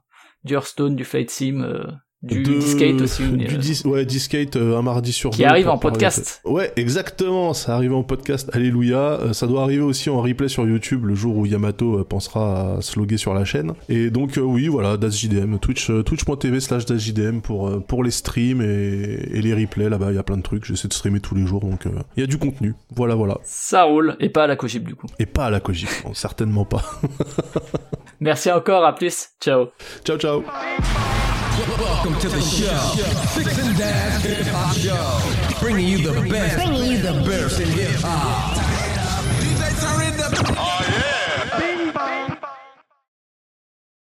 [0.44, 1.84] du Hearthstone, du Flight Sim, euh,
[2.24, 3.24] du De- Discate aussi.
[3.28, 6.42] Du euh, dis- ouais, Discate euh, un mardi sur Qui deux arrive en podcast.
[6.44, 8.98] de- Ouais, exactement, ça arrive en podcast, alléluia.
[8.98, 12.78] Euh, ça doit arriver aussi en replay sur YouTube le jour où Yamato euh, pensera
[12.78, 13.74] à se loguer sur la chaîne.
[13.88, 19.42] Et donc, oui, voilà, DasJDM, Twitch, twitch.tv slash DasJDM pour, pour les streams et, et
[19.42, 19.90] les replays.
[19.90, 20.66] Là-bas, il y a plein de trucs.
[20.66, 21.84] J'essaie de streamer tous les jours, donc
[22.16, 22.74] il y a du contenu.
[22.96, 23.38] Voilà, voilà.
[23.44, 25.08] Ça roule, et pas à la Kojib, du coup.
[25.20, 25.60] Et pas à la
[26.06, 26.84] non, certainement pas.
[28.20, 29.30] Merci encore, à plus.
[29.40, 29.68] Ciao.
[30.04, 30.44] ciao, ciao.
[31.58, 32.78] Welcome to the show.
[33.34, 35.60] Six and Dash Hip Hop Show.
[35.60, 36.56] Bringing you the best.
[36.56, 38.57] Bringing you the best in hip hop.